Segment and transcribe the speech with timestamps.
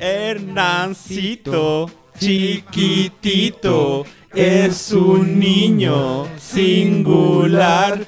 [0.00, 8.06] Hernancito, chiquitito, es un niño singular.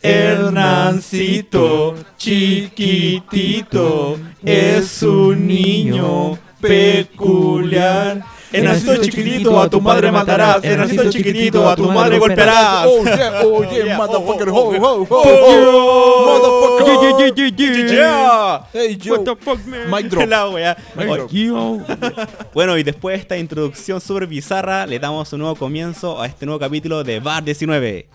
[0.00, 8.22] Hernancito, chiquitito, es un niño peculiar.
[8.54, 10.62] Hernancito chiquitito, a tu madre matarás.
[10.62, 12.86] Hernancito chiquitito, a tu madre golpearás.
[12.86, 17.34] Oh yeah, oh yeah, motherfucker, ho, ho, ho, Oh, motherfucker.
[17.34, 18.66] Yeah.
[18.72, 19.14] Hey, yo.
[19.14, 19.90] What the fuck, man?
[19.90, 20.28] Mic drop.
[20.34, 20.76] La wea.
[22.52, 26.46] Bueno, y después de esta introducción súper bizarra, le damos un nuevo comienzo a este
[26.46, 28.06] nuevo capítulo de Bar 19.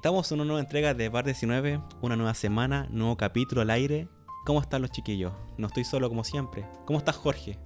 [0.00, 4.08] Estamos en una nueva entrega de Bar 19, una nueva semana, nuevo capítulo al aire.
[4.46, 5.34] ¿Cómo están los chiquillos?
[5.58, 6.64] No estoy solo como siempre.
[6.86, 7.58] ¿Cómo estás, Jorge?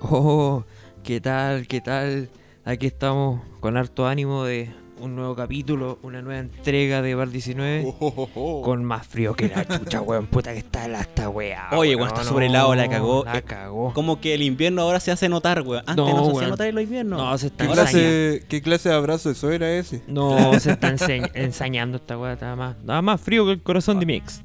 [0.00, 0.64] Oh,
[1.02, 1.66] ¿qué tal?
[1.66, 2.30] ¿Qué tal?
[2.64, 7.84] Aquí estamos con harto ánimo de un nuevo capítulo, una nueva entrega de Bar 19.
[7.86, 8.62] Oh, oh, oh, oh.
[8.62, 10.26] Con más frío que la chucha, weón.
[10.26, 11.68] Puta que está la esta weá.
[11.72, 13.24] Oye, weón, está sobre el lado, la cagó.
[13.24, 13.92] La Eh, cagó.
[13.94, 15.82] Como que el invierno ahora se hace notar, weón.
[15.86, 17.16] Antes no, No, se hacía notar el invierno.
[17.16, 20.02] No, se está ¿Qué clase, ¿Qué clase de abrazo de eso era ese?
[20.06, 20.88] No, se está
[21.34, 22.34] ensañando esta weá.
[22.34, 24.42] Está más, está más frío que el corazón de mi ex.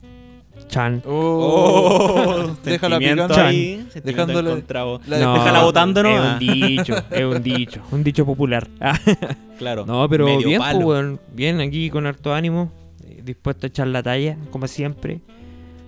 [0.67, 1.01] Chan.
[1.05, 3.47] Oh, déjala sentimiento picando.
[3.49, 4.63] ahí, Dejándole-
[5.07, 6.09] la- No, déjala botando, ¿no?
[6.09, 8.67] Es un dicho, es un dicho, un dicho popular.
[8.79, 8.99] Ah,
[9.57, 9.85] Claro.
[9.85, 10.81] no, pero medio bien, palo.
[10.81, 12.71] pues, bien aquí con harto ánimo,
[13.07, 15.21] eh, dispuesto a echar la talla, como siempre.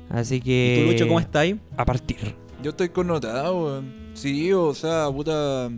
[0.10, 0.84] Así ¿Y que.
[0.86, 1.60] tú, Lucho, cómo estás ahí?
[1.76, 2.18] A partir.
[2.64, 3.94] Yo estoy connotado, weón.
[4.14, 5.70] Sí, o sea, puta,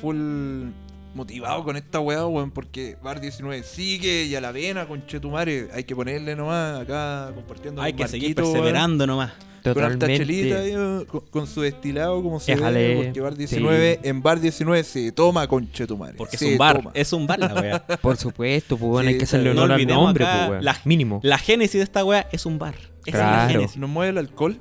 [0.00, 0.68] full
[1.16, 5.68] motivado con esta weá, weón, porque Bar 19 sigue y a la vena, con Chetumare,
[5.74, 9.32] hay que ponerle nomás acá compartiendo Hay con que seguir Marquito, weón, perseverando nomás.
[9.64, 10.16] Con Totalmente.
[10.18, 14.22] chelita ahí, weón, con, con su destilado como se Éjale, debe, porque Bar 19, en
[14.22, 16.14] Bar 19 se toma con Chetumare.
[16.16, 16.76] Porque es un bar.
[16.76, 16.90] toma.
[16.94, 17.86] Es un bar la wea.
[18.00, 20.64] Por supuesto, pues Sí, hay que hacerle no honor al olvidemos nombre, acá pues weón.
[20.64, 21.20] la- Mínimo.
[21.24, 22.76] La génesis de esta wea es un bar.
[23.06, 23.76] Esa es la génesis.
[23.76, 24.60] ¿Nos mueve el alcohol?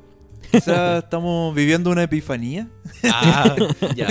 [0.56, 2.68] Quizás estamos viviendo una epifanía.
[3.04, 3.56] Ah,
[3.96, 4.08] ya.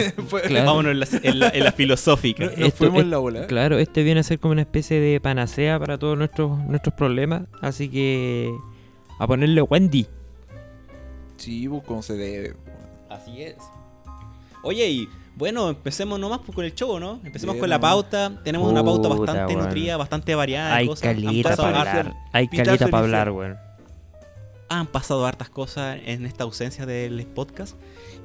[0.46, 0.66] Claro.
[0.66, 2.44] Vámonos en la, en la- en la filosófica.
[2.44, 3.46] Nos Esto- fuimos es- en la bola.
[3.46, 7.42] Claro, este viene a ser como una especie de panacea para todos nuestros, nuestros problemas.
[7.60, 8.52] Así que.
[9.18, 10.06] A ponerle Wendy.
[11.36, 12.54] Sí, pues como se debe.
[13.10, 13.56] Así es.
[14.62, 17.20] Oye, y bueno, empecemos nomás pues, con el show, ¿no?
[17.24, 18.40] Empecemos Bien, con la pauta.
[18.44, 20.74] Tenemos una pauta bastante nutrida, bastante variada.
[20.76, 21.02] Hay cosas.
[21.02, 22.14] Calita para hablar.
[22.32, 23.56] Hay calita para hablar, weón.
[24.68, 27.76] Han pasado hartas cosas en esta ausencia del podcast.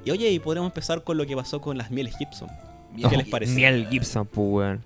[0.06, 2.50] Y oye, y podremos empezar con lo que pasó con las mieles Gibson.
[3.10, 3.54] ¿Qué les parece?
[3.54, 4.84] Miel Gibson, pues, weón.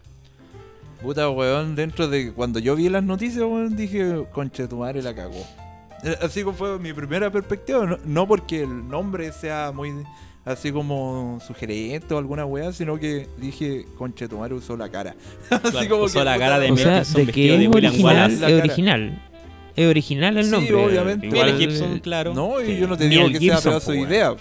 [1.01, 5.13] Puta, weón, dentro de cuando yo vi las noticias, weón, dije, conche, tu madre la
[5.13, 5.45] cagó.
[6.03, 9.93] Eh, Así como fue mi primera perspectiva, no, no porque el nombre sea muy
[10.45, 15.15] así como sugerente o alguna weá, sino que dije, conche, tu madre usó la cara.
[15.49, 17.91] así Claro, usó la cara de O Mel sea, Gibson de que de es William
[17.93, 18.39] original, Wallace.
[18.39, 18.63] la es cara.
[18.65, 19.21] original.
[19.75, 20.73] Es original el Sí, nombre.
[20.75, 21.27] obviamente.
[21.27, 22.33] Igual- Mel Gibson, claro.
[22.33, 22.77] No, y Sí.
[22.77, 24.09] yo no te Mel digo que sea Gibson, pedazo de weón.
[24.11, 24.35] idea.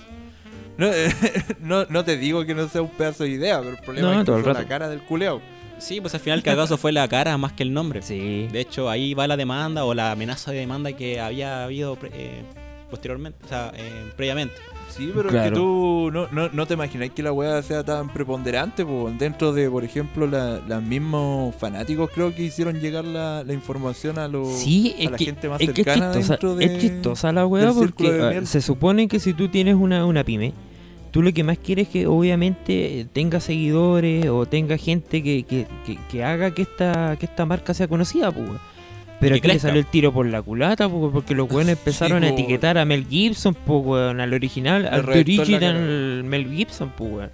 [0.78, 0.88] No,
[1.60, 4.20] no, no te digo que no sea un pedazo de idea, pero el problema No,
[4.20, 5.40] es que usó la cara del culeo.
[5.78, 8.02] Sí, pues al final el cagazo fue la cara más que el nombre.
[8.02, 8.48] Sí.
[8.52, 12.10] De hecho, ahí va la demanda o la amenaza de demanda que había habido pre-
[12.14, 12.42] eh,
[12.90, 14.54] posteriormente, o sea, eh, previamente.
[14.96, 18.08] Sí, pero es que tú no, no, no te imagináis que la weá sea tan
[18.08, 19.10] preponderante, po.
[19.18, 24.18] dentro de, por ejemplo, la- los mismos fanáticos creo que hicieron llegar la, la información
[24.18, 26.64] a los Sí, a la que, gente más es, que es cercana chistosa, dentro de
[26.66, 30.52] es chistosa la weá porque ah, se supone que si tú tienes una, una pyme,
[31.10, 35.66] tú lo que más quieres es que obviamente tenga seguidores o tenga gente que, que,
[35.86, 38.48] que, que haga que esta, que esta marca sea conocida, pues.
[39.22, 42.28] Pero que aquí le salió el tiro por la culata, porque los weones empezaron a
[42.28, 47.30] etiquetar a Mel Gibson, pues, weón, al original, al original Mel Gibson, pues, weón.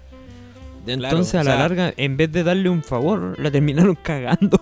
[0.85, 3.95] Claro, Entonces, a o la sea- larga, en vez de darle un favor, la terminaron
[4.01, 4.59] cagando.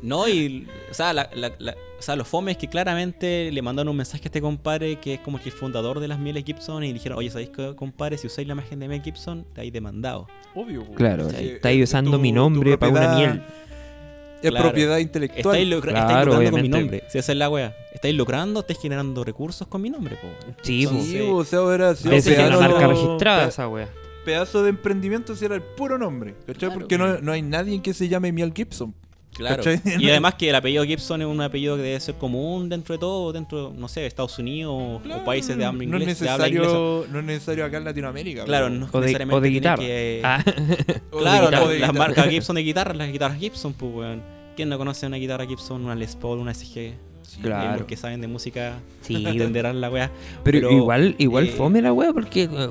[0.00, 3.60] No, y, o sea, la, la- la- o sea, lo fome es que claramente le
[3.60, 6.44] mandaron un mensaje a este compadre que es como que el fundador de las mieles
[6.44, 8.16] Gibson y dijeron, oye, ¿sabéis qué, compadre?
[8.16, 10.28] Si usáis la imagen de Mel Gibson, te habéis demandado.
[10.54, 10.84] Obvio.
[10.94, 13.42] Claro, Sí, estáis es usando tu- mi nombre para una miel.
[14.42, 14.66] Es Claro.
[14.66, 15.56] propiedad intelectual.
[15.56, 16.78] Estáis, lucra- Claro, estáis lucrando con mi obviamente.
[16.78, 17.04] nombre.
[17.10, 17.76] Si esa es la wea.
[17.92, 20.28] Estáis lucrando, estáis generando recursos con mi nombre, po.
[20.62, 23.88] Sí, Entonces, Sí, o sea, Parece que es una pedazo- marca registrada pe- esa wea.
[24.24, 26.54] pedazo de emprendimiento si era el puro nombre, ¿cachai?
[26.68, 28.94] Claro, Porque no, no hay nadie que se llame Miel Gibson.
[29.38, 29.62] Claro.
[29.62, 29.80] ¿Cachai?
[29.98, 32.98] Y además que el apellido Gibson es un apellido que debe ser común dentro de
[32.98, 36.00] todo, dentro, no sé, de Estados Unidos o- Claro, o países de habla no es
[36.02, 36.20] inglés.
[36.20, 36.66] de habla inglesa.
[36.72, 38.44] necesario, no es necesario acá en Latinoamérica.
[38.44, 39.82] Claro, no O de, necesariamente o de guitarra.
[39.82, 43.38] que- Ah, o de Claro, guitarra, la- de las marcas Gibson de guitarras, las guitarras
[43.38, 44.22] Gibson, pues, weón.
[44.56, 46.94] ¿Quién no conoce una guitarra Gibson, una Les Paul, una SG?
[47.22, 47.78] Sí, Claro.
[47.80, 50.10] Los que saben de música sí, entenderán la weá.
[50.42, 52.68] pero, pero, igual, igual eh, fome la wea porque eh,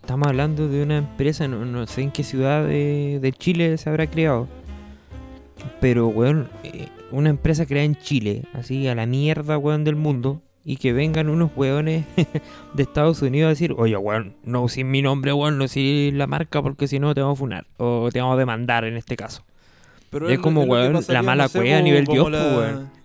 [0.00, 3.90] estamos hablando de una empresa, no, no sé en qué ciudad de, de Chile se
[3.90, 4.48] habrá creado.
[5.80, 10.42] Pero, weón, eh, una empresa creada en Chile, así a la mierda, weón, del mundo.
[10.62, 12.04] Y que vengan unos weones
[12.74, 16.26] de Estados Unidos a decir, oye, weón, no uses mi nombre, weón, no uses la
[16.26, 17.66] marca porque si no te vamos a funar.
[17.78, 19.42] O te vamos a demandar en este caso.
[20.10, 22.99] Pero Es como, weón, la mala sé, cueva a nivel Dios, po, la- weón.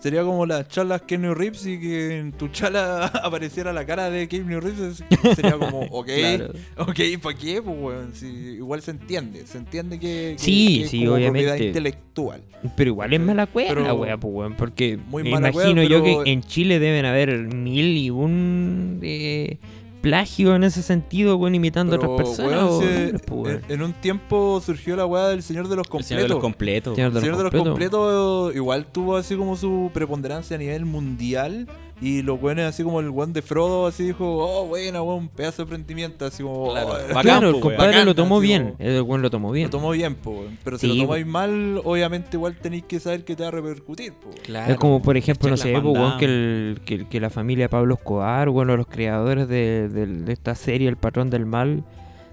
[0.00, 4.28] Sería como las charlas Kenny Reeves y que en tu charla apareciera la cara de
[4.28, 5.02] Kenny Reeves.
[5.34, 6.52] Sería como, ok, Claro.
[6.76, 7.60] ok, ¿para qué?
[7.60, 9.44] Pues, weón, si igual se entiende.
[9.46, 11.66] Se entiende que, que- Sí, que es sí, como propiedad obviamente.
[11.66, 12.42] intelectual.
[12.76, 14.54] Pero igual es mala cueva la wea, pues, weón.
[14.54, 19.58] Porque Muy me imagino yo que en Chile deben haber mil y un eh,
[20.00, 22.62] plagio en ese sentido, weón, imitando a Pero, otras personas.
[22.70, 23.62] weón, o pues, weón.
[23.68, 26.38] en, en un tiempo surgió la weá del Señor de los El señor de los
[26.38, 26.94] Completos.
[26.94, 26.94] completos.
[26.96, 27.72] Señor El Señor de los completos.
[27.72, 31.68] completos igual tuvo así como su preponderancia a nivel mundial.
[32.00, 35.28] Y los weones así como el weón de Frodo así dijo, oh buena weón, un
[35.28, 38.38] pedazo de emprendimiento, así como Claro, "Oh, bacán, Claro, el po, compadre Bacán, lo tomó
[38.38, 38.62] bien.
[38.62, 39.64] como- El weón lo tomó bien.
[39.66, 40.58] Lo tomó bien, po, weón.
[40.62, 41.08] Pero si Sí, lo po.
[41.08, 44.30] tomáis mal, obviamente igual tenéis que saber que te va a repercutir, po.
[44.44, 44.72] Claro.
[44.72, 47.94] Es como, por ejemplo, no sé, pues, weón, que, el, que, que la familia Pablo
[47.94, 51.82] Escobar, bueno, los creadores de, de- de esta serie, El Patrón del Mal,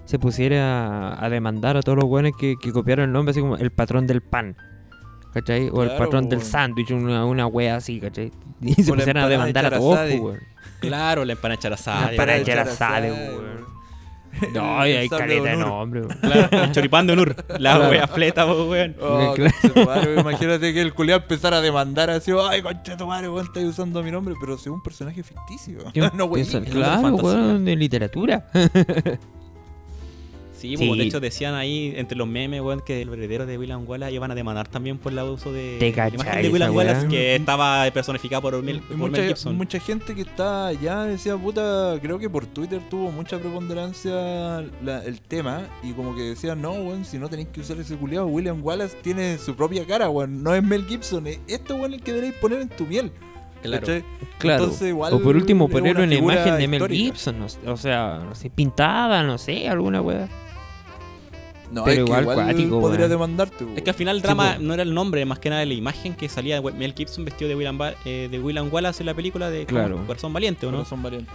[0.04, 3.40] se pusiera a, a demandar a todos los weones que, que copiaron el nombre, así
[3.40, 4.56] como El Patrón del Pan.
[5.36, 5.68] ¿Cachai?
[5.70, 6.50] O el patrón del weón.
[6.50, 8.32] sándwich, una, una wea así, ¿cachai?
[8.62, 10.40] Y se la pusieron a empanada de demandar a todos, weón.
[10.80, 12.10] Claro, la empanada La charazada.
[12.10, 13.66] empanada Charazade, weón.
[14.54, 15.66] No, y hay caleta de honor.
[15.68, 16.18] nombre, weón.
[16.20, 17.36] Claro, el choripán de Onur.
[17.48, 17.90] La Claro.
[17.90, 18.96] wea fleta, weón.
[18.98, 19.52] Oh, Claro.
[19.60, 23.66] conchetumare, imagínate que el culiao empezara a demandar así, ay, concha tu madre, weón, estáis
[23.66, 25.78] usando mi nombre, pero soy un personaje ficticio.
[26.14, 28.46] no, es claro, weón, de literatura.
[30.56, 30.88] Sí, Sí.
[30.88, 34.12] po, de hecho decían ahí entre los memes, weón, que el heredero de William Wallace
[34.14, 36.74] iban a demandar también por el uso de ¿Te la imagen de William?
[36.74, 39.56] Wallace que estaba personificado por Mel, por mucha, Mel Gibson.
[39.56, 45.04] mucha gente que está allá decía, puta, creo que por Twitter tuvo mucha preponderancia la-
[45.04, 48.26] el tema y como que decían, no, weón, si no tenéis que usar ese culiado,
[48.26, 52.02] William Wallace tiene su propia cara, weón, no es Mel Gibson, es este weón el
[52.02, 53.12] que deberéis poner en tu miel.
[53.62, 53.86] Claro.
[54.38, 54.64] Claro.
[54.64, 57.04] Entonces, igual o por último es poner una una, figura imagen de Mel histórica.
[57.04, 60.28] Gibson, no sé, o sea, no sé, pintada, no sé, alguna weá.
[61.76, 64.56] No, Pero es que igual igual cuático, podría demandarte, Es que al final el drama
[64.58, 67.50] no era el nombre, más que nada la imagen que salía de Mel Gibson vestido
[67.50, 70.02] de William, eh, de William Wallace en la película de Claro.
[70.06, 70.86] Corazón Valiente, ¿o no?
[70.86, 71.34] son variantes.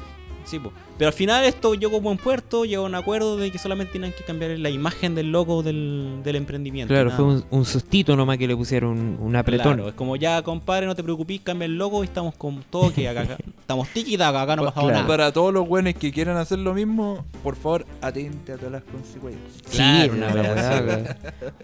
[0.52, 0.74] Sí, po.
[0.98, 3.94] Pero al final esto llegó a buen puerto, llegó a un acuerdo de que solamente
[3.94, 6.94] tenían que cambiar la imagen del logo del, del emprendimiento.
[6.94, 9.76] Claro, nada fue un, un sustito nomás que le pusieron un, apretón.
[9.76, 12.92] Claro, es como ya, compadre, no te preocupes, cambia el logo y estamos con todo
[12.94, 14.98] que acá, acá- estamos tiki acá, acá no ha pasado Claro.
[15.04, 15.08] nada.
[15.08, 18.84] Para todos los buenos que quieran hacer lo mismo, por favor, atente a todas las
[18.84, 19.54] consecuencias.
[19.70, 21.18] Sí, Claro, una weá.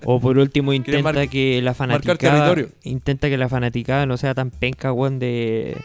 [0.06, 2.69] O por último intenta que la marcar fanaticada territorio.
[2.83, 5.75] intenta que la fanaticada no sea tan penca, weón, de,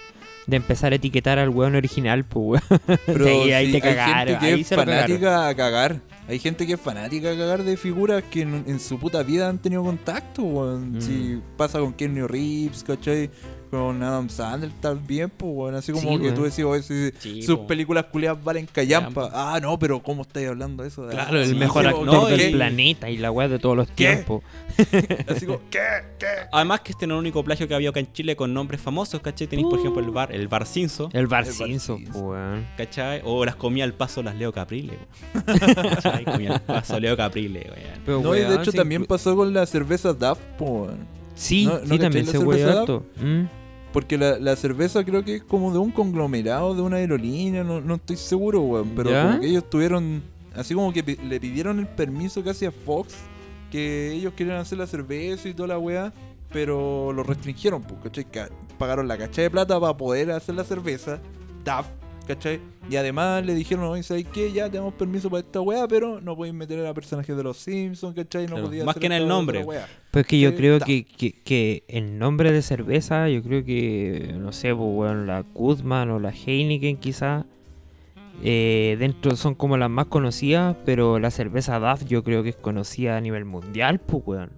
[0.46, 2.80] de empezar a etiquetar al weón original, pues weón.
[3.06, 6.00] Pero Sí, ahí te hay cagaron, gente que ahí es fanática a cagar.
[6.28, 9.48] Hay gente que es fanática a cagar de figuras que en, en su puta vida
[9.48, 10.96] han tenido contacto, weón.
[10.98, 11.00] Mm.
[11.00, 13.30] Si pasa con Kenny Reeves, ¿cachai?
[13.72, 15.74] Con Adam Sandler también, pues, weón.
[15.76, 16.34] Así como Sí, que weón.
[16.34, 17.66] tú decís, oye, si- Sí, sus po.
[17.66, 19.30] películas culiadas valen callampa.
[19.32, 21.08] Ah, no, pero ¿cómo estáis hablando de eso?
[21.08, 23.88] Claro, el Sí, mejor sí, actor no, del planeta y la weá de todos los
[23.88, 23.94] ¿Qué?
[24.08, 24.42] tiempos.
[25.26, 25.78] Así como, ¿qué?
[26.18, 26.26] ¿Qué?
[26.52, 28.78] Además que este no es el único plagio que había acá en Chile con nombres
[28.78, 29.46] famosos, ¿cachai?
[29.46, 31.80] Tenéis, por ejemplo, el bar, el bar Cinso, El Bar El
[32.14, 32.66] weón.
[32.76, 33.22] ¿cachai?
[33.24, 34.98] O las comía al paso las Leo Caprile.
[35.46, 36.26] ¿cachai?
[36.26, 38.00] Comía al paso Leo Caprile, weón.
[38.04, 40.90] Pero, No, y de hecho sí, también pasó con la cerveza Duff, po.
[41.34, 42.78] Sí, ¿No- no sí, también se Dab?
[42.80, 43.06] harto.
[43.16, 43.61] Mm.
[43.92, 47.80] Porque la, la cerveza creo que es como de un conglomerado, de una aerolínea, no,
[47.80, 48.90] no estoy seguro, weón.
[48.96, 49.26] Pero ¿Ya?
[49.26, 50.22] como que ellos tuvieron,
[50.54, 53.14] así como que le pidieron el permiso casi a Fox,
[53.70, 56.12] que ellos querían hacer la cerveza y toda la weá,
[56.52, 58.24] pero lo restringieron, pues, ¿cachai?
[58.24, 61.20] Ca- Pagaron la cacha de plata para poder hacer la cerveza,
[61.64, 61.86] TAF,
[62.26, 62.60] ¿cachai?
[62.90, 64.50] Y además le dijeron, oye, ¿sabes qué?
[64.52, 68.14] Ya tenemos permiso para esta weá, pero no podéis meter a personajes de los Simpsons,
[68.14, 68.44] ¿cachai?
[68.44, 69.64] No Claro, podía más hacer que en el nombre.
[70.12, 74.52] Pues que yo creo que, que, que el nombre de cerveza, yo creo que, no
[74.52, 77.46] sé, pues, weón, la Kuzman o la Heineken quizá,
[78.44, 82.56] eh, dentro son como las más conocidas, pero la cerveza DAF yo creo que es
[82.56, 84.50] conocida a nivel mundial, pues, weón.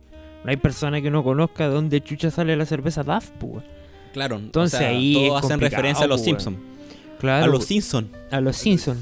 [0.42, 3.62] No hay persona que no conozca de dónde chucha sale la cerveza DAF, pues.
[4.12, 6.58] Claro, Entonces o sea, ahí todos hacen referencia a los po, Simpsons.
[7.18, 7.44] Claro.
[7.44, 8.08] A los Simpsons.
[8.30, 8.98] A los Simpsons.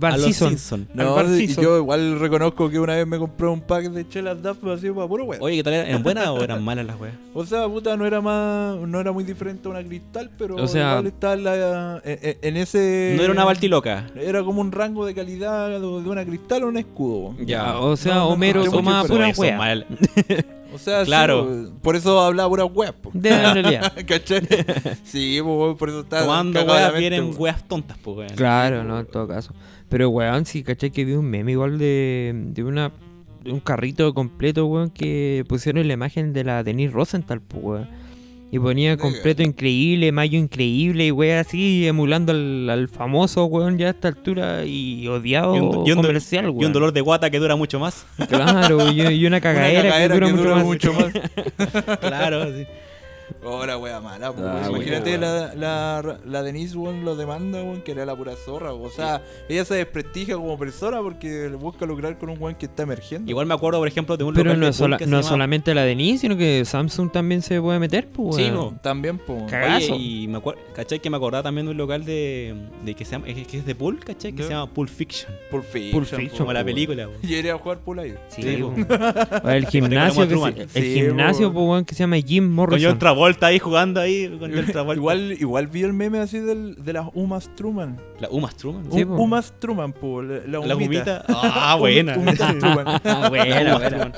[0.00, 0.48] A los Simpson.
[0.50, 0.88] Simpson.
[0.90, 1.64] Al No, Bar y Simpson.
[1.64, 5.06] yo igual reconozco que una vez me compré un pack de chelas Duff así para
[5.06, 5.42] puro weón.
[5.42, 5.74] Oye, ¿qué tal?
[5.74, 7.14] ¿Eran buenas o eran malas las weas?
[7.32, 10.66] O sea, puta, no era más, no era muy diferente a una cristal, pero O
[10.66, 13.14] sea- igual está en, la- en, en- en ese...
[13.16, 14.06] No era una baltiloca.
[14.16, 17.34] Era como un rango de calidad de una cristal o un escudo.
[17.44, 17.78] Ya.
[17.78, 19.56] O sea, No, no Homero encontré mucha toma pura wea.
[19.56, 19.86] mal.
[20.74, 21.46] O sea, Claro.
[21.46, 23.10] po, por eso hablaba pura wea, po.
[23.14, 23.92] De la realidad.
[24.06, 24.40] ¿Cachai?
[25.04, 28.30] Sí, po, por eso está la weas vienen weas tontas, pues weón.
[28.34, 29.54] Claro, no, en todo caso.
[29.88, 30.90] Pero, weón, sí, ¿cachai?
[30.90, 32.90] Que vi un meme igual de, de una
[33.42, 37.88] de un carrito completo, weón, que pusieron la imagen de la Denise Rosenthal, pues, weón.
[38.54, 43.88] Y ponía completo increíble, mayo increíble, y weón, así, emulando al, al famoso, weón, ya
[43.88, 46.62] a esta altura, y odiado Y un- y un do- comercial, weón.
[46.62, 48.06] Y un dolor de guata que dura mucho más.
[48.28, 51.12] Claro, y, y una Una cagadera, que dura mucho más.
[51.12, 51.98] más.
[52.00, 52.64] claro, sí.
[53.44, 54.28] Ahora, wea mala.
[54.38, 55.20] Ah, Imagínate weón.
[55.20, 58.72] la, la, la Denise, weón, lo demanda, weón, que era la pura zorra.
[58.72, 62.84] O sea, ella se desprestigia como persona porque busca lucrar con un weón que está
[62.84, 63.30] emergiendo.
[63.30, 65.74] Igual me acuerdo, por ejemplo, de un Pero local no, sola- pool no llama- solamente
[65.74, 68.74] la Denise, sino que Samsung también se puede meter, pues, Sí, weón.
[68.74, 68.80] po.
[68.82, 69.96] También, Oye, Cagazo.
[69.98, 71.00] y me acuerdo, ¿cachai?
[71.00, 73.66] Que me acordaba también de un local de, de que se llama, es, que es
[73.66, 74.32] de pool, ¿cachai?
[74.32, 75.32] Que se llama Pulp Fiction.
[75.50, 75.92] Pulp Fiction.
[75.92, 76.06] Pulp.
[76.06, 76.38] Fiction.
[76.38, 77.12] Como la película, po.
[77.22, 78.14] Y iría a jugar pool ahí.
[78.28, 78.72] Sí, Sí, po.
[78.74, 78.94] po.
[79.44, 82.54] O el gimnasio, que se- el Sí, gimnasio, po, weón, que se llama Jim Con
[82.54, 82.90] Morrison.
[82.92, 84.28] John Travolta ahí jugando ahí.
[84.38, 84.94] Con Travolta.
[84.94, 87.96] Igual, igual vi el meme así del, de las Umas Truman.
[88.20, 88.90] La Uma Truman.
[88.92, 89.04] Sí.
[89.04, 90.22] Umas Truman, po.
[90.22, 91.24] La, la La humita.
[91.28, 92.16] Ah, buena.
[92.16, 92.86] Umitas Truman.
[93.04, 94.12] Ah, buena, Uma buena.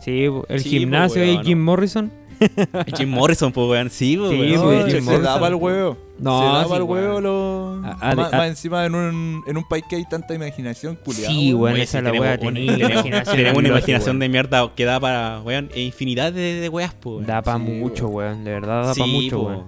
[0.00, 1.64] Sí, el Sí, gimnasio po, ahí, weón, Jim no.
[1.64, 2.12] Morrison.
[2.96, 3.90] Jim Morrison, pues, weón.
[3.90, 4.90] Sí, po, Sí, weón.
[4.90, 5.96] Jim se daba el huevo.
[6.18, 7.22] No, se daba sí, el huevo weón.
[7.24, 7.82] lo...
[7.86, 10.96] A- a- más, a- más encima en un, en un país que hay tanta imaginación
[10.96, 11.28] culiada.
[11.34, 13.36] Sí, weón, Oye, esa sí, la tenía tenemos- imaginación.
[13.36, 14.20] Tenemos una imaginación weón.
[14.20, 17.14] de mierda que da para, weón, e infinidad de, de weas, pues.
[17.16, 17.26] weón.
[17.26, 18.32] Da pa' Sí, mucho, weón.
[18.32, 18.44] weón.
[18.44, 19.46] De verdad, da Sí, pa' mucho, po.
[19.46, 19.62] weón.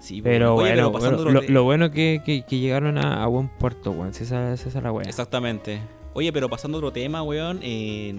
[0.00, 0.64] Sí, po, Pero weón.
[0.66, 3.26] Oye, bueno, pero pasando bueno, lo, de- lo bueno que, que, que llegaron a, a
[3.26, 4.10] buen puerto, weón.
[4.10, 5.08] Esa, esa es la wea.
[5.08, 5.80] Exactamente.
[6.14, 7.58] Oye, pero pasando a otro tema, weón.
[7.62, 8.14] eh,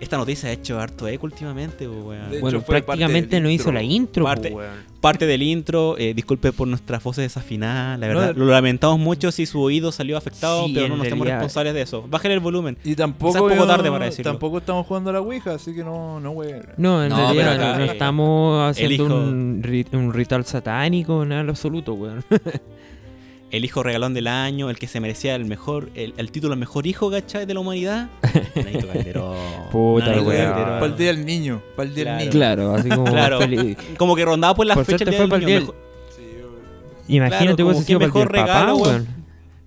[0.00, 2.30] esta noticia ha hecho harto eco últimamente, po, weón.
[2.30, 4.88] De Bueno, prácticamente no hizo la intro, po, Parte- weón.
[5.00, 8.34] Parte del intro, eh, disculpe por nuestra voz desafinada, la No, verdad.
[8.34, 11.74] de- lo lamentamos mucho si su oído salió afectado, Sí, pero no nos hacemos responsables
[11.74, 12.04] de eso.
[12.08, 12.76] Bájale el volumen.
[12.82, 14.32] Y tampoco, Quizás poco yo- tarde para decirlo.
[14.32, 16.52] tampoco estamos jugando a la Ouija, así que no, no, wey.
[16.78, 19.62] No, en No, realidad acá, no, no eh, estamos haciendo un,
[19.92, 22.24] un ritual satánico, nada en absoluto, weón.
[23.50, 26.60] El hijo regalón del año, el que se merecía el mejor, el, el título el
[26.60, 27.46] mejor hijo, ¿cachai?
[27.46, 28.10] De la humanidad.
[28.92, 29.36] Calderón.
[29.72, 30.04] Puta.
[30.06, 30.52] Calderón.
[30.54, 31.62] Para el día del niño.
[31.74, 32.18] Para el día Claro.
[32.18, 32.30] del niño.
[32.30, 33.38] Claro, así como Claro.
[33.40, 33.76] feliz.
[33.96, 35.60] Como que rondaba por las Por fechas del fue el del niño.
[36.14, 37.16] Sí, wey.
[37.16, 39.02] Imagínate Claro, como el mejor papá, regalo, weón.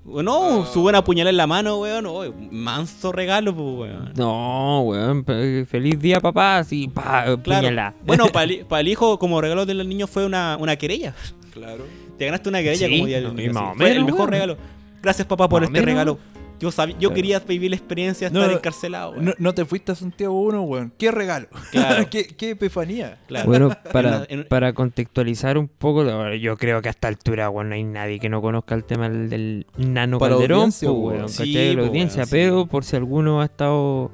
[0.05, 2.05] Mejor- No, su buena puñalada en la mano, weón.
[2.05, 4.13] Oh, manso regalo, pues, weón.
[4.15, 5.25] No, weón.
[5.67, 6.57] Feliz día, papá.
[6.59, 7.41] Así, pa, Claro.
[7.41, 7.95] puñalá.
[8.05, 11.15] Bueno, para el, pa' el hijo, como regalo del niño, fue una, una querella.
[11.51, 11.83] Claro.
[12.21, 13.53] Te ganaste una querella Sí, como día del y niño.
[13.53, 13.69] más sí.
[13.71, 14.57] o Fue el mejor regalo.
[15.01, 15.85] Gracias, papá, por este menos.
[15.87, 16.19] regalo.
[16.59, 19.15] Yo sabía, yo quería vivir la experiencia de No, estar encarcelado.
[19.19, 20.93] No, no te fuiste a Santiago 1, weón.
[20.99, 21.47] ¿Qué regalo?
[21.71, 22.07] Claro.
[22.11, 23.17] ¿Qué, ¿Qué epifanía?
[23.25, 23.47] Claro.
[23.47, 27.83] Bueno, para, para contextualizar un poco, yo creo que a esta altura, weón, no hay
[27.83, 31.27] nadie que no conozca el tema del, del nano Para calderón, audiencia, po, weón.
[31.27, 31.53] Sí, ¿cachai?
[31.69, 32.31] De la po, audiencia, weón, sí.
[32.31, 34.11] pero por si alguno ha estado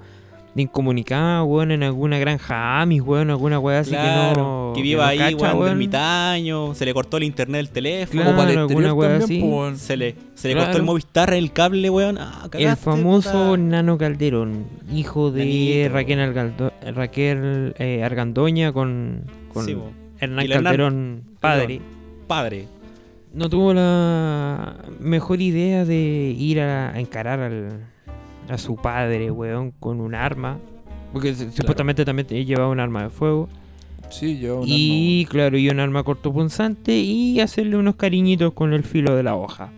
[0.61, 4.73] incomunicado, weón, en alguna granja Amis, weón, alguna weá así Claro, que no.
[4.75, 5.71] que viva no ahí, cacha, weón, de weón.
[5.71, 9.41] ermitaño, se le cortó el internet del teléfono, Claro, o para el alguna también, así.
[9.41, 9.77] weón.
[9.77, 10.67] se le, se le Claro.
[10.67, 12.17] cortó el Movistar, el cable, weón.
[12.19, 13.57] Ah, El cagaste, famoso puta.
[13.57, 15.93] Nano Calderón, hijo de Nanito.
[15.93, 19.23] Raquel, Argaldo- Raquel eh, Argandoña con,
[19.53, 19.77] con Sí.
[20.19, 21.81] Hernán el Calderón, padre.
[22.27, 22.65] Padre.
[23.33, 27.85] No tuvo la mejor idea de ir a, a encarar al,
[28.50, 30.60] a su padre, weón, con un arma.
[31.13, 33.50] Porque supuestamente también llevaba un arma de fuego.
[34.09, 34.61] Sí, yo.
[34.61, 39.23] un y claro, y un arma cortopunzante y hacerle unos cariñitos con el filo de
[39.23, 39.69] la hoja.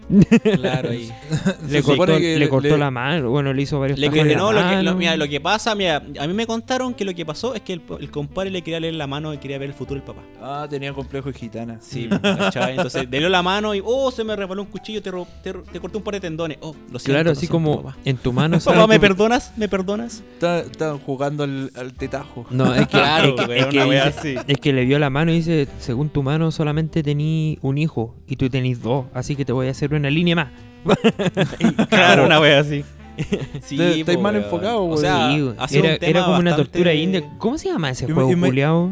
[0.44, 1.10] Claro, y.
[1.70, 4.52] Le cortó, le le- cortó le- la mano, bueno, le hizo varios Le que, no,
[4.52, 7.26] lo que, lo- mira, lo que pasa, mira, a mí me contaron que lo que
[7.26, 9.76] pasó es que el, el compadre le quería leer la mano y quería ver el
[9.76, 10.22] futuro del papá.
[10.42, 11.78] Ah, tenía complejo de gitana.
[11.82, 12.10] Sí.
[12.70, 15.12] Entonces le dio la mano y, oh, se me resbaló un cuchillo, te,
[15.44, 16.58] te, ro- te corté un par de tendones.
[16.62, 17.04] Oh, lo siento.
[17.20, 17.98] Claro, así como papá.
[18.06, 19.54] en tu mano Papá, ¿me perdonas?
[19.58, 20.24] ¿Me perdonas?
[20.34, 22.46] Está- Estaban jugando al, al tetajo.
[22.50, 24.36] No, es que, Claro, es que- es que una así.
[24.48, 28.16] es que le vio la mano y dice, según tu mano solamente tení un hijo
[28.28, 30.48] y tú tenés dos, así que te voy a hacer una línea más.
[31.90, 32.84] Claro, una wea así.
[33.62, 34.98] Sí, po, mal enfocado, O weón.
[35.00, 37.24] sea, Sí, era, era como una bastante- tortura india.
[37.38, 38.92] ¿Cómo se llama ese juego culiao?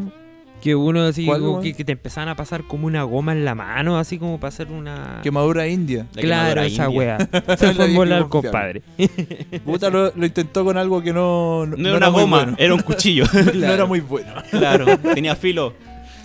[0.62, 3.44] Que uno así, ¿Cuál, como que, que te empezaban a pasar como una goma en
[3.44, 5.20] la mano, así como para hacer una...
[5.22, 6.06] Quemadura india.
[6.14, 6.98] La Claro, quemadura esa india.
[6.98, 7.18] wea.
[7.56, 8.28] Se fue confiable.
[8.28, 8.82] compadre.
[9.64, 11.64] Puta, lo, lo intentó con algo que no.
[11.66, 12.56] No era una goma, bueno.
[12.58, 13.24] era un cuchillo.
[13.54, 14.32] No era muy bueno.
[14.50, 15.74] claro, tenía filo.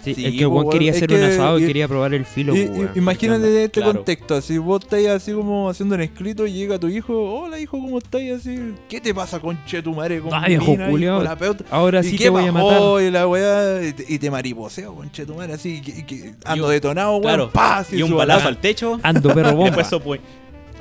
[0.04, 1.88] Sí, Sí, el que weón weón, quería es hacer que- un asado y y- quería
[1.88, 2.90] probar el filo, i- weón.
[2.96, 3.94] imagínate de este Claro.
[3.96, 7.80] contexto, así vos estáis así como haciendo un escrito y llega tu hijo, hola hijo,
[7.80, 8.34] ¿cómo estáis?
[8.34, 10.20] Así, ¿qué te pasa conche tu madre?
[10.20, 11.24] Con Ah, y culiao.
[11.24, 11.64] la peota?
[11.72, 13.02] Ahora ¿Y sí te voy a matar.
[13.02, 16.34] Y la weá, y te, y mariposeo, conche tu madre, así, y que, y que
[16.44, 17.52] ando detonado, weón, Claro.
[17.92, 18.48] y un balazo balazo.
[18.50, 19.00] al techo.
[19.04, 19.84] Ando perro y bomba.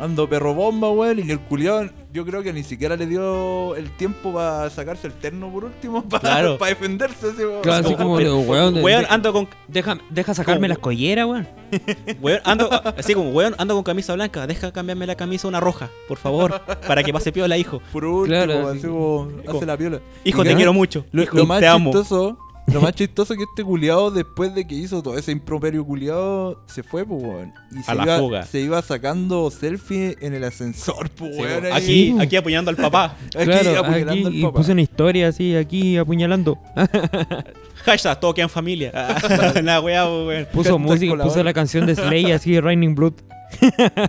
[0.01, 3.91] Ando perro bomba, weón, y el culiao, yo creo que ni siquiera le dio el
[3.97, 6.59] tiempo para sacarse el terno por último, para Claro.
[6.59, 7.63] defenderse, así, weón.
[7.63, 9.49] Claro, así como, pero- weón, Weón, ando con.
[9.69, 10.69] deja, deja sacarme ¿Cómo?
[10.69, 11.49] las colleras, weón.
[12.21, 12.69] Weón, ando.
[12.99, 14.47] Así como, weón, ando con camisa blanca.
[14.47, 16.61] Deja cambiarme la camisa a una roja, por favor.
[16.87, 17.81] Para que pase piola, hijo.
[17.93, 18.87] Por último, Claro, así así.
[18.89, 20.01] como, hace la piola.
[20.25, 21.07] Hijo, Y te quiero mucho.
[21.13, 21.91] Lo, Hijo, lo más te amo.
[21.93, 26.63] chistoso, lo más chistoso que este culiado después de que hizo todo ese improperio culiado
[26.67, 27.53] se fue, pues weón.
[27.73, 28.43] Y se A la iba, fuga.
[28.47, 31.67] se iba sacando selfie en el ascensor, pues Sí, weón.
[31.67, 31.73] ahí.
[31.73, 33.17] Aquí, aquí apoyando al papá.
[33.37, 34.59] Aquí, claro, apuñalando aquí, al y papá.
[34.59, 36.59] puse una historia así, aquí apuñalando.
[37.85, 38.93] Hashtag, todo queda en familia.
[39.61, 40.47] Una weá, weón.
[40.53, 41.29] Puso Hashtag música, colabora.
[41.35, 43.15] puso la canción de Slay así, Raining Blood.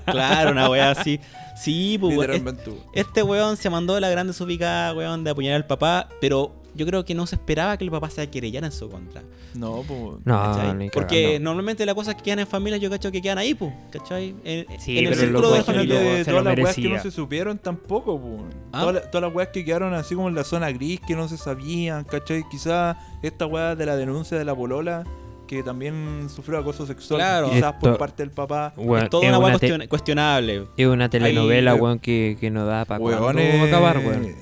[0.06, 1.20] Claro, una weá así.
[1.56, 2.32] Sí, pues, weón.
[2.32, 2.84] Literalmente, weón.
[2.94, 7.06] Este weón se mandó la grande desubicada, weón, de apuñalar al papá, pero yo creo
[7.06, 9.22] que no se esperaba que el papá se querellara en su contra.
[9.56, 10.18] No, pues.
[10.26, 13.54] No, ni Porque normalmente las cosas que quedan en familia, yo cacho que quedan ahí,
[13.54, 14.36] pues, ¿cachai?
[14.44, 15.96] En, Sí, en el pero el círculo de familia.
[16.00, 18.56] todas lo las weas que no se supieron tampoco, pues.
[18.72, 18.80] ¿Ah?
[18.82, 21.28] Todas, las- todas las weas que quedaron así como en la zona gris que no
[21.28, 22.44] se sabían, ¿cachai?
[22.50, 25.04] Quizás esta wea de la denuncia de la polola
[25.48, 27.52] que también sufrió acoso sexual, Claro.
[27.52, 28.74] quizás por parte del papá.
[28.78, 30.68] Weón, es toda una weá una cuestionable.
[30.78, 34.36] Es una telenovela, Ahí, weón, que, que no da para eh, acabar, weón.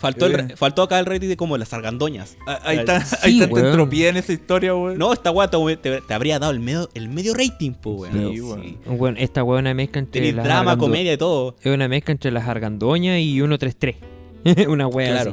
[0.00, 2.36] Faltó, el re- faltó acá el rating de como las argandoñas.
[2.46, 3.66] Ah, Ahí Sí, está, ahí está weón.
[3.66, 4.98] entropía en esa historia, weón.
[4.98, 8.32] No, esta weá te, te- te habría dado el medio, el medio rating, pues, weón.
[8.34, 8.76] Sí, weón.
[8.86, 11.54] Weón, esta weón es una mezcla entre las drama, argando- comedia y todo.
[11.62, 13.96] Es una mezcla entre las argandoñas y 133.
[14.68, 15.30] una wea Claro.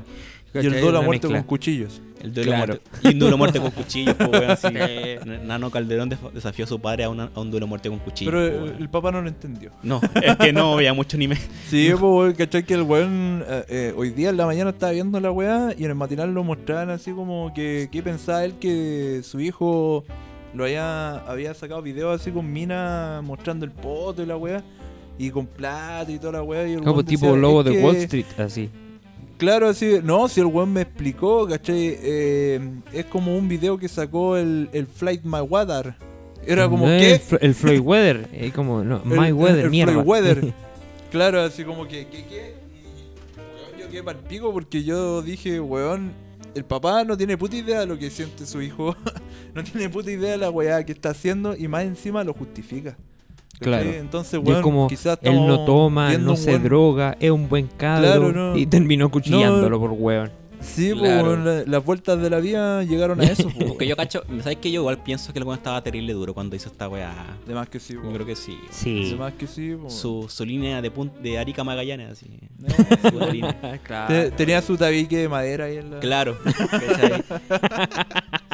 [0.54, 0.66] así.
[0.66, 1.40] Y el duelo a muerte mezcla.
[1.42, 2.02] con cuchillos.
[2.22, 2.68] El duelo Claro.
[2.68, 2.90] muerte.
[3.04, 4.52] Y un duelo muerte con cuchillos, pues, weón.
[4.52, 4.68] Así.
[5.46, 8.34] Nano Calderón desafió a su padre a, una- a un duelo muerte con cuchillos.
[8.34, 9.72] Pero pues, el papá no lo entendió.
[9.84, 11.38] No, es que no veía mucho anime.
[11.70, 12.64] Sí, pues, weón, ¿cachai?
[12.64, 15.84] Que el weón eh, eh, hoy día en la mañana estaba viendo la weá y
[15.84, 20.04] en el matinal lo mostraban así como que, que pensaba él que su hijo
[20.54, 24.64] lo había, había sacado videos así con mina mostrando el poto y la weá.
[25.20, 26.68] Y con plata y toda la weá.
[26.68, 28.70] Y el Como weón tipo decía, lobo "Es de que- Wall Street, así.
[29.38, 31.96] Claro, así, no, si el weón me explicó, ¿cachai?
[32.02, 32.60] Eh,
[32.92, 35.96] es como un video que sacó el, el Flight My Water.
[36.46, 37.22] Era como, No ¿qué?
[37.32, 38.30] El, el Floyd Weather.
[38.34, 39.94] Es como, no, El- My Weather, el mierda.
[39.94, 40.54] Floyd Weather.
[41.12, 42.56] Claro, así como que, ¿qué, qué?
[43.78, 46.12] Y, yo quedé pa'l pico porque yo dije, weón,
[46.54, 48.94] el papá no tiene puta idea de lo que siente su hijo.
[49.54, 52.98] no tiene puta idea de la weá que está haciendo y más encima lo justifica.
[53.60, 53.90] Claro.
[53.90, 58.08] Entonces, weón, como, quizás él no toma, no se droga, es un buen cabro.
[58.08, 58.58] Claro, no.
[58.58, 60.32] Y terminó cuchillándolo por weón.
[60.60, 61.64] Sí, pues, Claro.
[61.66, 63.50] las vueltas de la vida llegaron a eso.
[63.50, 66.34] pues, Porque yo cacho, ¿sabes que Yo igual pienso que el weón estaba terrible duro
[66.34, 67.14] cuando hizo esta weá.
[67.46, 68.14] De más que sí, Yo weón.
[68.14, 68.58] creo que sí.
[68.86, 69.10] weón.
[69.12, 69.90] De más que sí, weón.
[69.92, 72.26] Su, su línea de, pun- de Arica Magallanes, así.
[72.66, 73.80] Eh, Su línea.
[74.08, 76.00] te- Tenía su tabique de madera ahí en la.
[76.00, 76.38] Claro.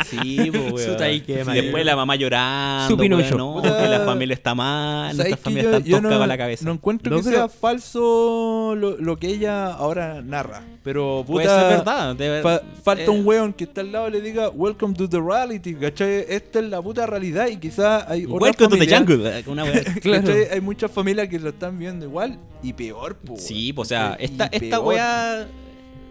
[0.09, 0.79] Sí, pues, weón.
[0.91, 1.63] Su tabique de madera.
[1.63, 2.89] Después la mamá llorando.
[2.89, 3.37] Su Pinocho.
[3.37, 5.15] no, que la familia está mal.
[5.15, 6.65] ¿Sabes Nuestras que familias yo, están yo todas no, la cabeza.
[6.65, 10.61] no encuentro No, que pero- sea falso lo, lo que ella ahora narra.
[10.83, 12.15] Pero Puede puta, ser verdad.
[12.15, 14.93] de ver- fa- falta eh, un weón que está al lado y le diga Welcome
[14.95, 16.25] to the reality, ¿cachai?
[16.27, 19.39] Esta es la puta realidad y quizás hay Welcome to the jungle.
[19.39, 19.63] eh, Una.
[20.01, 20.23] Claro.
[20.27, 20.47] ¿cachai?
[20.51, 24.17] Hay muchas familias que lo están viendo igual y peor, po, Sí, pues, o sea,
[24.19, 24.85] esta, Y esta peor.
[24.85, 25.47] weá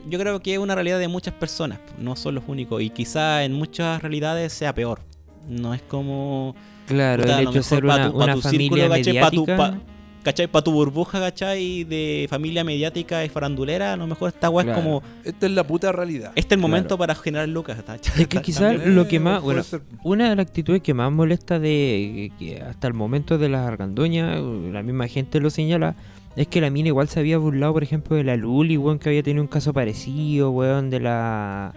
[0.09, 2.81] yo creo que es una realidad de muchas personas, no son los únicos.
[2.83, 5.01] Y quizá en muchas realidades sea peor.
[5.49, 6.57] No es como...
[6.87, 9.21] Claro, puta, el hecho de ser una, tu- pa' una tu familia círculo, ¿cachai?
[9.21, 9.57] Pa' tu- mediática.
[9.57, 9.79] pa-
[10.23, 10.47] ¿Cachai?
[10.47, 11.85] Para tu burbuja, ¿cachai?
[11.85, 14.79] De familia mediática y farandulera, a lo mejor esta weá Claro.
[14.79, 15.03] es como...
[15.25, 16.33] Esta es la puta realidad.
[16.37, 17.79] Este es el momento para generar lucas.
[17.79, 17.97] ¿está?
[17.97, 19.83] Es que quizás lo que más, bueno, ser.
[20.05, 24.41] una de las actitudes que más molesta de que hasta el momento de las argandoñas,
[24.73, 25.97] la misma gente lo señala,
[26.37, 29.09] es que la mina igual se había burlado, por ejemplo, de la Luli, weón, que
[29.11, 31.73] había tenido un caso parecido, weón, de la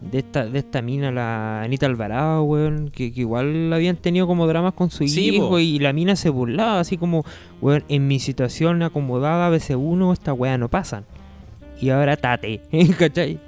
[0.00, 4.46] de esta, de esta mina, la Anita Alvarado, weón, que, que igual habían tenido como
[4.46, 5.58] dramas con su Sí, hijo po.
[5.58, 7.24] y la mina se burlaba, así como,
[7.60, 11.04] weón, en mi situación acomodada, a veces uno, esta weá no pasan.
[11.80, 12.60] Y ahora tate,
[12.98, 13.38] ¿cachai?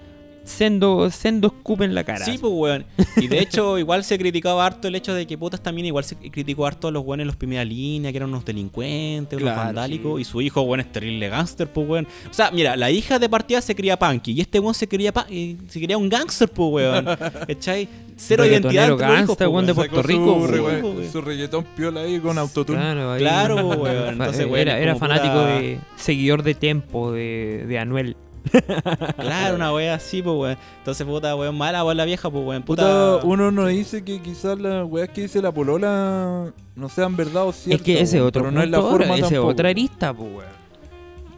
[0.50, 2.24] Sendo, sendo escupe en la cara.
[2.24, 2.84] Sí, pues, weón.
[3.16, 6.16] Y de hecho, igual se criticaba harto el hecho de que putas también igual se
[6.16, 9.66] criticó harto a los weones en los primera línea, que eran unos delincuentes, unos Claro,
[9.66, 10.22] vandálicos, sí.
[10.22, 12.06] y su hijo, weón, es terrible gangster, pues, weón.
[12.30, 15.12] O sea, mira, la hija de partida se cría punky, y este weón se quería,
[15.12, 17.04] pa- eh, se quería un gangster, pues, weón.
[17.46, 17.88] ¿Cachai?
[18.16, 18.96] Cero identidad.
[18.96, 19.88] Gangsta, pues, weón, de weón.
[19.90, 20.82] Puerto Rico, Su, weón.
[20.96, 21.12] weón.
[21.12, 22.78] su reggaetón piola ahí con autotune.
[22.78, 24.08] Claro, ahí- Claro, weón.
[24.12, 28.16] Entonces, weón, era, fanático pura- de seguidor de Tempo, de, de Anuel.
[29.16, 30.57] Claro, una wea así, pues, weón.
[30.79, 32.62] Entonces, puta, weón, mala, weón, la vieja, pues, weón.
[32.62, 32.83] Puta,
[33.16, 37.44] Puta, uno no dice que quizás las weas que dice la polola no sean verdad
[37.44, 37.85] o Es ciertas.
[37.85, 39.46] que ese weón, otro pero no es la forma ese tampoco.
[39.48, 40.61] otra arista, pues, weón.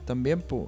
[0.05, 0.65] También, pues.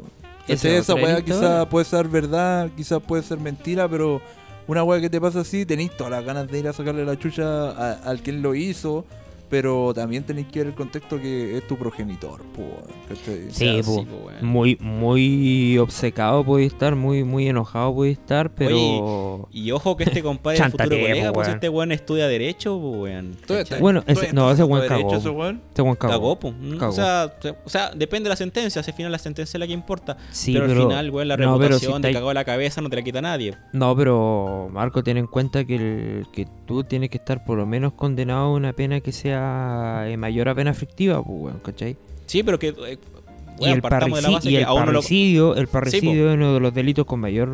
[0.47, 4.21] Ese esa wea quizás puede ser verdad, quizás puede ser mentira, pero
[4.67, 7.19] una wea que te pasa así, tenéis todas las ganas de ir a sacarle la
[7.19, 9.07] chucha a- al quien lo hizo,
[9.49, 13.19] pero también tenéis que ver el contexto que es tu progenitor, pues.
[13.21, 13.31] po.
[13.51, 14.05] sí, po.
[14.43, 19.49] Muy, muy obcecado puede estar, muy, muy enojado puede estar, pero...
[19.53, 23.37] Y ojo que este compadre es futuro colega, po, pues este weón estudia Derecho, weón.
[23.81, 25.61] Bueno, ese- no, ese weón derecho, cagó, ese weón.
[25.69, 25.99] Este cagó.
[26.39, 26.53] Cagó.
[26.53, 26.91] Mm, Cagó.
[26.93, 28.83] O, sea, se- o sea, depende de la sentencia.
[28.83, 30.17] Si al final la sentencia es la que importa.
[30.31, 32.45] Sí, pero, pero, al final, weón, la no, pero si reputación de estáis- cagó la
[32.45, 33.55] cabeza no te la quita nadie.
[33.73, 37.67] No, pero Marco, ten en cuenta que, el, que tú tienes que estar por lo
[37.67, 41.97] menos condenado a una pena que sea eh, mayor a pena aflictiva, pues, weón, ¿cachai?
[42.27, 42.69] Sí, pero que.
[42.69, 42.99] eh,
[43.57, 44.93] y weón, el, partamos de la parrici- base y que el a uno lo.
[44.95, 47.49] parricidio, el parricidio es uno de los delitos con mayor,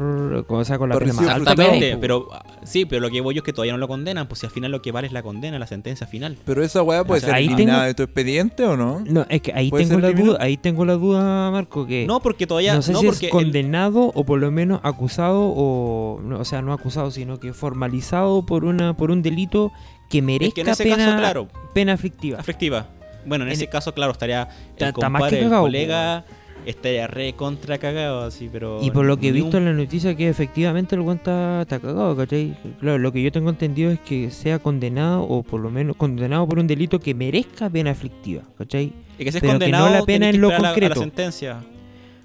[0.49, 2.29] o sea, con la pena más alta pues, pero
[2.65, 4.53] sí, pero lo que voy yo es que todavía no lo condenan, pues si al
[4.53, 6.39] final lo que vale es la condena, la sentencia final.
[6.47, 9.01] Pero esa weá puede O sea, ser ahí eliminada tengo- de tu expediente o no?
[9.07, 10.33] No, es que ahí ¿Puede tengo la eliminado?
[10.37, 12.75] duda, ahí tengo la duda, Marco, que No, porque todavía.
[12.77, 16.39] no sé no, si porque es el- condenado o por lo menos acusado o, no,
[16.41, 19.71] o sea, no acusado, sino que formalizado por una por un delito
[20.11, 22.39] que es merezca que en ese pena, caso, claro, pena aflictiva.
[22.39, 22.89] afectiva.
[23.25, 26.25] Bueno, en, En- ese caso, claro, estaría el compadre, el colega,
[26.67, 28.81] estaría re contra cagado, así, pero.
[28.83, 31.65] Y por lo que he visto un- en la noticia que efectivamente el weón está,
[31.69, 32.57] cagado, ¿cachai?
[32.81, 36.47] Claro, lo que yo tengo entendido es que sea condenado o por lo menos condenado
[36.49, 38.93] por un delito que merezca pena aflictiva, ¿cachai?
[39.19, 40.69] Y que si es pero que no condenado, la pena en lo esperar a la-
[40.69, 41.01] a la, concreto.
[41.01, 41.61] sentencia.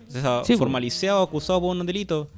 [0.07, 2.29] O sea, Sí, formalizado, acusado por un delito.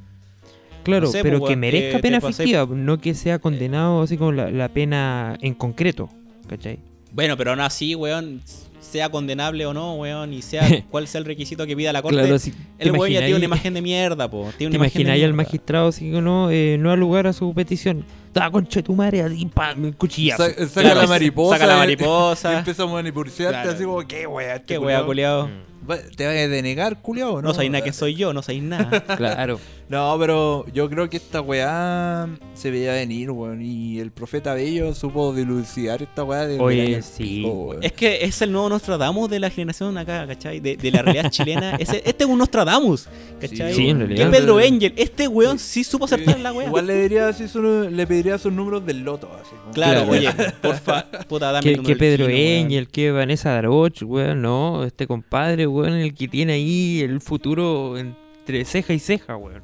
[0.87, 3.39] Claro, No sé, pero pues, que weón, merezca que pena te aflictiva, no que sea
[3.39, 6.09] condenado así como la, la pena en concreto,
[6.47, 6.79] ¿cachai?
[7.11, 8.41] Bueno, pero aún así, weón,
[8.79, 12.17] sea condenable o no, weón, y sea cuál sea el requisito que pida la corte.
[12.19, 14.49] Claro, si el weón ya tiene una imagen de mierda, po.
[14.57, 17.33] Tiene ¿Te una de imagináis al magistrado así que no, eh, no da lugar a
[17.33, 18.05] su petición?
[18.33, 20.43] Da concha de tu madre, así, pam, cuchillazo.
[20.45, 21.57] Sa- saca Claro, la mariposa.
[21.57, 22.53] Saca la eh, mariposa.
[22.53, 23.71] Y empieza a manipularte Claro.
[23.71, 24.55] así como, ¿qué wea?
[24.55, 25.45] este Qué wea, culiao?
[25.45, 25.67] culiao.
[26.15, 27.41] ¿Te vas a denegar, culiao?
[27.41, 29.03] No, sabéis nada que soy yo, no sabéis nada.
[29.17, 29.59] Claro.
[29.89, 33.61] No, pero yo creo que esta weá se veía venir, weón.
[33.61, 36.59] Y el profeta Bello supo dilucidar esta weá de.
[36.59, 37.45] Oye, sí,
[37.81, 40.59] es que es el nuevo Nostradamus de la generación acá, ¿cachai?
[40.59, 41.75] De, de la realidad chilena.
[41.77, 43.07] Ese- este es un Nostradamus,
[43.39, 43.73] ¿cachai?
[43.73, 44.31] Sí, en ¿Qué realidad.
[44.31, 44.93] Pedro Angel?
[44.97, 46.67] Este weón sí supo acertar la wea.
[46.67, 49.51] Igual le diría así su- le pediría sus números del loto, así.
[49.61, 50.11] como- Claro, Claro.
[50.11, 50.29] oye,
[50.61, 52.27] porfa, puta, dame el Que, número que Pedro.
[52.29, 57.97] Engel, que Vanessa Daroch, weón, no, este compadre, weón, el que tiene ahí el futuro
[57.97, 59.63] entre ceja y ceja, weón.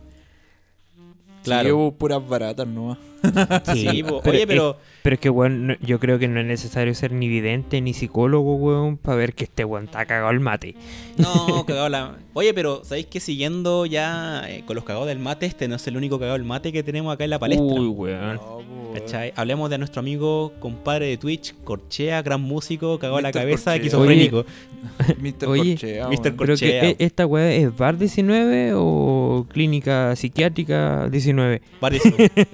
[1.43, 1.67] Claro.
[1.67, 2.97] Sí, hubo puras baratas nomás.
[3.73, 4.03] Sí.
[4.23, 7.12] Oye, es- pero pero es que, weón, no- yo creo que no es necesario ser
[7.12, 10.75] ni vidente ni psicólogo, weón, para ver que este weón está cagado el mate.
[11.17, 12.15] No, cagado la.
[12.33, 15.86] Oye, pero ¿sabéis que siguiendo ya eh, con los cagados del mate, este no es
[15.88, 17.65] el único cagado del mate que tenemos acá en la palestra?
[17.65, 18.36] Uy, weón.
[18.36, 18.93] No, weón.
[18.93, 19.33] ¿Cachai?
[19.36, 23.33] Hablemos de nuestro amigo, compadre de Twitch, Corchea, gran músico, cagado la Mr.
[23.33, 23.75] cabeza, Corchea.
[23.75, 24.45] esquizofrénico.
[25.19, 25.47] Mr.
[25.47, 26.09] Oye, Corchea, Mr.
[26.09, 26.21] weón.
[26.21, 26.83] Pero que Corchea.
[26.89, 31.62] e- esta weá es bar 19 o clínica psiquiátrica 19.
[31.81, 32.03] Varios-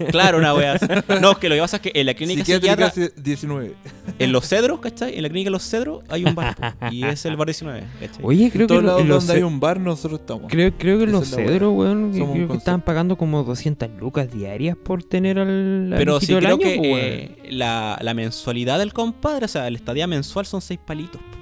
[0.10, 0.53] claro, una
[1.22, 3.74] No, es que lo que pasa es que en la clínica Psiquiátrica psiquiatra, 19.
[4.19, 5.15] en Los Cedros, ¿cachai?
[5.15, 6.56] En la clínica Los Cedros hay un bar.
[6.56, 8.19] po, y es el bar 19, ¿cachai?
[8.24, 10.45] Oye, creo que todos lados en los donde hay ce- un bar, nosotros estamos.
[10.52, 12.48] Creo, creo que en Esa los es la cedros, weón, que Somos un creo que
[12.48, 12.58] concepto.
[12.58, 16.56] estaban pagando como 200 lucas diarias por tener al, al Pero sí hijito del creo
[16.56, 16.98] año, que po, weón.
[17.00, 21.22] eh, la, la mensualidad del compadre, o sea, el estadía mensual son 6 palitos.
[21.22, 21.38] po.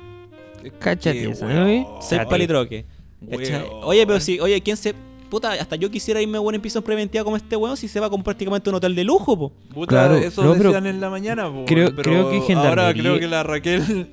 [0.79, 1.57] Cáchate Qué esa, weón.
[1.83, 1.97] ¿no?
[2.01, 2.25] 6 Cáchate.
[2.29, 2.85] palitroques.
[3.31, 3.63] ¿cachai?
[3.83, 4.93] Oye, pero si, oye, ¿quién se.
[5.29, 7.99] Puta, hasta yo quisiera irme a buena en prisión preventiva como este weón si se
[7.99, 9.51] va con prácticamente un hotel de lujo, po.
[9.73, 12.93] Puta, Claro, eso no, pero decían en la mañana, po, creo- pero creo que ahora
[12.93, 14.07] Gendarmería- creo que la Raquel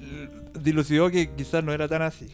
[0.61, 2.27] dilucidó que quizás no era tan así.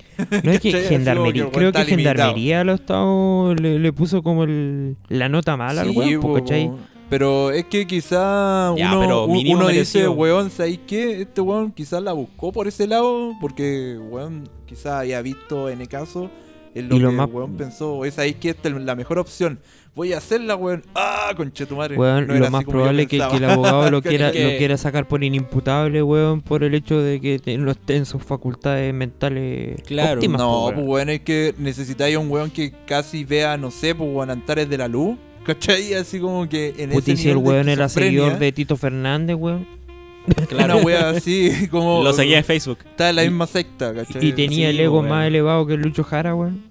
[0.45, 4.97] No es que gendarmería, weón creo que gendarmería lo estado, le, le puso como el,
[5.09, 6.71] la nota mala al Sí, weón, po, po, ¿cachai?
[7.09, 11.23] Pero es que quizá Ya, uno, uno dice, weón, ¿sabes qué?
[11.23, 15.89] Este weón quizás la buscó por ese lado, porque, weón, quizás haya visto en el
[15.89, 16.31] caso
[16.75, 18.95] en lo Y lo que más- el weón pensó, es ahí que esta es la
[18.95, 19.59] mejor opción.
[19.95, 20.85] Voy a hacerla, weón.
[20.95, 21.97] ¡Ah, conchetumare!
[21.97, 24.53] Weón, No era lo así más probable es que, que el abogado lo quiera, que-
[24.53, 28.23] lo quiera sacar por inimputable, weón, por el hecho de que no esté en sus
[28.23, 30.75] facultades mentales Claro, óptimas, No, weón.
[30.77, 34.69] pues bueno, es que necesitáis un weón que casi vea, no sé, pues weón, Antares
[34.71, 35.17] de la Luz.
[35.45, 35.95] ¿Cachai?
[35.95, 38.77] Así como que en Puta, ese si el nivel de weón era seguidor de Tito
[38.77, 39.67] Fernández, weón.
[40.53, 42.03] Una wea así como...
[42.03, 42.79] Lo seguía en Facebook.
[42.85, 44.25] Está en la misma secta, ¿cachai?
[44.25, 45.09] Y tenía Sí, el ego weón.
[45.09, 46.63] más elevado que Lucho Jara, weón.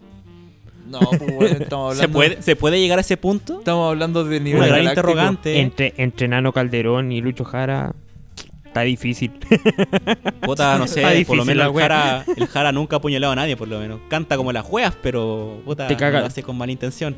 [0.88, 2.02] No, pues bueno, estamos hablando...
[2.02, 3.60] ¿Se puede, ¿Se puede llegar a ese punto?
[3.60, 5.08] Estamos hablando de nivel Una gran galáctico.
[5.10, 5.60] interrogante.
[5.60, 7.94] Entre, entre Nano Calderón y Lucho Jara.
[8.66, 9.32] Está difícil.
[10.42, 11.80] Puta, no sé, Está por lo menos la el.
[11.82, 14.00] Jara, el Jara nunca ha apuñalado a nadie, por lo menos.
[14.10, 16.20] Canta como las juegas, pero puta, Te caga.
[16.20, 17.18] lo hace con mala intención.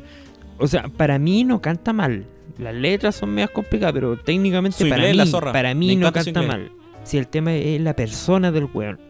[0.56, 2.24] O sea, para mí no canta mal.
[2.58, 5.52] Las letras son medias complicadas, pero técnicamente Su para mí, la zorra.
[5.52, 6.72] para Me mí no canta mal.
[7.04, 9.00] Si el tema es la persona del weón.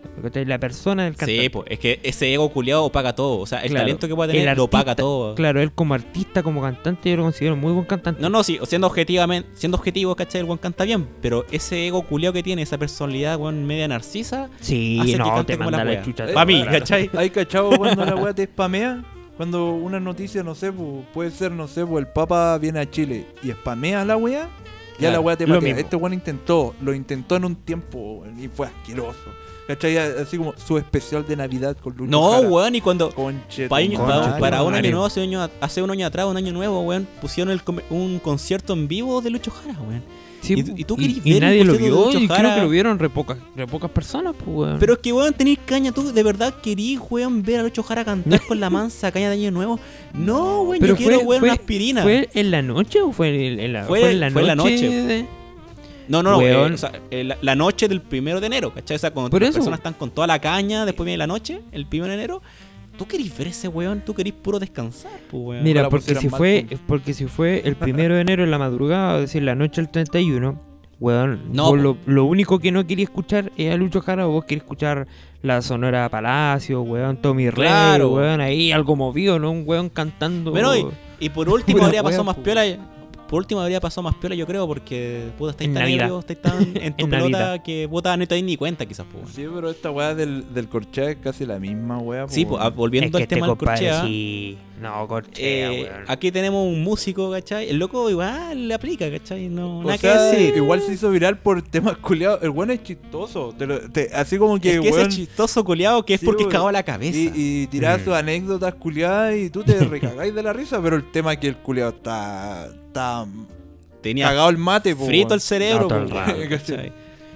[0.46, 1.42] La persona del cantante.
[1.42, 3.38] Sí, pues, es que ese ego culiado paga todo.
[3.38, 5.34] O sea, el Claro, talento que puede el tener lo paga todo.
[5.34, 8.22] Claro, él como artista, como cantante, yo lo considero muy buen cantante.
[8.22, 10.40] No, no, sí, siendo objetivamente, siendo objetivo, ¿cachai?
[10.40, 14.48] El buen canta bien, pero ese ego culiado que tiene, esa personalidad, weón, media narcisa,
[14.60, 16.26] Sí, hace que no, cante te como manda la la chucha.
[16.32, 16.78] Pa' mí, Claro.
[16.78, 17.10] ¿cachai?
[17.14, 19.02] ¿Hay cachado cuando la weá te spamea?
[19.36, 22.90] Cuando una noticia, no sé, pu, puede ser, no sé, pues el Papa viene a
[22.90, 25.78] Chile y spamea la weá, ya Claro, la weá te patea.
[25.78, 29.18] Este weón intentó, lo intentó en un tiempo y fue asqueroso.
[29.66, 29.96] ¿Cachai?
[29.96, 32.48] Así como su especial de Navidad con Lucho No, Jara.
[32.48, 33.10] weón, y cuando.
[33.10, 36.80] Conche para un año nuevo, hace un año, hace un año atrás, un año nuevo,
[36.82, 40.02] weón, pusieron el un concierto en vivo de Lucho Jara, weón.
[40.42, 42.68] Sí, ¿Y- y tú querís y ver nadie un lo vio y creo que lo
[42.68, 44.78] vieron re pocas, re pocas personas, pues, weón.
[44.80, 48.04] Pero es que, weón, tenéis caña, tú de verdad querís, weón, ver a Lucho Jara
[48.04, 49.78] cantar con la mansa caña de año nuevo.
[50.12, 52.02] No, weón, Pero yo quiero, fue- weón, fue- una aspirina.
[52.02, 54.46] ¿Fue en la noche o fue en, en la, Fue- fue en la fue en
[54.48, 54.72] la noche?
[54.74, 54.88] noche.
[54.90, 55.26] de-
[56.08, 58.96] No, no, no, eh, o sea, eh, la, la noche del primero de enero, ¿cachai?
[58.96, 61.86] O sea, cuando las personas están con toda la caña, después viene la noche, el
[61.86, 62.42] primero de enero.
[62.96, 65.64] Tú querís ver ese weón, tú querís puro descansar, pues weón.
[65.64, 69.22] Mira, porque si fue porque si fue el primero de enero en la madrugada, es
[69.22, 70.60] decir, la noche del 31,
[71.00, 74.62] weón, No, lo, lo único que no quería escuchar es a Lucho Jara, vos querés
[74.62, 75.06] escuchar
[75.42, 78.12] la Sonora Palacio, weón, Tommy Rey, Claro.
[78.12, 79.50] weón, ahí algo movido, ¿no?
[79.50, 80.50] Un weón cantando.
[80.52, 80.86] Bueno, y,
[81.18, 82.64] y por último habría pasado más piola.
[83.32, 86.04] Por último habría pasado más piola, yo creo, porque puta, estáis En tan Navidad.
[86.04, 87.62] ebrio, estáis tan en tu En pelota Navidad.
[87.62, 89.24] que puta, no te dais ni cuenta quizás, pues.
[89.24, 89.34] weón.
[89.34, 92.28] Sí, pero esta weá del, del corchea es casi la misma weá.
[92.28, 92.76] Sí, po, pues, ah, weón.
[92.76, 94.02] volviendo es que al este tema del corchea.
[94.04, 94.58] sí.
[94.82, 96.04] No, corchea, eh, weón.
[96.08, 97.68] aquí tenemos un músico, ¿cachai?
[97.70, 99.48] El loco igual le aplica, ¿cachai?
[99.48, 100.56] No, O nada sea, que decir.
[100.56, 102.42] igual se hizo viral por temas culiados.
[102.42, 103.54] El weón es chistoso.
[103.56, 106.26] te lo- te- así como que, es que weón, ese chistoso culiado que es Sí,
[106.26, 106.52] porque es weón.
[106.52, 107.16] cagado a la cabeza.
[107.18, 108.04] Y, y tirás Mm.
[108.04, 111.48] sus anécdotas culiadas y tú te recagáis de la risa, pero el tema es que
[111.48, 113.26] el culiado está, está
[114.02, 116.16] Tenía cagado el mate, po, frito el cerebro, No, po,
[116.50, 116.88] ¿cachai?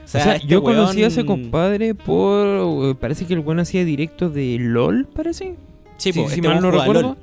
[0.04, 2.96] O sea, este yo conocí a ese compadre por.
[2.98, 5.54] Parece que el weón hacía directos de LOL, parece.
[5.96, 7.16] Sí, si, po, si este mal no recuerdo.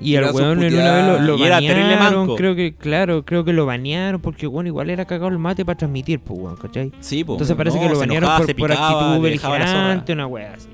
[0.00, 3.24] Y al weón en una vez lo, lo Y era terrible banearon, creo que, claro,
[3.24, 6.56] creo que lo banearon porque bueno, igual era cagado el mate para transmitir, pues weón,
[6.56, 6.92] ¿cachai?
[7.00, 7.32] Sí, po.
[7.32, 10.68] Entonces parece No, que lo banearon enojaba, por, se por picaba, actitud beligerante, una así.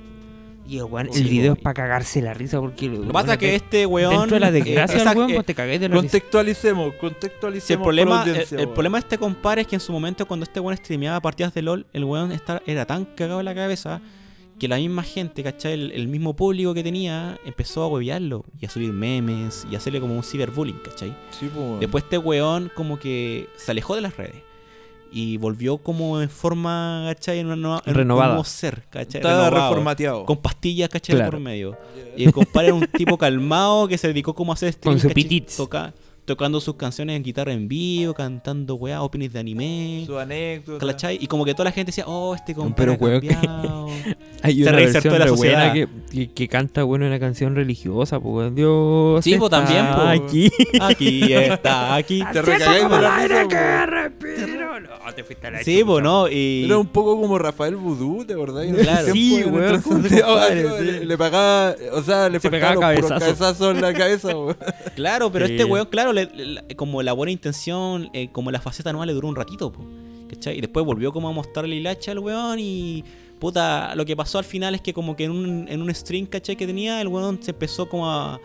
[0.67, 1.59] Y el, weón, Sí, el video po.
[1.59, 4.11] es para cagarse la risa porque Lo que pasa es que este weón.
[4.17, 6.03] dentro de la desgracia eh, del weón, eh, pues te cagáis de la risa.
[6.03, 7.81] Contextualicemos, si contextualicemos.
[7.81, 10.77] el problema, el, problema de este compadre es que en su momento cuando este weón
[10.77, 14.01] streameaba partidas de LOL, el weón está- era tan cagado en la cabeza
[14.59, 15.73] que la misma gente, ¿cachai?
[15.75, 19.79] El, el mismo público que tenía empezó a huevearlo y a subir memes y a
[19.79, 21.15] hacerle como un ciberbullying, ¿cachai?
[21.39, 21.81] Sí, weón.
[21.81, 24.43] Después este weón como que se alejó de las redes
[25.11, 27.39] y volvió como en forma, ¿cachai?
[27.39, 28.29] En una nueva, en un Renovada.
[28.31, 29.21] nuevo ser, ¿cachai?
[29.21, 30.25] Estaba Renovado, reformateado.
[30.25, 31.15] Con pastillas, ¿cachai?
[31.17, 31.31] Claro.
[31.33, 31.77] Por medio.
[32.17, 35.09] Y el compadre era un tipo calmado que se dedicó como a hacer streaming, su
[35.09, 35.23] ¿cachai?
[35.23, 35.57] pitits.
[35.57, 40.03] Toca- tocando sus canciones en guitarra en vivo, cantando weá, openings de anime.
[40.07, 40.87] Su anécdota.
[40.87, 41.19] ¿cachai?
[41.21, 43.25] Y como que toda la gente decía, oh, este compadre Pero, weón.
[44.43, 45.73] Hay se una reinsertó en la sociedad.
[45.73, 48.55] que, que, que canta bueno una canción religiosa, pues.
[48.55, 50.21] Dios Sí, pues, está también, pues.
[50.21, 50.51] aquí.
[50.81, 52.23] Aquí está, aquí.
[52.33, 53.49] Te recagáis de la risa,
[55.13, 56.29] te fuiste a la Sí, pues, ¿no?
[56.29, 56.65] Y...
[56.65, 58.65] Era un poco como Rafael Vudú, ¿de verdad?
[58.65, 59.13] En Claro.
[59.13, 59.43] Sí,
[60.09, 60.21] sí.
[60.83, 63.19] le, le pagaba, o sea, le Se pegaba cabezazos.
[63.21, 64.57] cabezazos en la cabeza, weón.
[64.95, 65.53] Claro, pero Sí.
[65.53, 69.13] este weón, claro, le- le- como la buena intención, eh, como la faceta nueva le
[69.13, 69.85] duró un ratito, po,
[70.31, 70.59] ¿cachai?
[70.59, 73.05] Y después volvió como a mostrarle el hacha al weón y...
[73.41, 76.25] Puta, lo que pasó al final es que como que en un, en un stream,
[76.27, 76.57] ¿cachai?
[76.57, 78.41] Que tenía, el weón se empezó como a...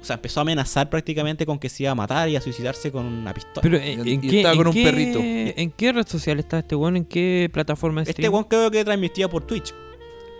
[0.00, 2.90] o sea, empezó a amenazar prácticamente con que se iba a matar y a suicidarse
[2.92, 3.60] con una pistola.
[3.62, 5.18] Pero ¿en, Y en qué, estaba con en un qué- perrito.
[5.22, 6.96] ¿En qué red social está este weón?
[6.96, 9.72] ¿En qué plataforma este weón creo que transmitía por Twitch.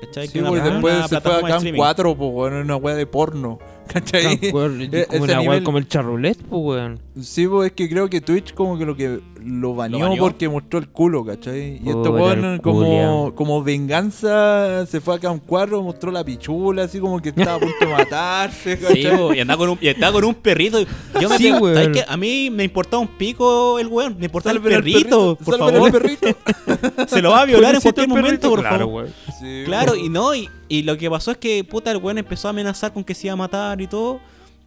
[0.02, 0.26] ¿Cachai?
[0.28, 1.78] Sí, Que una- porque una después se fue acá en streaming.
[1.78, 3.58] 4, pues, weón, en una weá de porno.
[3.92, 4.38] ¿Cachai?
[4.52, 7.00] Weón, E- como una nivel- como el charroulette, pues weón.
[7.20, 10.22] Sí, pues es que creo que Twitch como que lo que lo baneó, ¿Lo baneó?
[10.22, 11.74] porque mostró el culo, ¿cachai?
[11.74, 16.10] Y este Puta, weón el como, como venganza se fue acá a un cuadro, mostró
[16.10, 19.16] la pichula, así como que estaba a punto de matarse, Sí, ¿cachai?
[19.16, 20.78] po, y andaba con un, y andaba con un perrito.
[21.20, 21.48] Yo me Sí.
[21.50, 22.04] ¿sabes?
[22.08, 24.16] A mí me importaba un pico el weón.
[24.18, 25.90] Me importaba el Salven al perrito, por favor.
[25.92, 26.26] perrito.
[27.08, 29.08] Se lo va a violar en cualquier el momento, perrito, por claro, favor.
[29.38, 32.48] Sí, Claro, y no, y, y lo que pasó es que puta el weón empezó
[32.48, 34.20] a amenazar con que se iba a matar y todo.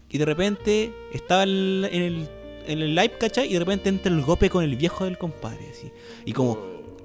[0.09, 2.29] Y de repente estaba el- en el,
[2.67, 3.49] en el live, ¿cachai?
[3.49, 5.91] Y de repente entra el golpe con el viejo del compadre, así.
[6.25, 6.59] Y como,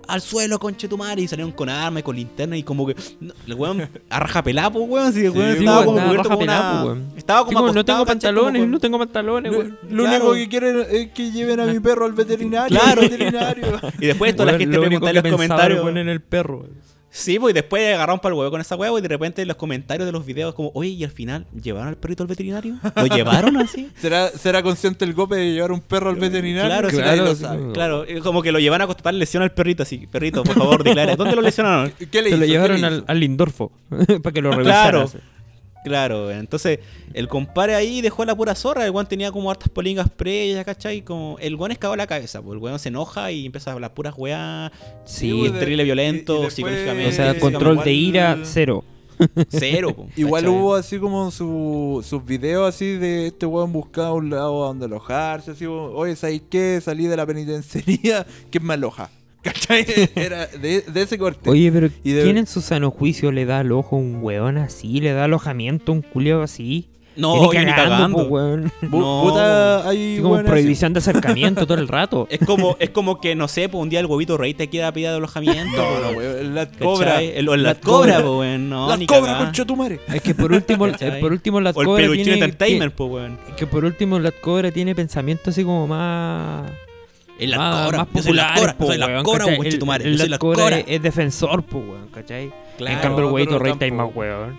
[0.06, 3.54] al suelo, conchetumare, y salieron con armas y con linterna y como que no, el
[3.54, 6.84] weón a raja pelá, pues, weón, si el weón Sí, estaba como cubierto pelá, una-
[6.84, 7.12] weón.
[7.16, 9.78] Estaba Sí, como como, no tengo pantalones, Como no tengo pantalones, Lo, weón.
[9.88, 10.30] lo Claro.
[10.30, 12.78] único que quieren es que lleven a mi perro al veterinario.
[12.80, 13.00] Claro.
[13.02, 13.66] al veterinario.
[14.00, 15.76] Y después toda la gente lo preguntaba en los comentarios.
[15.78, 16.58] era poner el perro.
[16.58, 16.88] weón.
[17.11, 19.49] Sí, pues y después agarraron para el huevo con esa huevo y de repente en
[19.49, 22.77] los comentarios de los videos como, oye, y al final, ¿llevaron al perrito al veterinario?
[22.94, 23.90] ¿Lo llevaron así?
[23.97, 26.68] ¿Será, ¿Será consciente el golpe de llevar un perro al veterinario?
[26.71, 27.73] Claro, sí, claro, lo sí, sabe.
[27.73, 30.07] Claro, como que lo llevan a constatar lesión al perrito así.
[30.07, 31.16] Perrito, por favor, declara.
[31.16, 31.92] ¿Dónde lo lesionaron?
[32.11, 32.37] ¿Qué le Se hizo?
[32.37, 33.05] lo ¿Qué llevaron le al, hizo?
[33.09, 33.73] al Lindorfo
[34.23, 34.90] para que lo revisara.
[34.90, 35.11] Claro.
[35.84, 36.80] Claro, entonces
[37.14, 41.02] el compadre ahí dejó la pura zorra, el weón tenía como hartas polingas previas, ¿cachai?
[41.02, 43.74] Como el weón es cagado la cabeza, pues el weón se enoja y empieza a
[43.74, 44.70] hablar puras weas,
[45.04, 47.08] Sí, pues, es y- y violento, después- psicológicamente.
[47.08, 48.84] o sea, Sí, control igual- de ira, cero.
[49.48, 50.58] cero, po, Igual ¿cachai?
[50.58, 55.52] hubo así como su- sus videos así de este weón buscaba un lado donde alojarse,
[55.52, 56.80] así, oye, ¿sabes qué?
[56.82, 59.10] Salí de la penitenciaría, ¿quién me aloja?
[59.42, 59.87] ¿Cachai?
[60.16, 61.48] Era de, de ese corte.
[61.48, 64.18] Oye, pero Y de- ¿quién en su sano juicio le da al ojo a un
[64.22, 65.01] weón así?
[65.01, 66.88] ¿Le da alojamiento a un culiao así?
[67.16, 68.70] No, Ni ni cagando, po, weón.
[68.81, 69.22] No.
[69.24, 70.46] puta, hay como así.
[70.46, 72.29] prohibición de acercamiento todo el rato.
[72.31, 74.92] Es como, es como que, no sé, pues un día el huevito rey te quiera
[74.92, 75.77] pedir de alojamiento.
[75.77, 76.79] No, no, po, weón, el ¿cachai?
[76.79, 77.22] Cobra.
[77.22, 78.24] El, el Lat Lat Cobra, Cobra.
[78.24, 78.68] po, weón.
[78.68, 79.98] No, Cobra, concha tu madre.
[80.14, 81.20] Es que por último, ¿Cachai?
[81.20, 83.38] por último la O el cobra tiene, Entertainment, pues, weón.
[83.57, 86.70] que por último la cobra tiene pensamiento así como más
[87.38, 87.98] El Lat más, Cobra.
[87.98, 88.74] más Yo soy Lat populares, Cobra.
[88.74, 89.57] po, Yo soy Lat weón, Cobra, ¿cachai?
[89.57, 90.79] concha El- el soy Cobra.
[90.79, 92.53] es, es defensor, pues, weón, ¿cachai?
[92.77, 94.57] Claro, en cambio el huevito rey está más weón.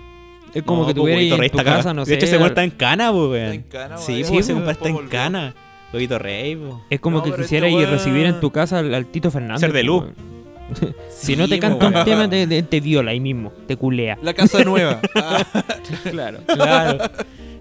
[0.53, 1.93] Es como No, que tuviera Huevito en Rey tu está casa, cagado.
[1.93, 2.13] no De sé.
[2.15, 3.35] hecho, ese weón está en cana, po, weón.
[3.43, 4.25] Está en cana, Sí, weón.
[4.25, 5.55] Sí, ese compadre está en cana.
[5.93, 6.81] Huevito Rey, po.
[6.89, 9.59] Es como que quisiera este ir weón- recibir en tu casa al, Tito Fernández.
[9.61, 10.03] Ser de luz.
[10.03, 10.29] weón.
[11.09, 12.05] Si no te canta un weón.
[12.05, 14.17] tema, te, te- te viola ahí mismo, te culea.
[14.21, 14.99] La casa nueva.
[15.15, 15.43] Ah,
[16.11, 16.39] Claro.
[16.47, 16.97] Claro.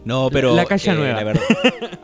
[0.05, 0.55] No, pero.
[0.55, 1.15] La calle eh, nueva.
[1.17, 1.43] la verdad,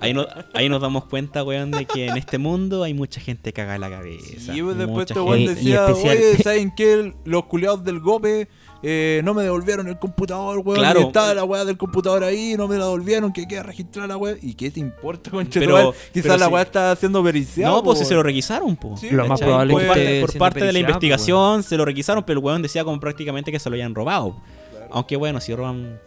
[0.01, 3.53] ahí, no- ahí nos damos cuenta, weón, de que en este mundo hay mucha gente
[3.53, 4.53] cagada en la cabeza.
[4.53, 7.15] Sí, pues después este weón decía, oye, ¿saben qué?
[7.25, 8.49] Los culiados del GOPE
[8.87, 10.79] eh, no me devolvieron el computador, weón.
[10.81, 11.01] Claro.
[11.01, 14.19] y estaba la weá del computador ahí, no me la devolvieron, que queda registrar la
[14.19, 14.37] weá.
[14.43, 15.59] ¿Y qué te importa, concha?
[15.61, 16.53] Pero- Quizás pero la sí.
[16.53, 17.75] weá está siendo periciada.
[17.75, 18.97] No, pues si se lo requisaron, po.
[18.99, 21.77] Sí, Lo más probable por es que parte, por parte de la po, investigación se
[21.79, 24.37] lo requisaron, pero el weón decía como prácticamente que se lo habían robado.
[24.73, 24.89] Claro.
[24.93, 25.99] Aunque bueno, si roban.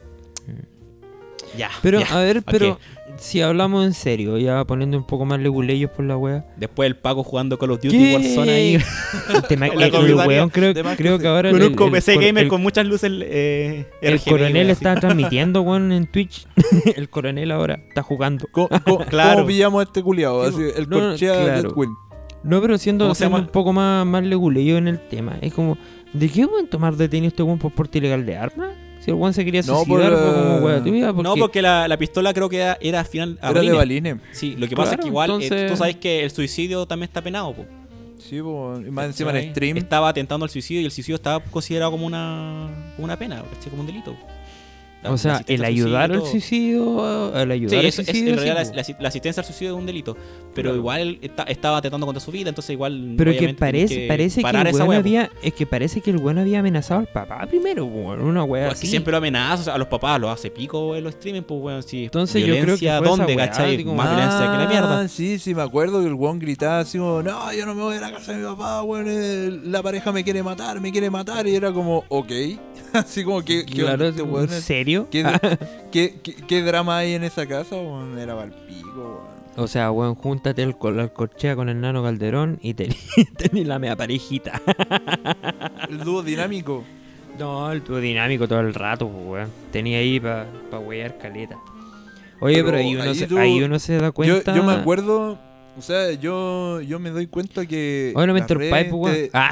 [1.58, 1.70] Ya.
[1.82, 2.80] Pero, ya, a ver, pero
[3.18, 6.46] si hablamos en serio, ya poniendo un poco más leguleyos por la wea.
[6.58, 8.76] Después el Paco jugando Call of Duty Warzone ahí.
[9.34, 11.92] El, tema- En la el- el comisaría, weón creo, creo que que ahora Con un
[11.92, 16.48] PC gamer el- con muchas luces eh, El RGB, coronel está transmitiendo, weón, en Twitch.
[16.96, 18.46] el coronel ahora está jugando.
[18.52, 19.36] ¿Cómo, cómo- Claro.
[19.38, 20.44] cómo pillamos a este culiado?
[20.44, 21.70] Así, el no, no, corchea claro.
[21.70, 21.90] de Queen.
[22.44, 25.38] No, pero siendo, un poco más, más leguleyo en el tema.
[25.42, 25.78] Es como,
[26.14, 28.70] ¿de qué pueden tomar detenido este weón por porte ilegal de armas?
[29.08, 31.24] Si el weón se quería No, suicidar, por, fue como, eh, wea tuya, porque...
[31.24, 33.40] No, porque la, la pistola creo que era, era al final.
[33.42, 34.16] a Era de balines.
[34.16, 34.38] balines.
[34.38, 37.08] Sí, lo que pasa es que igual eh, entonces- tú sabes que el suicidio también
[37.08, 37.66] está penado, po.
[38.18, 39.78] Sí, po, y más encima en stream.
[39.78, 42.68] Estaba atentando al suicidio y el suicidio estaba considerado como una,
[42.98, 44.14] como una pena, como un delito.
[45.04, 48.40] La- O sea, el ayudar al suicidio, el Sí, ayudar al eso es, suicidio, en
[48.40, 50.18] sí, realidad la, la- la asistencia al suicidio es un delito.
[50.56, 50.78] Pero Claro.
[50.78, 53.14] igual está- estaba atentando contra su vida, entonces igual.
[53.16, 54.92] Pero que parece, tienen parece que el esa po.
[54.92, 58.66] había, es que parece que el weón había amenazado al papá primero, weón, una wea
[58.66, 58.82] Pues así.
[58.82, 61.44] que siempre lo amenaza, o sea, a los papás los hace pico en los streaming,
[61.44, 62.06] pues weón, sí.
[62.06, 63.84] Entonces yo creo que violencia, fue esa ¿dónde, weá, cachai?
[63.84, 65.02] como- Más violencia que la mierda.
[65.02, 67.84] Ah, Sí, sí, me acuerdo que el weón gritaba así como, no, yo no me
[67.84, 70.92] voy a la casa de mi papá, weón, eh, la pareja me quiere matar, me
[70.92, 72.32] quiere matar, y era como, ok.
[72.94, 74.87] así como que, que Claro, ¿en weón es- serio?
[75.12, 75.24] ¿Qué,
[75.92, 78.18] qué, qué- qué drama hay en esa casa, weón?
[78.18, 79.38] Era pa'l pico, weón.
[79.60, 82.96] O sea, weón, júntate el, el corchea con el nano Calderón y tení,
[83.38, 84.62] tení la mea parejita.
[85.90, 86.84] El dúo dinámico.
[87.40, 89.50] No, el tubo dinámico todo el rato, pues, weón.
[89.72, 91.56] Tenía ahí para pa wear caleta.
[92.40, 94.56] Oye, pero, Pero ahí, uno se, tú- ahí uno se da Yo, cuenta.
[94.56, 95.40] yo me acuerdo,
[95.78, 98.12] o sea, yo, yo me doy cuenta que...
[98.16, 99.52] Oye, no me la interrumpáis, pues, Ah,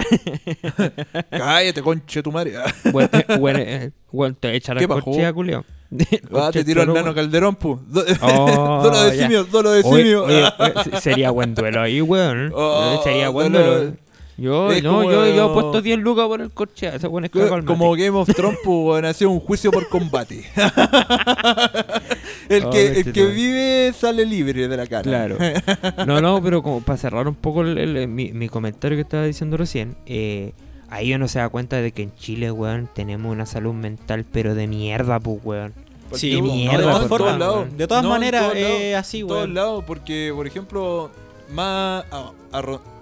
[1.30, 2.54] Cállate, conche tu madre.
[2.94, 5.06] weón, eh, weón, te echar ¿Qué el bajó?
[5.06, 5.66] corchea, culio.
[6.36, 7.80] Ah, te tiro el nano calderón, pu.
[8.22, 10.24] Oh, Duelo de simio, duelo de simio.
[10.26, 12.52] oye, oye, sería buen duelo ahí, weón.
[12.54, 13.96] Oh, sería buen duelo- duelo.
[14.38, 16.96] Yo, Es no, como- yo, yo he puesto 10 lucas por el corchea.
[16.96, 18.04] Ese weón es Como mate.
[18.06, 20.44] Game of Thrones, pues, weón, hacía un juicio por combate.
[22.50, 25.04] el, Oh, que, el que vive sale libre de la cara.
[25.04, 25.38] Claro.
[26.06, 29.24] No, no, pero como para cerrar un poco el- el- mi, mi comentario que estaba
[29.24, 30.52] diciendo recién, eh,
[30.90, 34.54] ahí uno se da cuenta de que en Chile, weón, tenemos una salud mental, pero
[34.56, 35.74] de mierda, pues, weón.
[36.14, 37.78] Sí, no, mierda, de todas formas, lados.
[37.78, 39.54] de todas No, maneras todos lados, es así, En todos weón.
[39.56, 41.10] lados, porque, por ejemplo,
[41.52, 42.32] más a-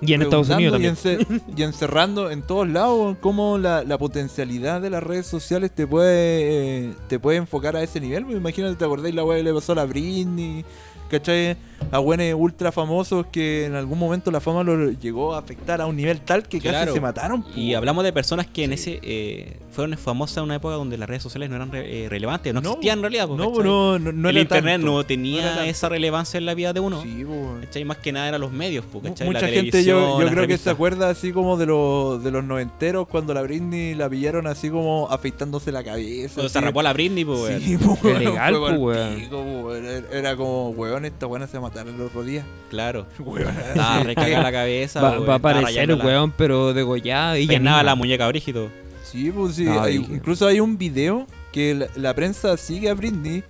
[0.02, 4.82] Y en Estados Unidos y, ence- y encerrando en todos lados cómo la, la potencialidad
[4.82, 8.30] de las redes sociales te puede eh, te puede enfocar a ese nivel.
[8.32, 10.66] Imagínate, ¿te acordáis la weá que le pasó a la Britney?
[11.10, 11.56] ¿Cachai?
[11.92, 15.86] A buenos ultra famosos que en algún momento la fama lo llegó a afectar a
[15.86, 16.80] un nivel tal que Claro.
[16.86, 17.44] casi se mataron.
[17.44, 17.58] pues.
[17.58, 21.10] Y hablamos de personas que en ese eh, fueron famosas en una época donde las
[21.10, 23.28] redes sociales no eran re- eh, relevantes, no, No, existían en realidad.
[23.28, 24.88] po, no, no, no, no el era internet tanto.
[24.88, 27.02] no tenía esa relevancia en la vida de uno.
[27.02, 27.66] Sí, pues.
[27.66, 27.84] ¿cachai?
[27.84, 29.28] Más que nada eran los medios, po, ¿cachai?
[29.28, 32.32] La Mucha gente yo, televisión, yo creo que se acuerda así como de los de
[32.32, 36.36] los noventeros cuando la Britney la pillaron así como afeitándose la cabeza.
[36.36, 37.26] Cuando se rapó a la Britney.
[37.60, 41.70] Sí, pues, weón, legal, pues, pico, pues, Era como, weón, esta buena se va a
[41.70, 42.46] matar en los otros días.
[42.70, 43.06] Claro.
[43.20, 43.50] Weón.
[43.50, 45.02] Estaba recagada la cabeza.
[45.02, 46.06] Va, weón, va a aparecer el rayándola.
[46.06, 47.38] weón, pero degollada.
[47.40, 48.70] Y Peinaba la muñeca brígido.
[49.04, 49.66] Sí, pues sí.
[49.66, 50.14] No, hay- dije.
[50.14, 53.44] incluso hay un video que la, la prensa sigue a Britney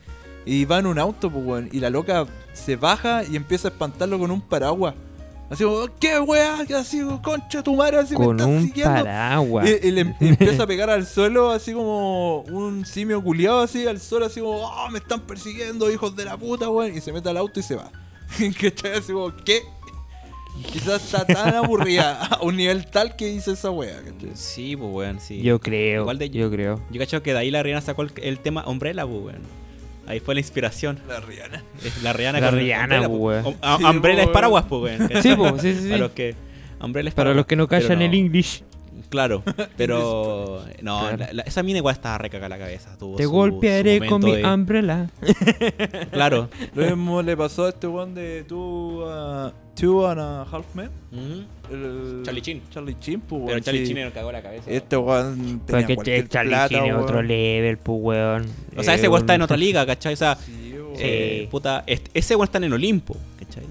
[0.45, 1.69] y va en un auto, pues, weón.
[1.71, 4.93] Y la loca se baja y empieza a espantarlo con un paraguas.
[5.53, 6.65] Así como, ¿qué weá?
[6.77, 8.93] Así como, concha tu madre, así me Con estás un siguiendo.
[9.03, 9.69] paraguas.
[9.69, 13.87] Y, y le em- empieza a pegar al suelo así como un simio culiado así
[13.87, 17.11] al suelo así como oh, me están persiguiendo hijos de la puta weón y se
[17.13, 17.89] mete al auto y se va
[18.61, 18.93] ¿Cachai?
[18.93, 19.61] así como ¿qué?
[20.71, 24.31] quizás está tan aburrida a un nivel tal que hizo esa wea ¿cachai?
[24.35, 25.41] Sí, pues, weón, sí.
[25.41, 26.81] Yo creo, Igual de- yo creo.
[26.91, 29.62] Yo cacho que de ahí la Rihanna sacó el, el tema Umbrella, pues, weón.
[30.05, 30.99] Ahí fue la inspiración.
[31.07, 33.45] la Rihanna Es La Rihanna La con Rihanna, Umbrella, pues.
[33.45, 35.23] Um- a- Sí, Umbrella es paraguas, pues, weón.
[35.23, 35.87] Sí, pues, sí, sí.
[35.89, 36.35] Para los que...
[36.81, 38.63] Umbrella es Para los que no callan el English,
[39.09, 39.43] Claro,
[39.77, 40.63] pero...
[40.81, 41.17] No, Claro.
[41.17, 42.97] la- la- esa mina igual estaba recaga la cabeza.
[42.97, 45.09] Tuvo te su- golpearé su con mi de- umbrella.
[46.11, 46.49] Claro.
[46.75, 50.89] lo mismo le pasó a este weón de Two, uh, two and a Half Men
[51.71, 52.61] el- Charlie Chin.
[52.69, 53.93] Charlie Chin pues, Pero Charlie sí.
[53.93, 54.69] Chin nos cagó la cabeza.
[54.69, 55.35] este weón
[55.65, 57.03] tenía Porque cualquier Charlie plata, tiene weón.
[57.03, 58.45] otro level, pues, weón.
[58.77, 60.13] O sea, ese Eh, weón está en un- otra liga, ¿cachai?
[60.13, 63.63] O sea, sí, eh, puta, este- ese weón está en el Olimpo, ¿cachai?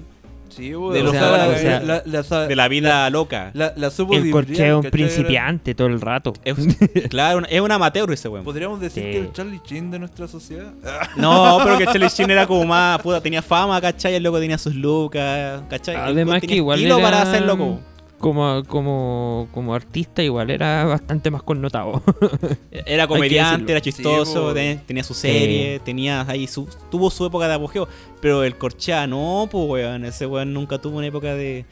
[0.55, 3.51] Sí, de o los sea, la- o sea, la- la- la- De la vida loca.
[3.53, 6.33] La, la supo El corcheo es un principiante todo el rato.
[6.43, 6.55] Es,
[7.09, 8.43] claro, es un amateur ese weón.
[8.45, 9.11] Podríamos decir Sí.
[9.11, 10.71] que el Charlie Chin de nuestra sociedad.
[11.17, 14.15] No, pero que Charlie Sheen era como más, puta, tenía fama, ¿cachai?
[14.15, 15.95] El loco tenía sus lucas, ¿cachai?
[15.95, 17.79] El Además que igual era- para hacer loco.
[18.23, 22.01] Como, como, como artista igual era bastante más connotado.
[22.85, 27.55] Era comediante, era chistoso, Sí, tenía, su serie, tenía ahí su, tuvo su época de
[27.55, 27.85] apogeo,
[28.21, 31.65] pero el Corchea no, pues weón, ese weón nunca tuvo una época de...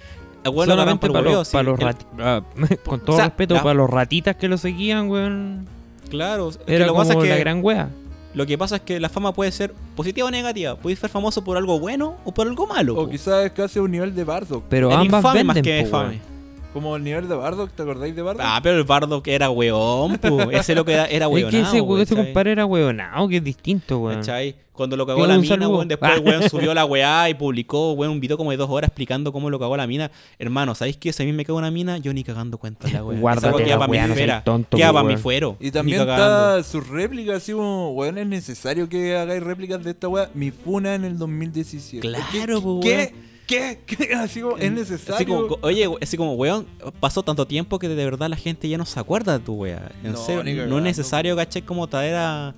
[0.43, 1.51] Agarran Solamente por para los, sí.
[1.53, 2.41] para los El- rati- ah,
[2.85, 5.69] Con todo O sea, respeto, para los ratitas que lo seguían, weón.
[6.09, 7.89] Claro, es que Era lo, que como pasa es que, la gran wea.
[8.33, 10.75] lo que pasa es que la fama puede ser positiva o negativa.
[10.75, 12.93] Puedes ser famoso por algo bueno o por algo malo.
[12.97, 13.09] o po.
[13.09, 14.65] quizás es casi un nivel de Bardock.
[14.67, 16.30] Pero El ambas infame venden, más que po, fame.
[16.73, 18.45] Como el nivel de Bardock, ¿te acordáis de Bardock?
[18.47, 20.47] Ah, pero el bardo que era weón, pues.
[20.51, 23.43] Ese lo que era, era Es que ese, weón, ese compadre era weonado, que es
[23.43, 24.19] distinto, weón.
[24.19, 24.55] ¿Cachai?
[24.71, 25.69] Cuando lo cagó la mina, saludo.
[25.75, 26.21] weón, después el Ah.
[26.25, 29.49] weón subió la weá y publicó, weón, un video como de dos horas explicando cómo
[29.49, 30.11] lo cagó la mina.
[30.39, 31.11] Hermano, ¿sabéis qué?
[31.11, 33.19] Si a mí me cago una mina, yo ni cagando cuenta la weá.
[33.21, 35.57] Guárdate Esa la pa' mi weá, no esfera, tonto, Queda para mi fuero.
[35.59, 40.07] Y también está su réplica, así como, weón, es necesario que hagáis réplicas de esta
[40.07, 40.29] weá.
[40.33, 41.99] Mi funa en el 2017.
[42.07, 42.61] Claro, ¿Qué?
[42.61, 43.13] po, ¿Qué?
[43.51, 43.79] ¿Qué?
[43.85, 44.13] ¿Qué?
[44.15, 45.15] Así como, es necesario.
[45.15, 46.65] Así como, oye, así como, weón,
[46.99, 49.91] pasó tanto tiempo que de verdad la gente ya no se acuerda de tu weá.
[50.03, 51.61] En No, serio, no es necesario, ¿cachai?
[51.61, 52.55] Como traer a,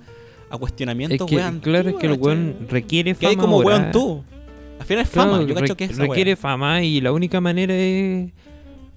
[0.50, 1.60] a cuestionamiento, Es que, weón.
[1.60, 3.30] claro, es que el weón requiere Que fama.
[3.30, 3.66] hay como ahora.
[3.78, 4.24] weón tú.
[4.80, 7.74] Al final es fama, Claro, yo cacho que es requiere fama y la única manera
[7.74, 8.30] es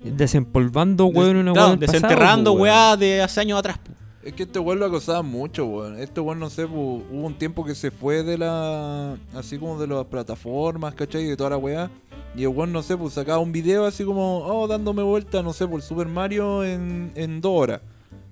[0.03, 1.79] desempolvando, weón, una Claro, weón.
[1.79, 3.79] desenterrando pasado, weá de hace años atrás.
[4.27, 5.97] Es que este weón lo acosaba mucho, weón.
[5.97, 9.17] Este weón, no sé, hubo un tiempo que se fue de la.
[9.33, 11.23] Así como de las plataformas, ¿cachai?
[11.23, 11.89] De toda la weá.
[12.35, 15.53] Y el weón, no sé, pues sacaba un video así como, oh, dándome vuelta, no
[15.53, 17.79] sé, por Super Mario en, en dos horas.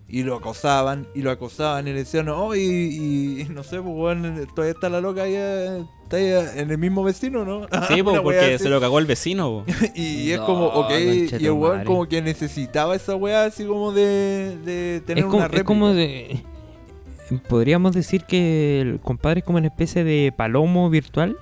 [0.08, 3.82] Y lo acosaban, y lo acosaban, y le decían, oh, y, y- y no sé,
[3.82, 5.34] pues weón, todavía está la loca ahí,
[6.04, 7.68] está ahí en el mismo vecino, ¿no?
[7.88, 9.66] Sí, weá porque se lo cagó el vecino.
[9.96, 10.92] Y es No, como, ok,
[11.40, 15.38] y el weón como que necesitaba esa weá así como de, de tener Es como,
[15.38, 15.66] una es réplica.
[15.66, 16.44] como de.
[17.50, 21.36] Podríamos decir que el compadre es como una especie de palomo virtual.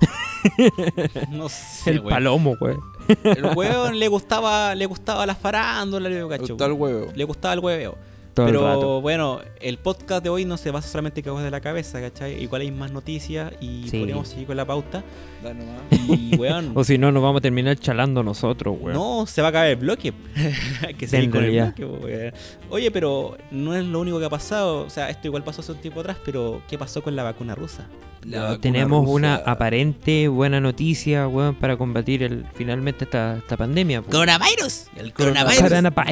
[1.30, 2.80] No sé, el palomo, weón.
[3.24, 6.34] El weón le gustaba, le gustaba la farándula, le.
[6.36, 7.12] Está el huevo.
[7.14, 7.96] Le gustaba el hueveo.
[8.40, 9.00] Todo el Pero rato.
[9.00, 12.42] bueno, el podcast de hoy no se basa solamente en cagos de la cabeza, ¿cachai?
[12.42, 13.98] Igual hay más noticias y Sí.
[13.98, 15.02] podríamos seguir con la pauta.
[15.42, 15.82] Da nomás.
[16.08, 18.94] Y weón, O si no, nos vamos a terminar chalando nosotros, weón.
[18.96, 20.12] no, se va a acabar el bloque.
[20.86, 22.32] Hay que seguir con el bloque, po, weón.
[22.70, 24.84] Oye, pero no es lo único que ha pasado.
[24.86, 27.54] O sea, esto igual pasó hace un tiempo atrás, pero ¿qué pasó con la vacuna
[27.54, 27.86] rusa?
[28.22, 29.14] La vacuna Tenemos rusa.
[29.14, 34.02] una aparente buena noticia, weón, para combatir el, finalmente esta, esta pandemia.
[34.02, 34.10] po.
[34.10, 34.88] ¡Coronavirus!
[34.96, 35.62] El Coronavirus.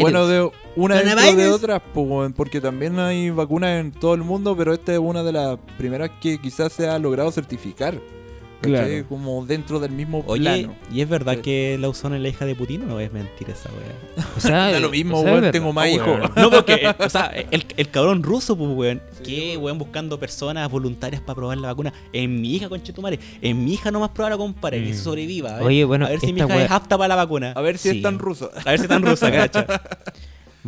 [0.00, 1.54] Bueno, de una de Coronavirus.
[1.54, 5.32] otras, pues, porque también hay vacunas en todo el mundo, pero esta es una de
[5.32, 7.98] las primeras que quizás se ha logrado certificar.
[8.60, 8.88] Claro.
[9.08, 10.74] Como dentro del mismo Oye, plano.
[10.92, 11.42] ¿y es verdad Sí.
[11.42, 14.26] que la Usona es la hija de Putin o no es mentira esa wea?
[14.36, 16.08] O sea, Da lo mismo, o sea, weón, es tengo más hijos.
[16.08, 16.32] weón.
[16.34, 19.00] No, porque, o sea, el, el cabrón ruso, pues, weón.
[19.22, 19.78] Sí, ¿Qué, weón.
[19.78, 21.92] buscando personas voluntarias para probar la vacuna?
[22.12, 23.20] En mi hija, conchetumare.
[23.42, 24.94] En mi hija nomás probar, compadre, que Mm.
[24.94, 25.50] se sobreviva.
[25.50, 27.52] A ver, Oye, bueno, a ver si mi hija es apta para la vacuna.
[27.54, 27.96] A ver si Sí.
[27.98, 28.50] es tan ruso.
[28.64, 29.66] A ver si tan rusa, cacha.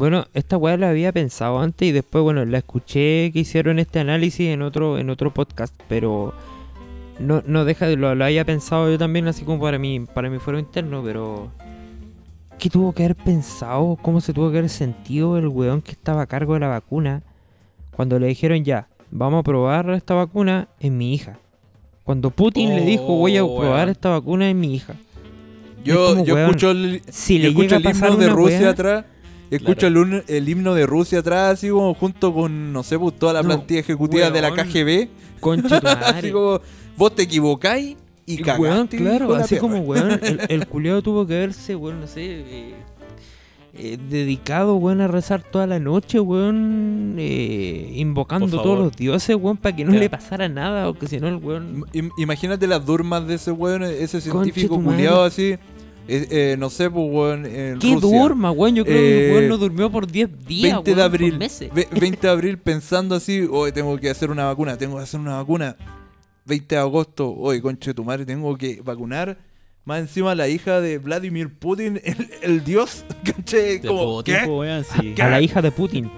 [0.00, 3.98] Bueno, esta weá la había pensado antes y después, bueno, la escuché que hicieron este
[4.00, 6.32] análisis en otro, en otro podcast, pero
[7.18, 10.30] no, no deja de lo, lo había pensado yo también, así como para mí, para
[10.30, 11.50] mi fuero interno, pero
[12.58, 13.98] ¿qué tuvo que haber pensado?
[14.00, 17.22] ¿Cómo se tuvo que haber sentido el weón que estaba a cargo de la vacuna
[17.94, 21.38] cuando le dijeron ya, vamos a probar esta vacuna en mi hija?
[22.04, 23.88] Cuando Putin le dijo voy a Oh, probar weón.
[23.90, 24.94] esta vacuna en mi hija.
[25.84, 28.60] Yo, como, yo weón, escucho el, Si yo le escucho llega el himno de Rusia
[28.60, 29.04] weá- atrás.
[29.50, 33.18] Escucho el, un- el himno de Rusia atrás, así como junto con, no sé, pues,
[33.18, 34.50] toda la No, plantilla ejecutiva de la.
[34.52, 35.08] KGB.
[36.04, 36.60] Así como,
[36.96, 37.96] vos te equivocáis
[38.26, 38.62] y El cagaste.
[38.62, 39.60] weón, claro, así perra.
[39.62, 42.74] como weón, el, el culiao tuvo que verse, weón, no sé, eh,
[43.74, 49.56] eh, dedicado, weón, a rezar toda la noche, weón, eh, invocando todos los dioses, weón,
[49.56, 51.84] para que no le pasara nada, o que si no el weón...
[51.94, 55.56] Im- Imagínate las durmas de ese weón, ese científico culiado así.
[56.08, 58.18] Eh, eh, no sé, pues weón, en ¿Qué Rusia.
[58.20, 58.74] durma, weón?
[58.74, 61.38] Yo creo que Eh, el weón no durmió por 10 días, 20 weón, de abril.
[61.38, 61.70] meses.
[61.72, 65.20] ve- 20 de abril pensando así, hoy tengo que hacer una vacuna, tengo que hacer
[65.20, 65.76] una vacuna.
[66.46, 69.38] 20 de agosto, hoy conche tu madre, tengo que vacunar.
[69.84, 74.40] Más encima la hija de Vladimir Putin, el, el dios, conche, como, Putin, ¿qué?
[74.46, 75.14] pues, weón, sí.
[75.22, 76.10] A la hija de Putin.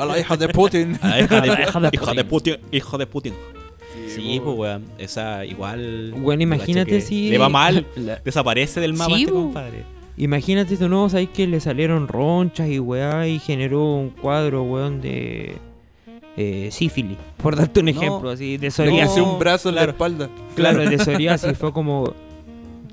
[0.00, 0.98] A la hija de Putin.
[1.02, 2.54] A la hija de, la hija de hija de Putin.
[2.56, 2.56] Putin.
[2.72, 3.34] Hijo de Putin.
[4.08, 4.84] Sí, pues, weón.
[4.98, 6.14] Esa igual.
[6.16, 7.30] Weón, imagínate que si...
[7.30, 7.86] Le va mal.
[7.96, 9.84] la- Desaparece del mapa Sí, este compadre.
[10.16, 15.00] Imagínate de nuevo, ¿sabes que le salieron ronchas y weá y generó un cuadro, weón,
[15.00, 15.56] de
[16.36, 17.16] eh, sífilis?
[17.40, 17.90] Por darte un No.
[17.92, 19.12] ejemplo, así, de Le psoriasis.
[19.12, 19.86] hice un brazo en claro.
[19.86, 20.28] la espalda.
[20.56, 21.56] Claro, de psoriasis.
[21.58, 22.14] Fue como,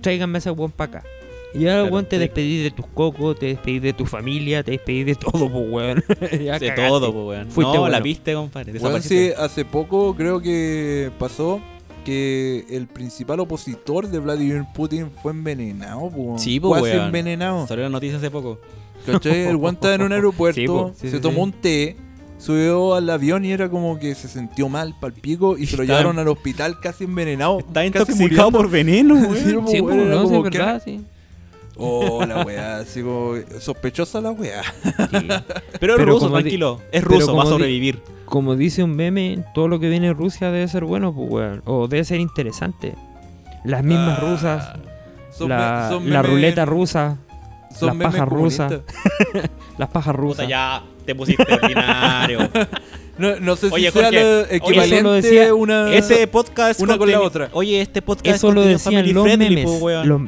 [0.02, 1.08] tráiganme a ese weón para acá.
[1.56, 2.20] Y ya, Claro, weón, te sí.
[2.20, 6.04] despedís de tus cocos, te despedís de tu familia, te despedís de todo, pues, weón.
[6.44, 6.88] Ya De cagaste.
[6.88, 7.52] todo, pues, weón.
[7.52, 7.92] Fuiste no, bueno.
[7.92, 8.74] la viste, compadre.
[8.80, 11.62] Weón, sí, hace poco creo que pasó
[12.04, 16.36] que el principal opositor de Vladimir Putin fue envenenado, po.
[16.38, 17.06] Sí, po, Cuasi weón.
[17.08, 17.66] envenenado.
[17.68, 18.60] Salió la noticia hace poco.
[19.06, 19.48] ¿Cachai?
[19.48, 21.00] El weón estaba en un aeropuerto, Sí.
[21.02, 21.42] Sí, se sí, tomó sí.
[21.42, 21.96] un té,
[22.38, 25.84] subió al avión y era como que se sintió mal pal pico y se lo
[25.84, 27.60] llevaron al hospital casi envenenado.
[27.60, 28.58] Está casi intoxicado muriendo.
[28.58, 29.66] por veneno, Sí, weón.
[29.66, 31.02] po, Sí, pues, era no, sí, que- verdad, sí.
[31.78, 34.64] Oh, la weá, así como sospechosa la weá.
[34.64, 34.94] Sí.
[35.80, 36.82] Pero es Pero ruso, tranquilo.
[36.92, 38.02] Es ruso, va a sobrevivir.
[38.26, 41.62] Como dice un meme, todo lo que viene de Rusia debe ser bueno, pues, weón.
[41.66, 42.96] O debe ser interesante.
[43.64, 44.70] Las mismas Ah, rusas,
[45.38, 47.18] son la, son ruleta rusa,
[47.78, 48.74] son las pajas rusas.
[49.78, 50.48] las pajas rusas.
[50.48, 52.40] ya te pusiste ordinario.
[53.18, 55.94] No, no sé Oye, si sea Jorge, lo oye, equivalente lo decía- una...
[55.96, 57.48] Este podcast Una con la otra.
[57.54, 59.64] Oye, este podcast Eso es lo decían los memes.
[59.64, 60.06] po, weón.
[60.10, 60.22] Los-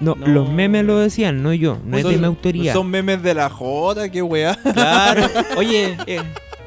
[0.00, 0.26] no, No.
[0.26, 1.78] los memes lo decían, no yo.
[1.84, 2.72] No es de son, mi autoría.
[2.72, 4.54] son memes de la Jota, qué weá.
[4.72, 5.26] Claro.
[5.56, 6.20] Oye, eh,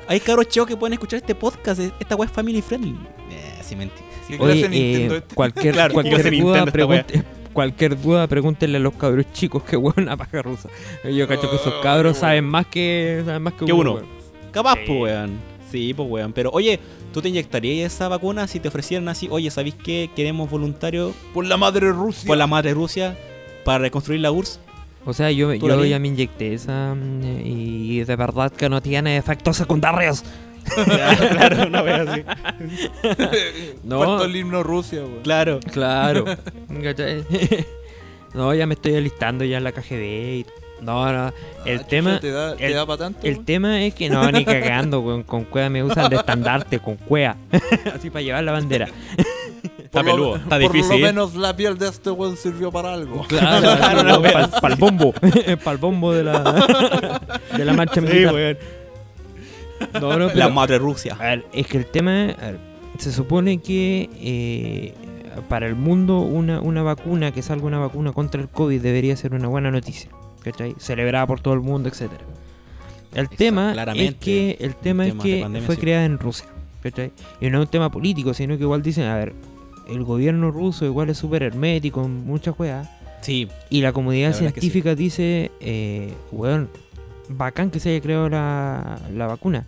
[0.07, 1.79] hay cabros chicos que pueden escuchar este podcast.
[1.81, 2.95] eh, Esta weá es family friendly.
[3.31, 4.05] Eh, sí, mentira.
[4.27, 5.35] Sí, ¿Qué clase Oye, de Nintendo eh, este?
[5.35, 7.23] cualquier, Claro, ¿qué clase cualquier, de duda, pregunte-
[7.53, 10.69] cualquier duda, pregúntenle a los cabros chicos que weón a paja rusa.
[11.03, 13.93] Yo cacho que esos Oh, cabros saben más que saben más que, Que uno.
[13.93, 14.05] weón.
[14.51, 15.52] Capaz, pues, weón.
[15.73, 16.33] Sí, pues, weón.
[16.33, 16.79] Pero, oye,
[17.11, 19.27] ¿tú te inyectarías esa vacuna si te ofrecieran así?
[19.31, 20.11] Oye, ¿sabéis qué?
[20.15, 22.27] Queremos voluntarios Por la madre Rusia.
[22.27, 23.17] por la madre Rusia
[23.65, 24.59] para reconstruir la URSS.
[25.03, 28.69] O sea, yo, ¿Tú la yo ya me inyecté esa mm, y de verdad que
[28.69, 30.23] no tiene efectos secundarios.
[30.75, 32.21] claro, una wea así.
[33.83, 33.97] No.
[33.99, 35.21] Faltó el himno Rusia, weón.
[35.23, 35.59] Claro.
[35.71, 36.25] Claro.
[38.35, 40.01] No, ya me estoy alistando ya en la KGB.
[40.39, 40.45] y-
[40.83, 41.33] No, no.
[41.65, 42.09] El Ah, tema...
[42.11, 43.19] chucha, ¿Te da, te el- da pa' tanto?
[43.25, 43.45] El weón?
[43.45, 45.23] tema es que no, ni cagando, weón.
[45.23, 47.35] Con cueva me usan de estandarte, con cueva.
[47.95, 48.87] Así para llevar la bandera.
[49.83, 51.01] Está Por lo- peludo, está Por difícil.
[51.01, 53.23] lo menos la piel de este weón sirvió para algo.
[53.27, 55.13] Claro, Claro, una wea para el bombo.
[55.13, 57.21] para el bombo de la,
[57.55, 58.33] de la marcha Sí, militar.
[58.33, 58.57] weón.
[60.01, 61.15] No, no, La madre Rusia.
[61.19, 62.57] A ver, es que el tema es, a ver,
[62.97, 64.93] se supone que eh,
[65.47, 69.33] para el mundo una, una vacuna, que salga una vacuna contra el COVID debería ser
[69.35, 70.09] una buena noticia,
[70.43, 70.75] ¿cachai?
[70.77, 72.21] Celebrada por todo el mundo, etcétera.
[73.13, 75.81] El Exacto, tema es que el tema es que pandemia, fue sí.
[75.81, 76.47] creada en Rusia,
[76.81, 77.11] ¿cachai?
[77.39, 79.33] Y no es un tema político, sino que igual dicen, a ver,
[79.87, 82.89] el gobierno ruso igual es súper hermético en muchas weas.
[83.21, 84.67] Sí, Y la comunidad La verdad es que sí.
[84.69, 86.69] científica dice, eh, weón,
[87.29, 89.65] bacán que se haya creado la, la vacuna,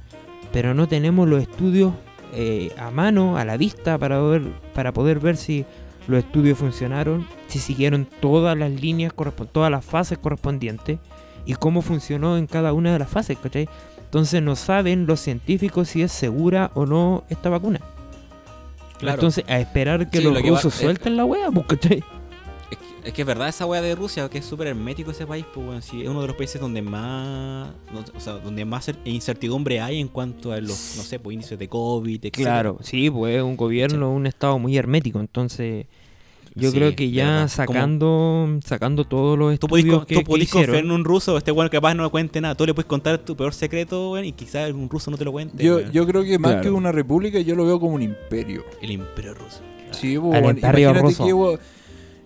[0.52, 1.94] pero no tenemos los estudios
[2.34, 4.42] eh, a mano, a la vista, para, ver,
[4.74, 5.66] para poder ver si
[6.08, 9.14] los estudios funcionaron, si siguieron todas las líneas,
[9.52, 11.00] todas las fases correspondientes
[11.46, 13.68] y cómo funcionó en cada una de las fases, ¿cachai?
[14.04, 17.82] Entonces no saben los científicos si es segura o no esta vacuna.
[19.00, 19.16] claro.
[19.16, 21.66] Entonces, a esperar que Sí, los lo que va- rusos eh, suelten la wea, pues,
[21.68, 22.04] ¿cachai?
[23.06, 25.64] Es que, es verdad esa weá de Rusia, que es súper hermético ese país, pues
[25.66, 27.70] bueno, sí, es uno de los países donde más,
[28.16, 31.60] o sea, donde más cer- incertidumbre hay en cuanto a los, no sé, pues índices
[31.60, 32.34] de COVID, etc.
[32.36, 35.86] Claro, sí, pues es un gobierno, un estado muy hermético, entonces
[36.56, 40.26] yo Sí, creo que ya sacando sacando todos los Tú podés, estudios que, tú que
[40.26, 42.56] podés confiar en un ruso, este weón capaz no cuente nada.
[42.56, 45.32] Tú le puedes contar tu peor secreto, weón, y quizás un ruso no te lo
[45.34, 45.62] cuente.
[45.64, 46.64] Yo, yo creo que más Claro.
[46.64, 48.64] que una república, yo lo veo como un imperio.
[48.82, 49.60] El imperio ruso.
[49.92, 50.46] Sí, Al weón.
[50.56, 51.26] imperio Imagínate ruso.
[51.26, 51.60] que,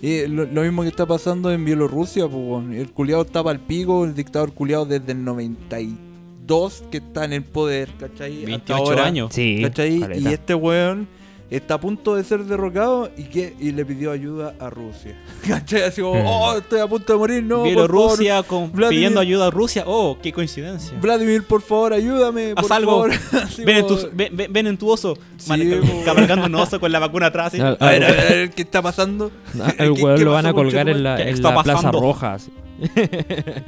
[0.01, 4.05] eh, lo, lo mismo que está pasando en Bielorrusia, pues, el culiado está al pico,
[4.05, 8.37] el dictador culiado desde el 92 que está en el poder, ¿cachai?
[8.37, 9.33] Hasta 28 ahora, años.
[9.33, 9.99] sí, ¿cachai?
[9.99, 10.29] caleta.
[10.29, 11.07] Y este weón
[11.51, 15.15] está a punto de ser derrocado y que y le pidió ayuda a Rusia.
[15.47, 15.83] ¿Cachai?
[15.83, 16.25] Así como, Mm.
[16.27, 17.57] oh, estoy a punto de morir, no.
[17.57, 19.83] por Bielorrusia con- Vladimir- pidiendo ayuda a Rusia.
[19.87, 20.97] Oh, qué coincidencia.
[21.01, 22.53] Vladimir, por favor, ayúdame.
[22.55, 22.91] Haz por algo.
[22.91, 23.11] favor.
[23.65, 25.17] Ven en, tu, ven, en tu oso.
[25.37, 26.01] Sí, Man, po.
[26.05, 27.51] cabalgando un oso con la vacuna atrás.
[27.53, 27.59] ¿sí?
[27.61, 29.31] A ver, a ver, a ver, ¿qué está pasando?
[29.77, 31.91] El ¿Qué- weón lo van a colgar en la, ¿Qué en está la Plaza?
[31.91, 32.33] Roja.
[32.35, 32.51] así.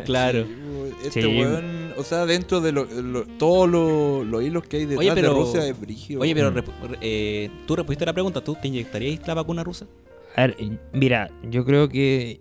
[0.06, 0.46] Claro.
[1.04, 1.28] Este Sí.
[1.28, 5.12] weón, o sea, dentro de lo- lo- todos los los hilos que hay detrás Oye,
[5.14, 6.22] pero- de Rusia es brígido.
[6.22, 6.54] Oye, pero
[7.02, 8.44] eh, tú respondiste la pregunta.
[8.44, 9.86] ¿Tú te inyectarías la vacuna rusa?
[10.36, 10.56] A ver,
[10.94, 12.40] mira, yo creo que.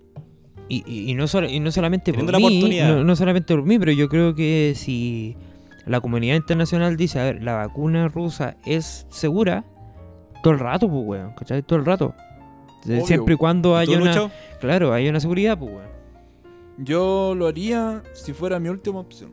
[0.69, 2.89] Y, y- y no, solo- y no solamente por mí, oportunidad.
[2.95, 5.37] no, no solamente por mí, pero yo creo que si
[5.87, 9.65] la comunidad internacional dice, a ver, la vacuna rusa es segura,
[10.45, 11.63] todo el rato, pues, weón, ¿cachai?
[11.63, 12.15] Todo el rato.
[12.87, 13.05] Obvio.
[13.05, 14.07] Siempre y cuando ¿Tú, haya una...
[14.15, 14.31] Lucho?
[14.61, 15.90] Claro, hay una seguridad, pues, weón.
[16.83, 19.31] Yo lo haría si fuera mi última opción.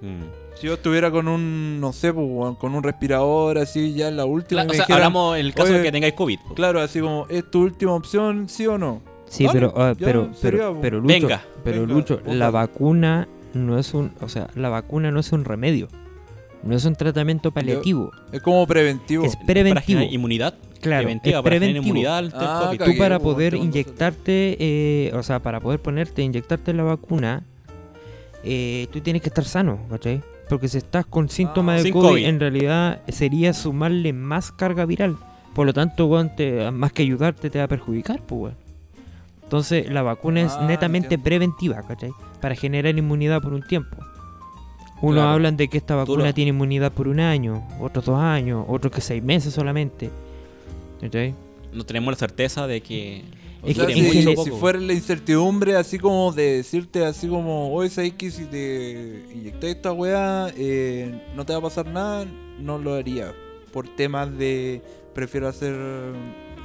[0.00, 0.22] Mm.
[0.54, 4.24] Si yo estuviera con un, no sé, pues, con un respirador así ya en la
[4.24, 4.62] última.
[4.62, 6.38] O sea, dijeran, hablamos en el caso de que tengáis COVID.
[6.48, 6.54] po.
[6.54, 9.02] Claro, así como, ¿es tu última opción, sí o no?
[9.26, 13.78] Sí, Dale, pero, ah, pero, sería, pero, Lucho, Venga, pero venga, Lucho, la vacuna no
[13.78, 15.88] es un, o sea, la vacuna no es un remedio,
[16.62, 19.24] no es un tratamiento paliativo, Es como preventivo.
[19.26, 22.78] es preventivo, inmunidad claro, preventiva, es para inmunidad al Ah, COVID.
[22.78, 27.42] Tú Cagué, para po, poder inyectarte, eh, o sea, para poder ponerte, inyectarte la vacuna,
[28.44, 30.22] eh, tú tienes que estar sano, ¿cachai?
[30.48, 32.24] Porque si estás con síntomas de Sin COVID, COVID.
[32.24, 35.16] en realidad sería sumarle más carga viral.
[35.54, 38.54] Por lo tanto, te- más que ayudarte, te va a perjudicar, pues.
[39.42, 41.24] Entonces, la vacuna es Ah, netamente entiendo.
[41.24, 42.10] preventiva, ¿cachai?
[42.40, 43.96] Para generar inmunidad por un tiempo.
[45.00, 45.30] Unos Claro.
[45.30, 49.00] hablan de que esta vacuna tiene inmunidad por un año, otros dos años, otros que
[49.00, 50.10] seis meses solamente.
[51.00, 51.34] ¿Cachai?
[51.72, 53.24] No tenemos la certeza de que.
[53.62, 57.90] O Es sea, que si, fuera la incertidumbre, así como de decirte, así como, oye,
[57.90, 62.24] sabes que si te inyecté esta weá, eh, no te va a pasar nada,
[62.60, 63.34] no lo haría.
[63.72, 64.80] Por temas de,
[65.12, 65.74] prefiero hacer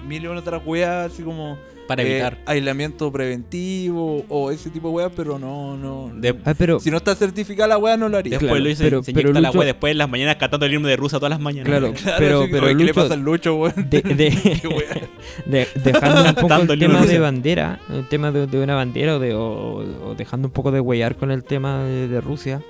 [0.08, 1.58] mil y una otras weas, así como
[1.88, 2.38] Para eh, evitar.
[2.46, 6.12] aislamiento preventivo o ese tipo de weas, pero no, no.
[6.16, 8.32] De- Ah, pero, si no está certificada la wea, no lo haría.
[8.32, 10.66] Después Claro, Luis se- pero- se pero inyecta la wea después en las mañanas cantando
[10.66, 11.68] el himno de Rusia todas las mañanas.
[11.68, 13.90] Claro, Claro, pero, así, pero ¿qué le Lucho, pasa al Lucho, weón?
[13.90, 14.02] de-
[15.84, 19.34] dejando un poco el tema de bandera, el tema de, de una bandera o, de,
[19.34, 22.62] o, o dejando un poco de huellar con el tema de, de Rusia,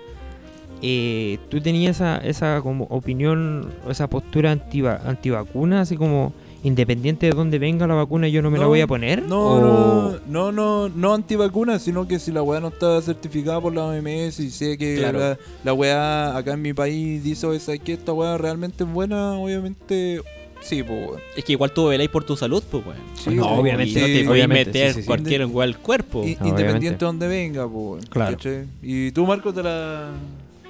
[0.81, 6.33] eh, tú tenías esa, esa como opinión, o esa postura antiva, antivacuna, así como
[6.63, 9.23] independiente de dónde venga la vacuna, yo no me la No, voy a poner.
[9.23, 13.59] No, o- no, no, no, no antivacuna, sino que si la weá no está certificada
[13.61, 15.19] por la OMS y sé que Claro.
[15.19, 18.89] la, la weá acá en mi país dice oye, ¿sabes que esta weá realmente es
[18.91, 20.21] buena, obviamente
[20.61, 21.21] sí, pues.
[21.35, 22.97] Es que igual tú veláis por tu salud, pues, weón.
[23.21, 25.07] Sí, No, weón, obviamente, Y no sí, te voy a obviamente, meter sí, sí, sí.
[25.07, 26.19] cualquier igual al cuerpo.
[26.19, 26.47] i- obviamente.
[26.49, 28.37] independiente de donde venga, pues Claro.
[28.81, 30.11] Y tú, Marco, te la.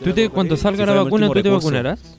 [0.04, 1.68] ¿Tú te, cuando salga Si la vacuna, tú te recurso.
[1.68, 2.18] vacunarás?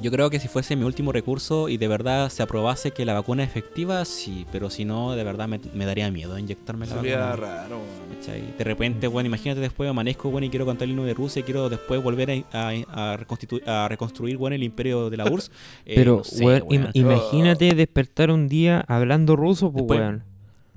[0.00, 3.14] Yo creo que si fuese mi último recurso y de verdad se aprobase que la
[3.14, 6.94] vacuna es efectiva, sí, pero si no, de verdad me, me daría miedo inyectarme la
[6.94, 7.36] Sería vacuna.
[7.46, 8.16] raro, weón.
[8.20, 8.42] ¿cachai?
[8.56, 11.42] De repente, bueno, imagínate después amanezco, bueno, y quiero cantar el himno de Rusia y
[11.42, 15.50] quiero después volver a, a- a reconstitu- a reconstruir, bueno, el imperio de la URSS.
[15.84, 16.84] Eh, Pero, no sé, weón, weón.
[16.84, 20.22] im- imagínate despertar un día hablando ruso, pues, Después- weón.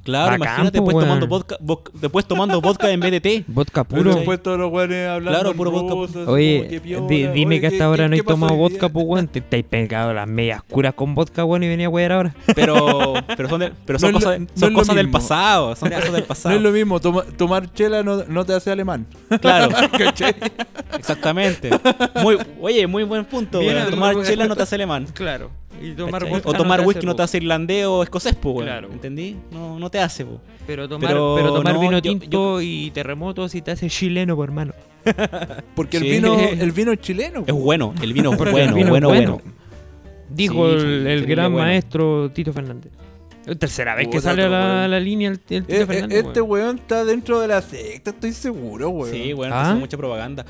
[0.03, 1.07] Claro, bacán, imagínate po, después weón.
[1.07, 3.43] tomando, vodka, vodka- después tomando vodka en vez de té.
[3.47, 4.15] Vodka puro.
[4.15, 5.93] después todos los weones hablando Claro, puro vodka.
[5.93, 8.15] ruso, así Oye, como, qué piola, di- dime oye, que ¿qué- hasta ahora qué- no
[8.15, 8.93] he qué pasó tomado hoy vodka, día?
[8.93, 9.27] pues, weón.
[9.27, 12.33] Te, has pegado las medias curas con vodka, weón, y venía a wear ahora.
[12.55, 14.95] Pero, pero son, de- pero son No es lo- cosas, no son es lo cosas
[14.95, 15.19] del mismo.
[15.19, 15.75] pasado.
[15.75, 16.55] Son cosas del No pasado.
[16.55, 19.05] es lo mismo, toma- tomar chela no, no te hace alemán.
[19.39, 20.33] Claro, ¿Cachai?
[20.97, 21.69] exactamente.
[22.21, 23.59] Muy, oye, muy buen punto.
[23.59, 23.83] Bien, weón.
[23.83, 25.05] muy tomar chela no te hace alemán.
[25.13, 25.51] Claro.
[26.43, 28.67] O tomar whisky no te hace irlandés o escocés, pues, weón.
[28.67, 28.89] Claro.
[28.91, 29.37] ¿Entendí?
[29.51, 30.39] No, no te hace, pues.
[30.67, 33.89] Pero tomar, Pero pero tomar no, vino yo- tinto yo- y terremotos y te hace
[33.89, 34.73] chileno, por hermano.
[35.75, 37.43] Porque el vino el vino es chileno.
[37.47, 39.07] Es bueno, el vino es bueno, bueno, bueno.
[39.09, 39.41] bueno.
[40.29, 41.67] Dijo Sí, el, gran bueno.
[41.67, 42.91] maestro Tito Fernández.
[43.45, 44.91] Es tercera vez que sale a la, weón.
[44.91, 46.25] la línea el, el Tito Eh, eh, Fernández.
[46.25, 46.63] este weón.
[46.65, 49.11] weón está dentro de la secta, estoy seguro, weón.
[49.13, 49.61] Sí, bueno, ¿Ah?
[49.61, 50.45] haciendo mucha propaganda.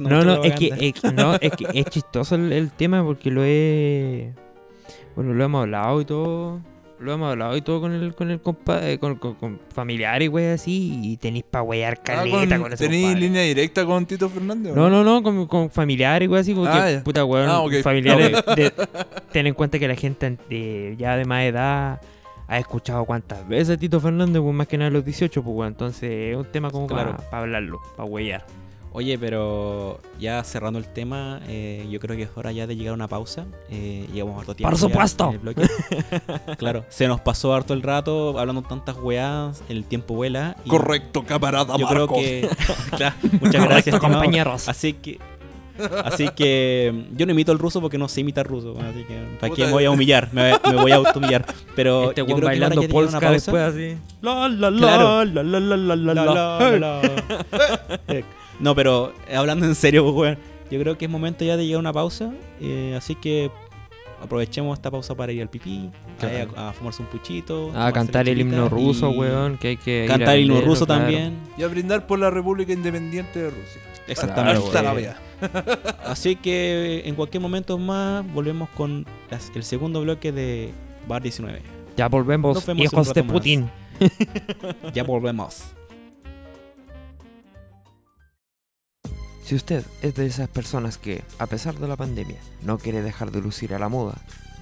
[0.00, 3.42] No, no es, que, es, no, es que es chistoso el, el tema porque lo
[3.44, 4.32] he
[5.16, 6.60] Bueno, lo hemos hablado y todo.
[6.98, 10.28] Lo hemos hablado y todo con el, con el compa, eh, con, con, con familiares,
[10.28, 11.00] güey, así.
[11.02, 13.20] Y tenéis pa' weyar Ah, caleta con- con, ese ¿Tenéis compadre.
[13.26, 14.72] línea directa con Tito Fernández?
[14.72, 17.76] o No, no, no, con, con familiares, güey, así, porque, Ah, puta, weón, Ah, ok.
[17.82, 18.70] familiares, de-
[19.32, 22.02] ten en cuenta que la gente de, ya de más edad
[22.46, 25.56] ha escuchado cuántas veces a Tito Fernández, pues más que nada a los 18, pues,
[25.56, 27.16] weón, entonces es un tema como Claro.
[27.30, 28.44] para hablarlo, para huellar.
[28.92, 32.90] Oye, pero ya cerrando el tema, eh, yo creo que es hora ya de llegar
[32.90, 33.46] a una pausa.
[33.70, 34.70] Eh, llegamos harto tiempo.
[34.70, 35.28] ¡Por supuesto!
[35.28, 35.62] en el bloque.
[36.58, 40.56] claro, se nos pasó harto el rato hablando tantas weas, el tiempo vuela.
[40.64, 42.48] y Correcto, camarada Yo creo que.
[42.96, 44.14] Claro, muchas gracias, estimado.
[44.14, 44.68] compañeros.
[44.68, 45.18] Así que.
[46.04, 48.76] Así que yo no imito el ruso porque no sé imitar ruso.
[48.80, 50.28] Así que, ¿para qué me voy a humillar?
[50.32, 51.46] Me, me voy a auto-humillar.
[51.74, 53.32] Pero Este yo creo que bailando una polska pausa.
[53.32, 53.96] después así.
[54.20, 55.24] La, la, la, Claro.
[55.24, 56.70] la, la, la, la, la, La, la.
[56.70, 57.00] la, la.
[58.08, 58.24] Eh,
[58.60, 60.38] No, pero hablando en serio, pues, weón,
[60.70, 62.32] yo creo que es momento ya de llegar a una pausa.
[62.60, 63.50] eh, así que
[64.22, 66.52] aprovechemos esta pausa para ir al pipí, Claro.
[66.54, 67.72] a, a fumarse un puchito.
[67.74, 71.02] A cantar el himno ruso, weón, que hay que ir Cantar el himno ruso claro.
[71.04, 71.38] también.
[71.56, 73.80] Y a brindar por la República Independiente de Rusia.
[74.06, 74.62] Exactamente.
[75.02, 75.14] Eh.
[76.04, 80.72] Así que en cualquier momento más volvemos con las- el segundo bloque de
[81.08, 81.62] Bar 19.
[81.96, 83.24] Ya volvemos, hijos de.
[83.24, 83.70] Putin.
[84.92, 85.74] Ya volvemos.
[89.50, 93.32] Si usted es de esas personas que, a pesar de la pandemia, no quiere dejar
[93.32, 94.14] de lucir a la moda,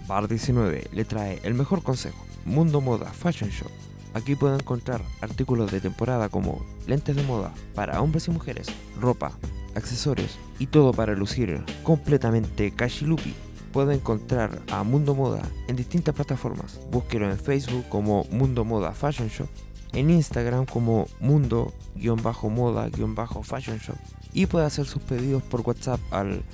[0.07, 3.70] Bar 19 le trae el mejor consejo, Mundo Moda Fashion Shop.
[4.14, 8.68] Aquí puede encontrar artículos de temporada como lentes de moda para hombres y mujeres,
[8.99, 9.32] ropa,
[9.74, 13.34] accesorios y todo para lucir completamente cashilupi.
[13.74, 16.80] Puede encontrar a Mundo Moda en distintas plataformas.
[16.91, 19.51] Búsquelo en Facebook como Mundo Moda Fashion Shop,
[19.93, 23.99] en Instagram como Mundo-Moda-Fashion Shop
[24.39, 26.45] y puede hacer sus pedidos por WhatsApp al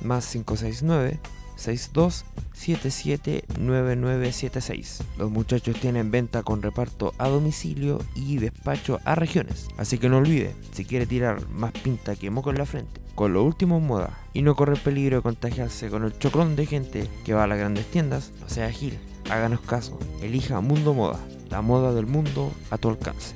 [0.00, 1.20] más 569
[1.56, 2.24] 62
[2.54, 5.02] 77 9976.
[5.18, 9.68] Los muchachos tienen venta con reparto a domicilio y despacho a regiones.
[9.76, 13.34] Así que no olvide, si quiere tirar más pinta que moco en la frente, con
[13.34, 17.10] lo último en moda y no correr peligro de contagiarse con el chocrón de gente
[17.26, 21.20] que va a las grandes tiendas, no sea gil, háganos caso, elija Mundo Moda,
[21.50, 23.34] la moda del mundo a tu alcance.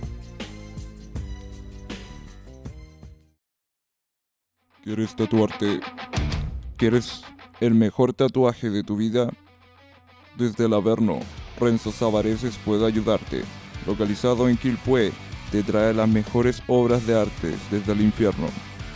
[4.88, 5.80] ¿Quieres tatuarte?
[6.78, 7.20] ¿Quieres
[7.60, 9.28] el mejor tatuaje de tu vida?
[10.38, 11.20] Desde el Averno,
[11.60, 13.42] Renzo Savareses puede ayudarte.
[13.86, 15.12] Localizado en Quilpué,
[15.52, 18.46] te trae las mejores obras de arte desde el infierno.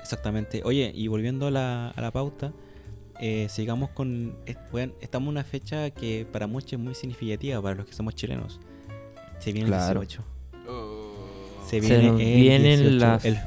[0.00, 0.62] Exactamente.
[0.64, 2.52] Oye, y volviendo a la, a la pauta,
[3.20, 4.34] eh, sigamos con.
[4.72, 8.14] weón, estamos en una fecha que para muchos es muy significativa, para los que somos
[8.14, 8.58] chilenos.
[9.38, 10.00] Se viene Claro.
[10.00, 10.24] el 18.
[10.68, 11.66] Oh.
[11.68, 13.38] Se viene el vienen 18, las el-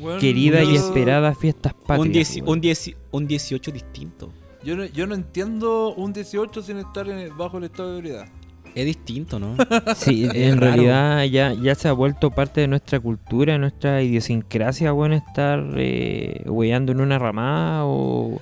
[0.00, 1.98] Weón, Queridas y esperadas fiestas patrias.
[2.00, 4.32] un, dieci- un, dieci- un 18 distinto.
[4.62, 7.98] Yo no, yo no entiendo un 18 sin estar en el- bajo el estado de
[7.98, 8.26] ebriedad.
[8.74, 9.56] Es distinto, ¿no?
[9.96, 10.74] Sí, en raro.
[10.76, 16.42] realidad ya, ya se ha vuelto parte de nuestra cultura, nuestra idiosincrasia, bueno, estar eh,
[16.92, 18.40] en una ramada o,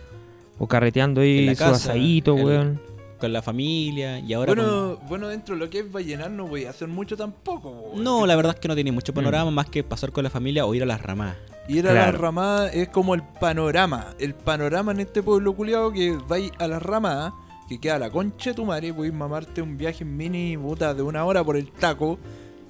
[0.59, 2.81] o carreteando ahí su casa, asadito, el- weón.
[3.19, 4.55] Con la familia y ahora...
[4.55, 7.93] Bueno, bueno, dentro de lo que es Vallenar no voy a hacer mucho tampoco.
[7.97, 9.17] No, la verdad es que no tiene mucho Mm.
[9.17, 11.37] panorama más que pasar con la familia o ir a las ramas.
[11.69, 12.13] Ir a Claro.
[12.13, 14.15] las ramadas es como el panorama.
[14.19, 17.33] El panorama en este pueblo culiado que vais a las ramadas,
[17.69, 21.03] que queda la concha de tu madre, podéis mamarte un viaje en mini puta de
[21.03, 22.19] una hora por el taco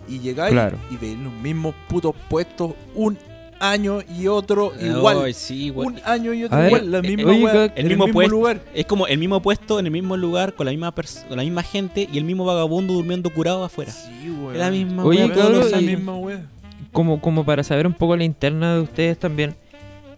[0.09, 0.79] y llegáis Claro.
[0.91, 3.17] y veis los mismos putos puestos un
[3.61, 5.35] año y otro igual.
[5.35, 8.31] Sí, un año y otro ver, igual, la eh, misma oye, wea, el mismo puesto.
[8.35, 8.61] lugar.
[8.75, 11.63] Es como el mismo puesto, en el mismo lugar, con la misma con la misma
[11.63, 13.91] gente y el mismo vagabundo durmiendo curado afuera.
[13.93, 14.11] Sí.
[14.53, 16.43] Es la misma Oye, wea, todos cabrón, los la misma wea.
[16.93, 19.55] como, como para saber un poco la interna de ustedes también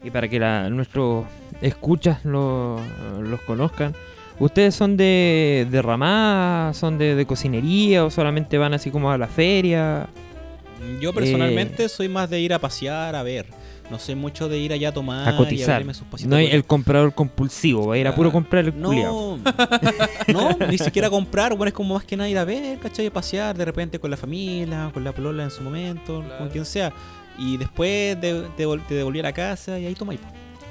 [0.05, 1.25] y para que la, nuestros
[1.61, 2.81] escuchas lo-
[3.23, 3.95] los conozcan.
[4.39, 9.19] ¿Ustedes son de, de ramada, son de, de cocinería o solamente van así como a
[9.19, 10.07] la feria?
[11.01, 13.47] Yo personalmente soy más de ir a pasear, a ver.
[13.91, 15.85] No soy mucho de ir allá a tomar a cotizar.
[15.85, 18.65] y a sus pasitos No hay el comprador compulsivo, va a ir a puro comprar
[18.65, 19.39] el culiao.
[20.29, 23.07] No, no, ni siquiera comprar, bueno, es como más que nada ir a ver, ¿cachai?
[23.07, 26.39] A pasear de repente con la familia, con la polola en su momento, Claro.
[26.39, 26.93] con quien sea.
[27.37, 30.21] Y después de, de, vol- te devolví a la casa y ahí tomáis.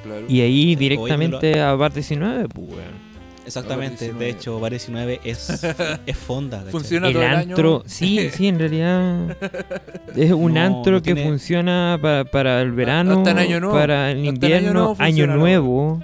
[0.03, 0.25] Claro.
[0.29, 3.08] Y ahí directamente a Bar 19, pues weón.
[3.49, 4.25] Exactamente, 19.
[4.25, 5.49] de hecho, Bar 19 es,
[6.05, 6.71] es fonda, ¿cachai?
[6.71, 7.83] Funciona El todo el antro, año.
[7.87, 9.37] sí, sí, en realidad
[10.15, 13.59] es un No, antro no que tiene- funciona para, para el verano, hasta en Año
[13.59, 13.75] Nuevo.
[13.75, 16.03] para el Hasta en Año invierno, Nuevo año nuevo,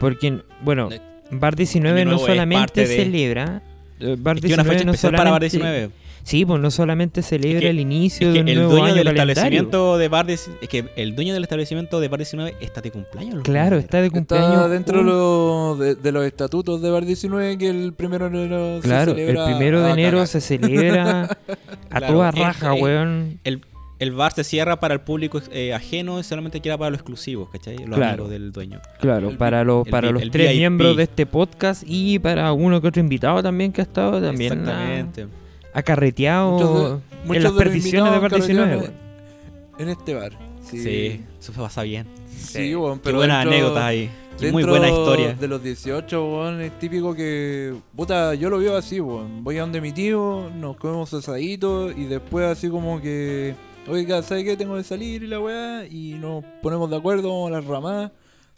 [0.00, 0.88] porque, bueno,
[1.30, 3.62] Bar 19 Año no solamente celebra,
[4.00, 5.58] eh, Bar Es que una 19 fecha no especial para Bar solamente-
[5.88, 6.07] 19.
[6.28, 8.84] Sí, pues no solamente celebra que- el inicio Es que de un el nuevo dueño
[8.86, 9.32] año del calendario.
[9.32, 12.90] establecimiento de Bar 19 es que el dueño del establecimiento de Bar 19 está de
[12.90, 13.34] cumpleaños.
[13.36, 13.84] los Claro, primeros.
[13.84, 14.52] está de cumpleaños.
[14.52, 18.28] Está dentro de, un- lo- de, de los estatutos de Bar 19 que el primero
[18.28, 21.22] de enero Claro, se el celebra primero de enero se celebra
[21.90, 23.40] a Claro, toda es- raja, es- weón.
[23.44, 23.62] El,
[23.98, 27.48] el bar se cierra para el público eh, ajeno y solamente queda para los exclusivos,
[27.50, 27.78] ¿cachai?
[27.78, 28.12] Los Claro.
[28.24, 28.80] amigos del dueño.
[29.00, 30.58] Claro, el para los el para los el tres VIP.
[30.58, 34.52] miembros de este podcast y para uno que otro invitado también que ha estado también
[34.52, 34.56] ha,
[34.92, 35.26] Exactamente.
[35.74, 38.70] Ha carreteado Muchos de- muchos en las de perdiciones de invitados Bar 19.
[38.70, 39.78] carretearon weón.
[39.78, 40.32] En este bar.
[40.62, 42.06] Sí, Sí, eso se pasa bien.
[42.36, 44.10] Sí, Qué pero buenas dentro- anécdotas ahí.
[44.38, 45.34] Qué muy buena historia.
[45.34, 47.74] De los 18, weón, es típico que.
[47.96, 49.42] Puta, yo lo veo así, weón.
[49.42, 53.54] Voy a donde mi tío, nos comemos asaditos y después así como que.
[53.88, 54.56] Oiga, ¿sabes qué?
[54.56, 55.86] Tengo que salir y la weá.
[55.86, 58.12] Y nos ponemos de acuerdo, vamos a las ramas.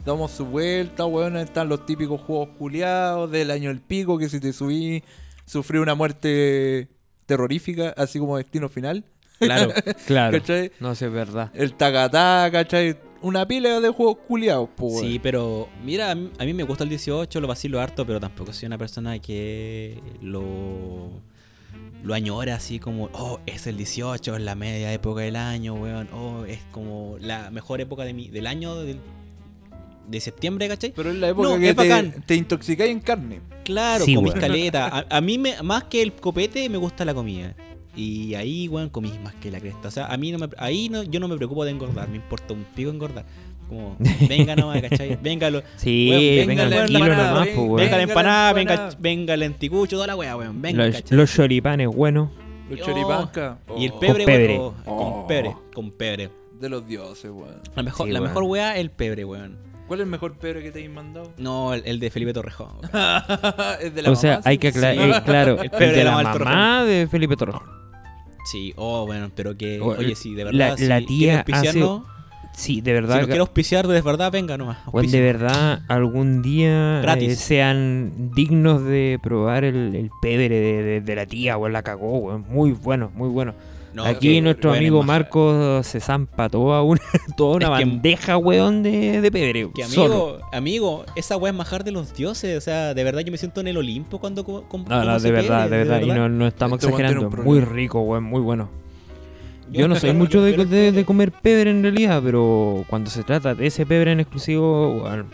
[0.05, 1.37] Damos su vuelta, weón.
[1.37, 4.17] Están los típicos juegos culiados del año del pico.
[4.19, 5.03] Que si te subí,
[5.45, 6.89] sufrí una muerte
[7.35, 9.03] terrorífica, así como destino final.
[9.39, 9.71] Claro.
[10.05, 10.37] Claro.
[10.39, 10.71] ¿Cachai?
[10.79, 11.49] No sé, es verdad.
[11.53, 12.97] El tacatá, ¿cachai?
[13.23, 14.99] Una pila de juegos culiados, pues.
[14.99, 18.19] Sí, pero mira, a mí, a mí me gusta el 18, lo vacilo harto, pero
[18.19, 21.09] tampoco soy una persona que lo
[22.03, 26.07] lo añora así como, oh, es el 18, es la media época del año, weón,
[26.13, 28.99] oh, es como la mejor época de mi, del año del-
[30.07, 30.93] de septiembre, ¿cachai?
[30.95, 32.23] Pero es la época No, que es te, bacán.
[32.25, 33.41] te intoxicáis en carne.
[33.63, 34.39] Claro, Sí, comí weón.
[34.41, 34.87] caleta.
[34.87, 37.55] A, a mí, me, más que el copete, me gusta la comida.
[37.95, 39.87] Y ahí, weón, comí más que la cresta.
[39.89, 42.15] O sea, a mí no me, ahí no, yo no me preocupo de engordar, me
[42.17, 43.25] importa un pico engordar.
[43.69, 43.95] Como,
[44.27, 45.17] venga nomás, ¿cachai?
[45.23, 47.75] Venga, lo, Sí, Weón, venga, la tranquilo empanada, nomás, pues, weón.
[47.77, 50.61] venga la la empanada, venga, venga el anticucho, toda la weá, weón.
[50.61, 51.17] Venga, Los, ¿cachai?
[51.17, 52.29] los choripanes buenos.
[52.69, 52.85] Los Oh.
[52.85, 53.59] choripanca.
[53.77, 54.57] Y el Oh, pebre, Con pebre.
[54.59, 54.73] weón.
[54.85, 55.13] oh, Oh.
[55.19, 56.29] Con pebre, con pebre.
[56.59, 57.61] De los dioses, weón.
[57.75, 58.29] La mejor, Sí, la weón.
[58.31, 59.57] mejor weá, el pebre, weón.
[59.91, 61.33] ¿Cuál es el mejor pebre que te hayan mandado?
[61.37, 62.69] No, el, el de Felipe Torrejón.
[62.81, 62.89] weón.
[63.81, 64.59] es de la O sea, hay sí.
[64.59, 65.11] que aclarar, Sí.
[65.11, 67.67] eh, claro, El de de la la mamá de Felipe Torrejón.
[68.49, 70.79] Sí, oh, bueno, pero que, O- oye, sí, de la- verdad.
[70.87, 71.79] la si tía quiere hace-
[72.53, 73.17] Sí, de Si verdad.
[73.17, 74.77] nos quiere auspiciar de verdad, venga nomás.
[74.93, 81.01] Weón, de verdad, algún día eh, sean dignos de probar el, el pebre de, de-
[81.01, 82.45] de la tía, weón, la cagó, weón.
[82.47, 83.55] Muy bueno, muy bueno.
[83.93, 87.01] No, Aquí que, nuestro amigo Marco se zampa toda una,
[87.37, 89.69] toda una Es que- bandeja, weón, de, de pebre.
[89.75, 90.39] Que solo.
[90.53, 92.57] amigo, amigo, esa weá es majar de los dioses.
[92.57, 95.03] O sea, de verdad yo me siento en el Olimpo cuando co- com- No, como
[95.03, 96.01] no, ese de verdad, de verdad.
[96.01, 97.29] Y no, no estamos Este exagerando.
[97.43, 98.69] Muy rico, weón, muy bueno.
[99.71, 103.23] Yo- Yo no soy mucho de, de- de comer pebre en realidad, pero cuando se
[103.23, 105.27] trata de ese pebre en exclusivo, weón,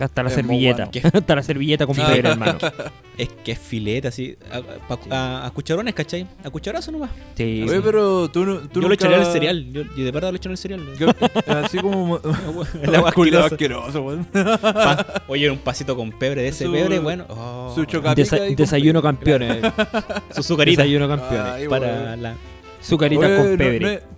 [0.00, 0.88] hasta la Es servilleta.
[0.92, 1.10] bueno.
[1.12, 2.58] hasta la servilleta con pebre, hermano.
[3.16, 4.36] Es que es filete así.
[4.50, 6.26] A, pa- a- a cucharones, ¿cachai?
[6.44, 7.10] A cucharazo nomás.
[7.36, 7.80] Sí, Oye, sí.
[7.84, 9.72] pero tú, no- tú yo lo nunca- echaría al cereal.
[9.72, 10.82] Yo, yo de verdad lo echo en el cereal.
[10.96, 12.18] que- Así como.
[12.82, 13.98] El agua Culiao asquerosa.
[13.98, 14.24] asqueroso, weón.
[14.24, 17.24] Pa- Oye, un pasito con pebre de ese Su- pebre, bueno.
[17.28, 19.58] oh, Su Desa- desayuno campeones.
[20.34, 21.52] su sucarita desayuno campeones.
[21.52, 22.34] Ay, para la.
[22.80, 23.80] Sucaritas Oye, con pebre.
[24.02, 24.17] no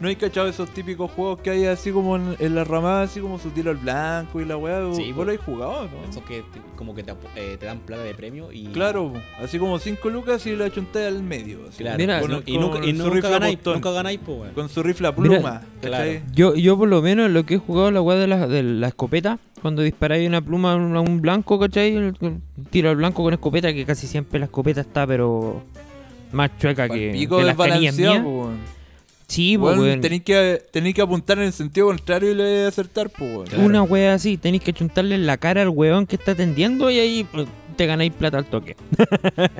[0.00, 3.18] ¿No hay cachado esos típicos juegos que hay así como en, en la ramada, así
[3.20, 4.80] como su tiro al blanco y la weá?
[4.94, 5.24] Sí, ¿Vos po.
[5.24, 6.08] lo habéis jugado, no?
[6.08, 8.66] Esos que te- como que te, eh, te dan plata de premio y.
[8.66, 11.60] Claro, así como 5 lucas y la chuntáis al medio.
[11.68, 11.78] así.
[11.78, 11.98] Claro.
[11.98, 14.54] Mira, y, no- y con nunca, y nunca ganáis, nunca ganáis, pues, weón.
[14.54, 16.22] Con su rifle a Mira, pluma, ¿cachai?
[16.32, 18.86] Yo, yo por lo menos lo que he jugado la weá de la, de la
[18.88, 21.96] escopeta, cuando disparáis una pluma a un, blanco, ¿cachai?
[21.96, 22.38] El- el
[22.70, 25.60] tiro al blanco con escopeta, que casi siempre la escopeta está, pero
[26.30, 27.96] más chueca que, pico que las canillas
[29.28, 30.00] Sí, pues, Weón, weón.
[30.00, 33.46] tenéis que, tenéis que apuntar en el sentido contrario y le acertar, pues, weón.
[33.46, 33.64] Claro.
[33.64, 36.98] Una wea así, tenéis que chuntarle en la cara al weón que está atendiendo y
[36.98, 38.74] ahí pues, te ganáis plata al toque.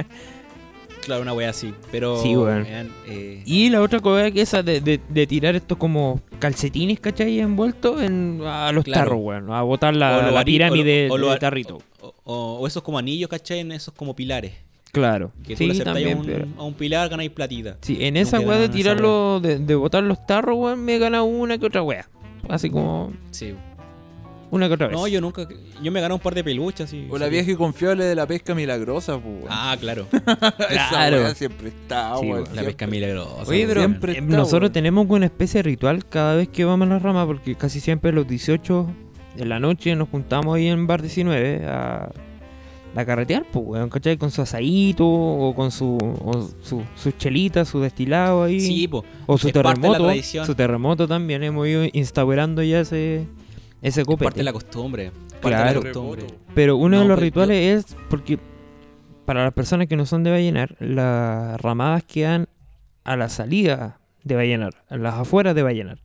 [1.04, 1.72] Claro, una wea así.
[1.90, 2.22] Pero.
[2.22, 2.66] Sí, weón.
[3.06, 7.40] eh, Y la otra cosa que esa de, de, de tirar estos como calcetines, ¿cachai?
[7.40, 9.04] Envueltos en, a los Claro.
[9.04, 9.50] tarros, weón.
[9.50, 11.78] A botar la, lo la ari- pirámide o lo- o lo de ar- tarrito.
[12.02, 13.60] o, o- o esos como anillos, ¿cachai?
[13.60, 14.52] En esos como pilares.
[14.92, 15.32] Claro.
[15.44, 16.18] Que tú Sí, le a, también.
[16.18, 17.76] un, pero- a un pilar, ganáis platita.
[17.82, 20.96] Sí, en No esa queda weá de tirarlo, de, de botar los tarros, weón, me
[20.96, 22.08] he ganado una que otra weá.
[22.48, 23.54] Así como Sí.
[24.50, 24.96] una que otra vez.
[24.96, 25.46] No, yo nunca.
[25.82, 27.06] Yo me gané un par de peluchas y.
[27.10, 27.32] O la sí.
[27.32, 29.46] vieja y confiable de la pesca milagrosa, pues, weón.
[29.50, 30.06] Ah, claro.
[30.12, 31.16] Esa claro.
[31.18, 32.28] weá siempre está, Sí.
[32.28, 32.64] La siempre.
[32.64, 33.42] pesca milagrosa.
[33.50, 34.72] Oye, pero siempre eh, está, nosotros weón.
[34.72, 38.12] tenemos una especie de ritual cada vez que vamos a la rama, porque casi siempre
[38.12, 38.86] los 18
[39.36, 42.08] de la noche nos juntamos ahí en Bar 19 a,
[42.96, 44.16] a carretear, pues, weón, ¿cachai?
[44.16, 48.60] Con su asadito o con su, o su, sus chelitas, su destilado ahí.
[48.60, 48.88] Sí,
[49.26, 50.04] o su es parte de la terremoto.
[50.04, 50.46] tradición.
[50.46, 53.26] Su terremoto también, hemos ido instaurando ya ese,
[53.82, 54.24] ese copete.
[54.24, 55.10] Parte de la costumbre.
[55.40, 55.80] Parte Claro.
[55.80, 56.26] de la costumbre.
[56.54, 58.38] Pero uno de los pues, rituales es porque
[59.24, 62.48] para las personas que no son de Vallenar, las ramadas quedan
[63.04, 65.98] a la salida de Vallenar, a las afueras de Vallenar.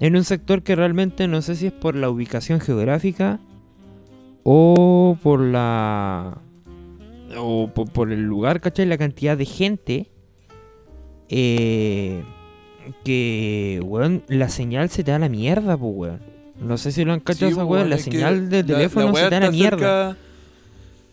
[0.00, 3.38] En un sector que realmente no sé si es por la ubicación geográfica
[4.42, 6.38] o por la
[7.36, 8.86] o por, por el lugar, ¿cachai?
[8.86, 10.10] La cantidad de gente
[11.28, 12.24] eh,
[13.04, 16.20] que, weón, la señal se te da la mierda, pues, weón.
[16.60, 19.28] No sé si lo han cachado Sí, esa weón, la señal de teléfono la se
[19.28, 20.16] te da la mierda.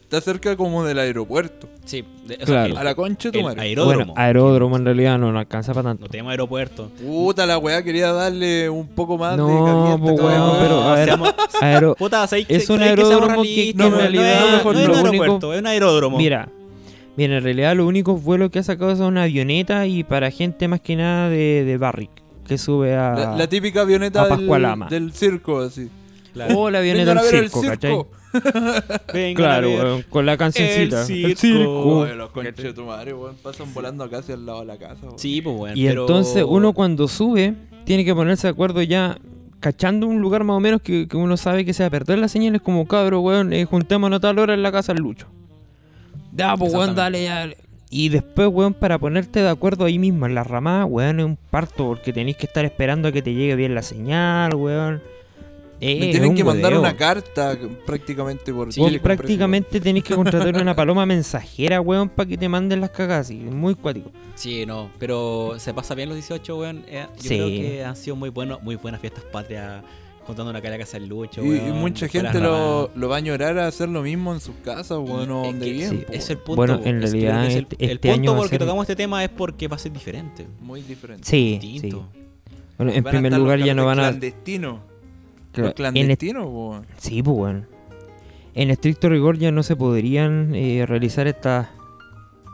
[0.10, 1.68] Está cerca como del aeropuerto.
[1.84, 2.06] Sí.
[2.26, 2.66] de- o sea, Claro.
[2.74, 3.62] el- A la concha de tu el madre.
[3.62, 3.96] aeródromo.
[3.98, 6.04] Bueno, aeródromo en realidad no, no alcanza para tanto.
[6.06, 6.90] No tenemos aeropuerto.
[7.02, 9.54] Puta, la weá quería darle un poco más No, de
[10.00, 10.22] caliente.
[10.24, 10.60] weón, weá.
[10.62, 13.48] pero, a ver, seamos- Aero- Puta, ¿sabéis Es que- un sabéis que seamos aeródromo que-
[13.50, 14.00] realistas, que en weón?
[14.02, 16.18] realidad no, es- no es un único- aeropuerto, es un aeródromo.
[16.18, 16.50] Mira,
[17.18, 20.68] mira, en realidad los únicos vuelos que ha sacado son una avioneta y para gente
[20.70, 22.12] más que nada de, de Barrick,
[22.48, 23.14] que sube a...
[23.14, 24.88] La, la típica avioneta a del, Pascualama.
[24.88, 25.90] del circo, así.
[26.34, 26.60] Claro.
[26.60, 27.92] o la avioneta Vengan a del el circo, ¿cachai?
[27.92, 28.08] circo.
[29.36, 31.02] Claro, weón, con la cancioncita.
[31.02, 32.00] El circo.
[32.00, 35.00] Oye, los conches de tu madre, weón, pasan volando casi al lado de la casa,
[35.04, 35.20] weón.
[35.20, 35.76] Sí, pues bueno.
[35.76, 39.18] Y entonces uno cuando sube tiene que ponerse de acuerdo ya
[39.60, 42.20] cachando un lugar más o menos que, que uno sabe que se va a perder
[42.20, 42.56] la señal.
[42.56, 45.28] Es como, cabro, weón, eh, juntémonos a tal hora en la casa del Lucho.
[46.34, 47.50] Ya, pues, weón, dale, ya.
[47.90, 51.38] Y después, weón, para ponerte de acuerdo ahí mismo en la ramada, weón, es un
[51.50, 55.02] parto porque tenéis que estar esperando a que te llegue bien la señal, weón.
[55.80, 57.56] Eh, Me es tienen que mandar una carta
[57.86, 59.18] prácticamente por Vos telecompresión.
[59.18, 63.28] prácticamente tenés que contratar una paloma mensajera, weón, para que te manden las cagas.
[63.28, 64.12] así, Muy cuático.
[64.36, 66.84] Sí, no, pero se pasa bien los 18, weón.
[66.88, 67.28] Eh, yo Sí.
[67.30, 69.84] creo que han sido muy buenos, muy buenas fiestas patrias,
[70.26, 73.16] contando una cara a casa del Lucho, Y, y weón, mucha después gente lo, va
[73.16, 75.90] a añorar a hacer lo mismo en sus casas, Y bueno, es donde que bien.
[75.92, 76.46] sí, es el weón.
[76.46, 76.56] punto.
[76.58, 78.54] Bueno, en es- realidad que es el, este- el este punto año por el que
[78.56, 80.48] ser- tocamos este tema es porque va a ser diferente.
[80.60, 81.24] Muy diferente.
[81.24, 81.92] Sí, sí.
[82.78, 84.10] Bueno, en primer lugar ya no van a...
[84.10, 84.80] Clandestinos.
[85.64, 86.86] Claro, Los en clandestinos, po, weón.
[86.98, 87.64] Sí, pues bueno.
[88.56, 91.68] En estricto rigor ya no se podrían eh, realizar estas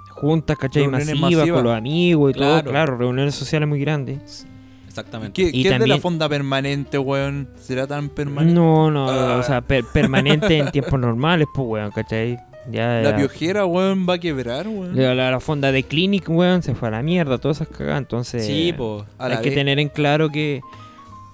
[0.10, 0.88] juntas, ¿cachai?
[0.88, 1.50] Masivas, masivas.
[1.50, 2.98] con los amigos y todo, Claro.
[2.98, 4.46] reuniones sociales muy grandes.
[4.88, 5.34] Exactamente.
[5.42, 7.48] ¿Qué, Y qué es de la fonda permanente, weón?
[7.60, 8.54] ¿Será tan permanente?
[8.54, 9.38] No, no, Ah.
[9.38, 12.38] o sea, per- permanente en tiempos normales, pues weón, ¿cachai?
[12.72, 14.96] Ya, La ya- piojera, weón, va a quebrar, weón.
[14.96, 18.00] la, la- la fonda de Clinic, weón, se fue a la mierda, todas esas cagadas,
[18.00, 19.04] entonces Sí, pues.
[19.18, 19.56] A hay la que vez.
[19.58, 20.62] tener en claro que,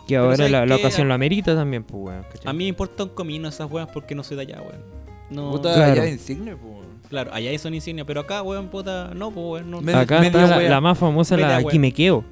[0.10, 2.49] que ahora ¿sabes la, la ocasión lo amerita también, pues weón, ¿cachai?
[2.49, 4.82] A mí me importa un comino esas weas porque no soy de allá, weón.
[5.30, 6.05] No, Puta, Claro.
[6.07, 6.86] insigne, po, weón.
[7.07, 9.82] claro, allá son insignias, pero acá, weón, puta, no, pues, weón, no.
[9.82, 11.80] Me- Acá está la, la más famosa, la Media Aquí wea.
[11.80, 12.24] me quedo.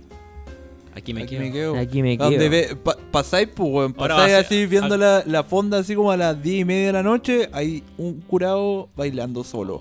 [0.95, 1.41] Aquí me Aquí quedo.
[1.43, 1.77] me quedo.
[1.77, 2.49] Aquí me Donde quedo.
[2.49, 3.93] ve, pa- pasáis, pues, weón.
[3.99, 6.65] Ahora Pasáis a así viendo a- la, la fonda así como a las 10 y
[6.65, 7.49] media de la noche.
[7.53, 9.79] Hay un curado bailando solo.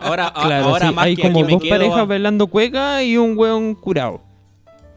[0.00, 2.04] Ahora, a- Claro, ahora sí, más hay que como aquí me dos quedo, parejas va-
[2.06, 4.22] bailando cueca y un weón curado.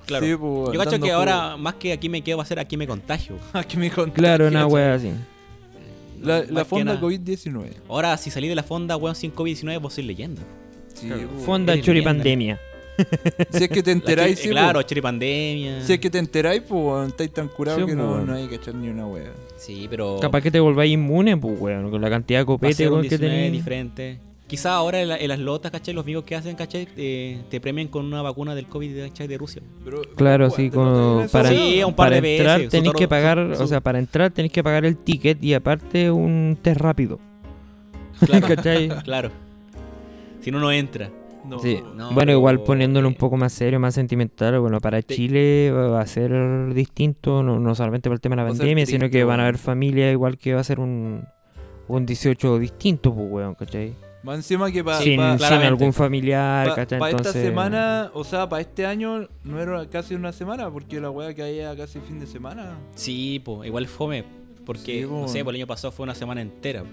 [0.07, 0.25] Claro.
[0.25, 1.13] Sí, pues, Yo cacho que jugo.
[1.13, 3.35] ahora, más que aquí me quedo, va a ser aquí me contagio.
[3.53, 4.13] Aquí me contagian.
[4.15, 5.11] Claro, una wea así.
[6.23, 7.01] La, fonda nada.
[7.01, 7.67] COVID-19.
[7.89, 10.41] Ahora, si salí de la fonda, weón, sin COVID-19, vos sois leyenda.
[10.93, 12.59] Sí, Claro, pues, Fonda eres choripandemia.
[13.51, 14.87] Si es que te enteráis, sí, Claro, pues.
[14.87, 15.83] choripandemia.
[15.83, 18.73] Si es que te enteráis, pues, estáis tan curados Sí, que no, hay que echar
[18.73, 19.31] ni una wea.
[19.57, 20.17] Sí, pero.
[20.19, 23.35] Capaz que te volváis inmune, pues weón, con la cantidad de copete weón, que 19
[23.35, 23.51] tenéis.
[23.53, 24.19] diferente.
[24.47, 25.93] Quizás ahora en, la- en las lotas, ¿cachai?
[25.93, 26.87] Los amigos que hacen, ¿cachai?
[26.95, 29.27] Eh, te premian con una vacuna del COVID, ¿cachai?
[29.27, 29.61] De Rusia.
[29.83, 31.49] Pero, Claro, ¿cuánto sí, no como para?
[31.49, 34.31] Sí, un par para de entrar veces, toro- que pagar, su- o sea, para entrar
[34.31, 37.19] tenéis que pagar el ticket y aparte un test rápido.
[38.25, 38.47] Claro.
[38.55, 38.87] ¿Cachai?
[39.03, 39.31] Claro.
[40.39, 41.09] Si no, no entra.
[41.45, 41.79] No, Sí.
[41.95, 45.71] No, bueno, igual poniéndolo un eh, poco más serio, más sentimental, bueno, para Te- Chile
[45.71, 49.23] va a ser distinto, no, no solamente por el tema de la pandemia, sino que
[49.23, 51.25] van a haber familias igual que va a ser un,
[51.87, 53.93] un 18 distinto, pues, weón, ¿cachai?
[54.27, 55.67] Más encima que para sin, sin claramente.
[55.67, 56.99] algún familiar, Pa- ¿cachai?
[56.99, 60.99] pa esta Entonces, semana, o sea, para este año no era casi una semana, porque
[60.99, 62.77] la weá que había casi fin de semana.
[62.93, 64.25] Sí, pues, igual fome.
[64.65, 65.21] Porque, Sí, po.
[65.21, 66.83] no sé, el año pasado fue una semana entera.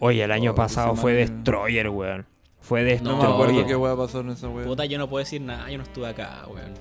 [0.00, 1.12] Oye, el año Oh, pasado fue.
[1.12, 2.26] Destroyer, weón.
[2.60, 3.18] Fue No, Destroyer.
[3.28, 4.66] me acuerdo qué weá pasó en esa weá.
[4.66, 6.72] Puta, yo no puedo decir nada, yo no estuve acá, weón.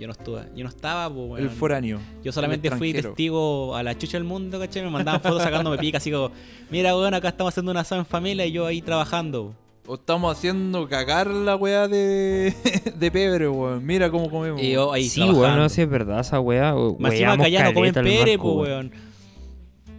[0.00, 1.42] Yo no estuve, yo no estaba, pues, weón.
[1.42, 2.00] El foráneo.
[2.24, 4.82] Yo solamente fui testigo a la chucha del mundo, ¿cachai?
[4.82, 6.30] Me mandaban fotos sacándome pica, así como,
[6.70, 9.54] mira, weón, acá estamos haciendo un asado en familia y yo ahí trabajando.
[9.86, 12.54] O estamos haciendo cagar la weá de,
[12.96, 13.84] de pebre, weón.
[13.84, 14.60] Mira cómo comemos.
[14.62, 16.74] Y yo ahí Sí, weón, no sé, es verdad esa weá.
[16.98, 18.92] Más encima que allá no comen pebre, pues, weón.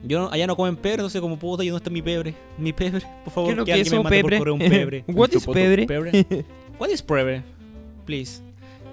[0.06, 2.34] Yo no- allá no comen pebre, entonces como puta, ¿y dónde está mi pebre?
[2.58, 4.38] Mi pebre, por favor, ¿Qué es lo que que alguien me un mande por pebre?
[4.39, 5.04] correo un pebre.
[5.14, 5.86] What is pebre?
[5.86, 6.26] ¿Pebre?
[6.80, 7.44] What is pebre?
[8.06, 8.41] Please.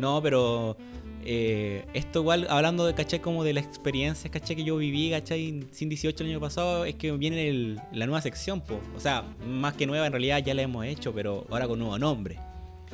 [0.00, 0.76] No, pero
[1.24, 3.20] eh, esto igual, hablando de, ¿cachai?
[3.20, 4.56] Como de la experiencia, ¿cachai?
[4.56, 5.66] Que yo viví, ¿cachai?
[5.70, 8.80] Sin 18 el año pasado, es que viene el- la nueva sección, po.
[8.96, 11.98] O sea, más que nueva, en realidad ya la hemos hecho, pero ahora con nuevo
[11.98, 12.38] nombre.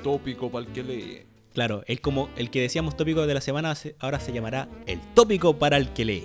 [0.02, 1.22] Tópico para el que lee.
[1.54, 5.00] Claro, el, como, el que decíamos tópico de la semana, se- ahora se llamará el
[5.14, 6.24] tópico para el que lee.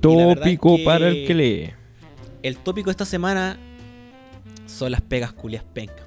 [0.00, 1.70] Tópico es para el que lee.
[2.42, 3.58] El tópico de esta semana
[4.66, 6.06] son las pegas culias pencas.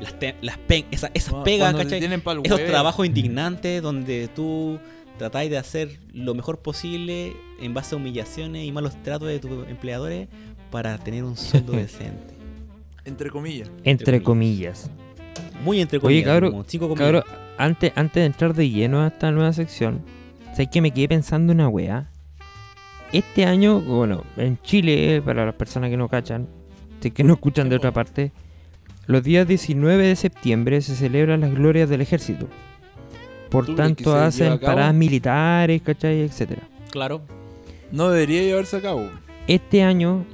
[0.00, 1.98] Las, te- las pen- esa- esas Ah, pegas, cuando ¿cachai?
[2.44, 2.70] Esos huevo.
[2.70, 4.78] trabajos indignantes donde tú
[5.18, 9.66] tratáis de hacer lo mejor posible en base a humillaciones y malos tratos de tus
[9.68, 10.28] empleadores
[10.70, 12.34] para tener un sueldo decente.
[13.04, 13.70] Entre comillas.
[13.84, 14.90] Entre comillas.
[15.64, 16.24] Muy entre comillas.
[16.26, 17.04] cabro, como cinco comillas.
[17.24, 17.24] Cabrón,
[17.56, 20.02] antes, antes de entrar de lleno a esta nueva sección,
[20.52, 22.10] ¿sabes que me quedé pensando una weá?
[23.12, 26.46] Este año, bueno, en Chile, para las personas que no cachan,
[27.00, 28.32] si es que no escuchan de otra parte,
[29.08, 32.46] los días 19 de septiembre se celebran las glorias del ejército.
[33.50, 36.20] Por ¿Tú crees que tanto, hacen paradas militares, ¿cachai?
[36.20, 36.62] Etcétera.
[36.90, 37.22] Claro.
[37.90, 39.08] No debería llevarse a cabo.
[39.46, 40.24] Este año,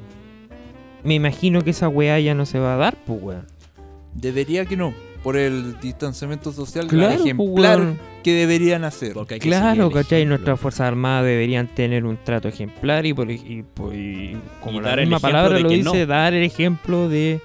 [1.05, 3.47] me imagino que esa weá ya no se va a dar, pues weón.
[4.15, 4.93] Debería que no.
[5.23, 9.15] Por el distanciamiento social Claro, la pues, ejemplar que deberían hacer.
[9.15, 10.27] Porque hay que Claro, ¿cachai?
[10.27, 14.83] Nuestras Fuerzas Armadas deberían tener un trato ejemplar y, por, y, por- y como Y
[14.85, 16.07] la misma palabra lo dice, no.
[16.07, 17.41] dar el ejemplo de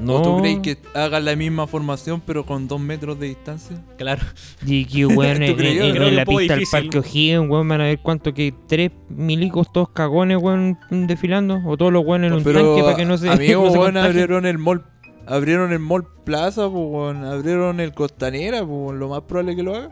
[0.00, 0.16] no.
[0.16, 3.82] ¿O tú crees que hagan la misma formación pero con dos metros de distancia?
[3.96, 4.22] Claro.
[4.66, 6.64] Y que, weón, ¿Tú en, en- en que la pista del.
[6.70, 11.60] Parque O'Higgins, weón, van a ver cuánto que tres milicos, todos cagones, weón, desfilando.
[11.66, 13.28] O todos los weones en un pero, tanque para que no se.
[13.28, 14.84] Amigo, no weón, abrieron el mall.
[15.26, 17.24] Abrieron el mall Plaza, pues, weón.
[17.24, 18.98] Abrieron el Costanera, pues, weón.
[18.98, 19.90] Lo más probable es que lo hagan.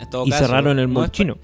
[0.00, 1.36] En todo Y caso, cerraron el mall chino.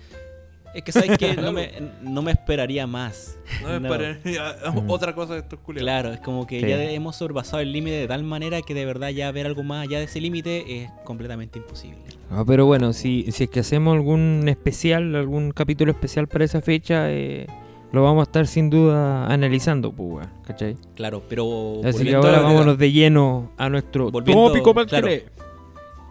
[0.76, 1.70] Es que sabes que no me,
[2.02, 3.38] no me esperaría más.
[3.62, 3.88] No es No.
[3.88, 4.18] para
[4.74, 4.90] Mm.
[4.90, 5.84] otra cosa de estos culiados.
[5.84, 6.66] Claro, es como que Sí.
[6.68, 9.86] ya hemos sobrepasado el límite de tal manera que de verdad ya ver algo más
[9.86, 11.98] allá de ese límite es completamente imposible.
[12.30, 16.60] Ah, pero bueno, si, si es que hacemos algún especial, algún capítulo especial para esa
[16.60, 17.46] fecha, eh,
[17.92, 20.76] lo vamos a estar sin duda analizando, pues, ¿cachai?
[20.94, 25.06] Claro, pero Así que ahora vámonos de lleno a nuestro tópico para el claro.
[25.06, 25.22] que lee.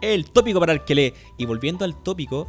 [0.00, 1.14] el tópico para el que lee.
[1.36, 2.48] Y volviendo al tópico,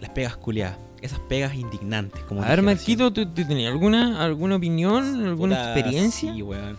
[0.00, 0.78] las pegas culiadas.
[1.02, 2.22] Esas pegas indignantes.
[2.24, 6.32] Como A ver, Marquito, ¿tú, tú tenías alguna, alguna opinión, alguna Puta, experiencia?
[6.32, 6.78] Sí, weón.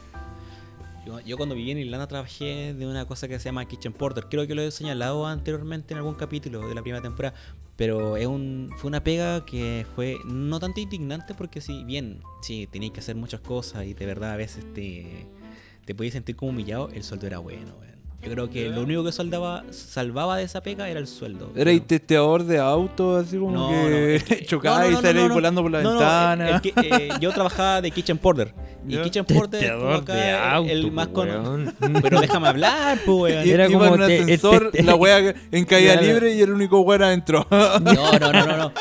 [1.05, 4.27] Yo, yo cuando viví en Irlanda trabajé de una cosa que se llama Kitchen Porter.
[4.29, 7.35] Creo que lo he señalado anteriormente en algún capítulo de la primera temporada.
[7.75, 12.67] Pero es un, fue una pega que fue no tanto indignante porque si bien, sí,
[12.71, 15.25] tenías que hacer muchas cosas y de verdad a veces te,
[15.85, 17.90] te podías sentir como humillado, el sueldo era bueno, weón.
[18.23, 21.51] Yo creo que lo único que soldaba, salvaba de esa pega era el sueldo.
[21.55, 25.09] ¿Erais Pero- testeador de auto, así como No, que, no, es que- chocaba no, no,
[25.09, 25.33] y no.
[25.33, 26.49] volando por la No, no, ventana?
[26.49, 28.53] el que- eh, yo trabajaba de Kitchen Porter.
[28.87, 29.01] Y Ya.
[29.01, 31.73] Kitchen Porter Testeador acá de auto, el más conocido.
[32.01, 35.93] Pero déjame hablar, pues, Era como en un te- el ascensor, la wea en caída
[35.93, 36.07] Claro.
[36.07, 37.47] libre y el único weón adentro.
[37.49, 38.71] No, no, no, no, no.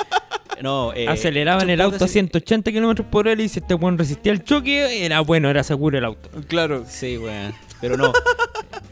[0.63, 3.73] No, eh, Aceleraban el auto a Porter sí- 180 kilómetros por hora y si este
[3.73, 6.29] weón resistía el choque, era bueno, era seguro el auto.
[6.49, 6.85] claro.
[6.87, 7.55] Sí, weón.
[7.81, 8.13] Pero no.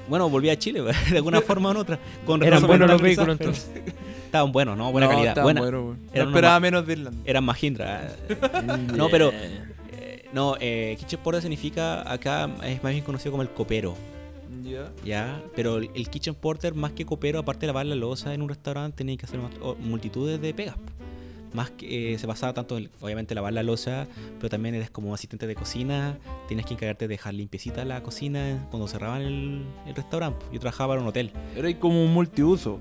[0.08, 1.98] Bueno, volví a Chile, de alguna forma u otra.
[2.24, 3.52] Con Eran buenos los vehículos pero-
[4.28, 4.92] Estaban buenos, ¿no?
[4.92, 5.42] Buena No, calidad.
[5.42, 5.60] Buena.
[5.62, 7.18] bueno, No esperaba menos de Irlanda.
[7.24, 8.10] Eran Mahindra.
[8.94, 9.30] No, pero.
[9.32, 13.94] eh, no, eh, Kitchen Porter significa acá es más bien conocido como el copero.
[14.62, 14.90] Ya.
[15.04, 18.42] Ya, pero el el kitchen porter más que copero, aparte de lavar la losa en
[18.42, 19.40] un restaurante, tenía que hacer
[19.80, 20.76] multitudes de pegas.
[21.52, 24.06] Más que eh, se basaba tanto en, obviamente, lavar la losa,
[24.38, 28.66] pero también eres como asistente de cocina, tienes que encargarte de dejar limpiecita la cocina
[28.70, 30.44] cuando cerraban el, el restaurante.
[30.52, 31.32] Yo trabajaba en un hotel.
[31.56, 32.80] Era como un multiuso.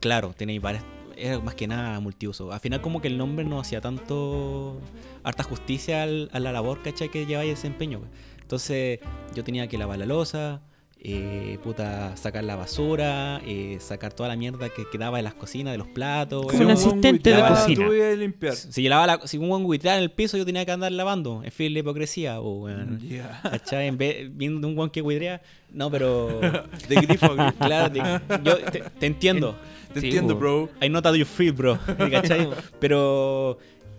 [0.00, 0.84] Claro, tenéis varias.
[1.16, 2.52] Era más que nada multiuso.
[2.52, 4.80] Al final, como que el nombre no hacía tanto.
[5.24, 7.10] harta justicia al- a la labor, ¿cachai?
[7.10, 8.00] Que lleváis desempeño.
[8.00, 8.10] pues.
[8.40, 8.98] Entonces,
[9.34, 10.60] yo tenía que lavar la losa,
[11.04, 15.72] eh, puta, sacar la basura, eh, sacar toda la mierda que quedaba de las cocinas,
[15.72, 16.46] de los platos.
[16.46, 17.86] Como un asistente de cocina.
[17.86, 18.54] Tú ibas a limpiar.
[18.54, 20.92] Si, yo lavaba la- si un buen guitarra en el piso, yo tenía que andar
[20.92, 21.42] lavando.
[21.44, 23.00] En fin, la hipocresía, o weón.
[23.00, 23.40] Ya.
[23.42, 23.88] ¿Cachai?
[23.88, 25.42] En vez, viendo un buen que guidrea.
[25.72, 26.40] No, pero.
[26.88, 29.56] De grifo claro, te- yo te, te entiendo.
[29.92, 30.68] Te Sí, entiendo, bro.
[30.80, 31.78] I know that you feel, bro.
[32.10, 32.48] ¿Cachai?
[32.78, 33.58] Pero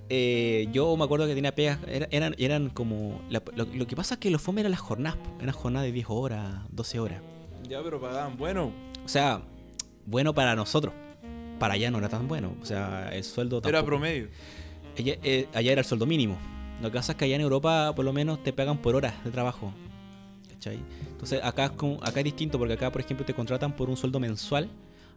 [0.10, 1.80] eh, yo me acuerdo que tenía pegas.
[1.88, 3.22] era- eran, eran como.
[3.30, 5.18] la- lo, lo que pasa es que los FOME eran las jornadas.
[5.42, 7.22] Eran jornadas de 10 horas, 12 horas.
[7.68, 8.72] Ya, pero pagaban bueno.
[9.06, 9.42] O sea,
[10.06, 10.94] bueno para nosotros.
[11.60, 12.56] Para allá no era tan bueno.
[12.62, 13.86] O sea, el sueldo Era tampoco.
[13.88, 14.28] promedio.
[14.98, 16.38] Allá, eh, allá era el sueldo mínimo.
[16.82, 19.14] Lo que pasa es que allá en Europa, por lo menos, te pagan por horas
[19.24, 19.74] de trabajo.
[20.50, 20.80] ¿Cachai?
[21.12, 23.96] Entonces, acá es, como- acá es distinto porque acá, por ejemplo, te contratan por un
[23.98, 24.70] sueldo mensual.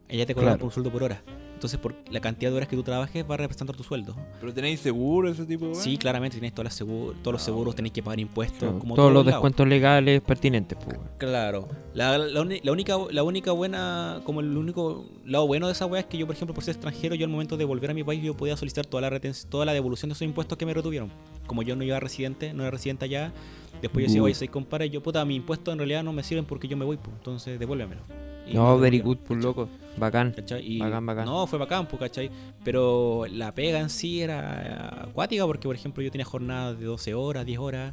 [0.09, 0.59] Allá te cobran Claro.
[0.61, 1.23] por un sueldo por hora.
[1.55, 4.15] Entonces, por la cantidad de horas que tú trabajes, va representando tu sueldo.
[4.41, 5.75] Pero tenéis seguro ese tipo de?
[5.75, 8.79] Sí, claramente tenéis todas las seguro- todos los Ah, seguros, tenéis que pagar impuestos.
[8.79, 9.37] como Todos los lados.
[9.39, 10.99] descuentos legales pertinentes, pues.
[11.17, 11.67] Claro.
[11.95, 12.43] La, la
[12.73, 16.27] única, la única buena, como el único lado bueno de esa weá es que yo,
[16.27, 18.55] por ejemplo, por ser extranjero, yo al momento de volver a mi país, yo podía
[18.59, 19.19] solicitar toda la
[19.49, 21.11] toda la devolución de esos impuestos que me retuvieron.
[21.47, 23.33] Como yo no iba residente, no era residente allá,
[23.83, 26.45] después yo decía, oye, soy compadre, yo puta, mis impuestos en realidad no me sirven
[26.45, 28.03] porque yo me voy, pues, entonces devuélvemelo.
[28.49, 29.69] Y No, very good, pues loco.
[29.99, 30.33] Bacán.
[30.79, 31.25] Bacán, bacán.
[31.25, 32.31] No, fue bacán, pues, ¿cachai?
[32.63, 37.15] Pero la pega en sí era acuática porque, por ejemplo, yo tenía jornadas de 12
[37.15, 37.93] horas, 10 horas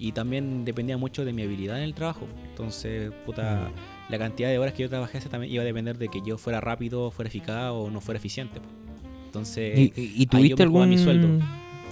[0.00, 2.26] y también dependía mucho de mi habilidad en el trabajo.
[2.48, 3.70] Entonces, puta,
[4.08, 6.60] la cantidad de horas que yo trabajase también iba a depender de que yo fuera
[6.60, 8.58] rápido, fuera eficaz o no fuera eficiente.
[8.60, 8.72] pues.
[9.26, 11.28] Entonces, ¿Y, y- y ahí tuviste yo me algún, mi sueldo.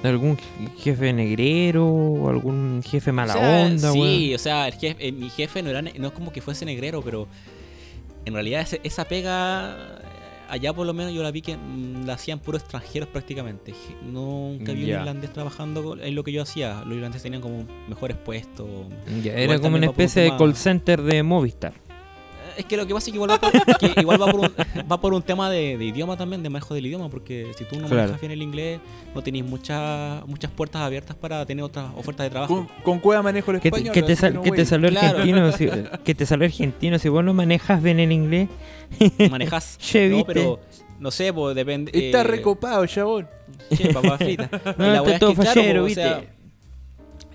[0.09, 0.39] Algún
[0.79, 4.35] jefe negrero o algún jefe mala O sea, onda, Sí, weón?
[4.35, 7.03] o sea, el jefe- eh, mi jefe no, era, no es como que fuese negrero,
[7.03, 7.29] pero
[8.25, 10.03] en realidad ese- esa pega, eh,
[10.49, 13.73] allá por lo menos yo la vi que mm, la hacían puros extranjeros prácticamente.
[14.05, 16.83] Nunca vi un irlandés trabajando en lo que yo hacía.
[16.87, 18.67] Los irlandeses tenían como mejores puestos.
[19.25, 21.73] Era como una especie de call center de Movistar.
[22.61, 24.53] Es que lo que pasa es que igual va por, que igual va por, un,
[24.91, 27.77] va por un tema de, de idioma también, de manejo del idioma, porque si tú
[27.77, 27.97] no Claro.
[28.03, 28.81] manejas bien el inglés,
[29.15, 32.55] no tenéis muchas muchas puertas abiertas para tener otras ofertas de trabajo.
[32.55, 33.93] Con, con cueva manejo el español.
[33.93, 34.67] que te así sal- no, que te güey.
[34.67, 35.19] salió Claro.
[35.19, 35.69] argentino, si,
[36.05, 38.49] que te salió argentino, si vos no manejas bien el inglés,
[39.31, 39.79] Manejas.
[39.81, 40.61] Che, no, pero
[40.99, 41.91] no sé, pues depende.
[41.95, 43.29] Está eh, recopado, chabón.
[43.75, 44.49] Che, papá frita.
[44.79, 46.23] No, Y la está es que, sea,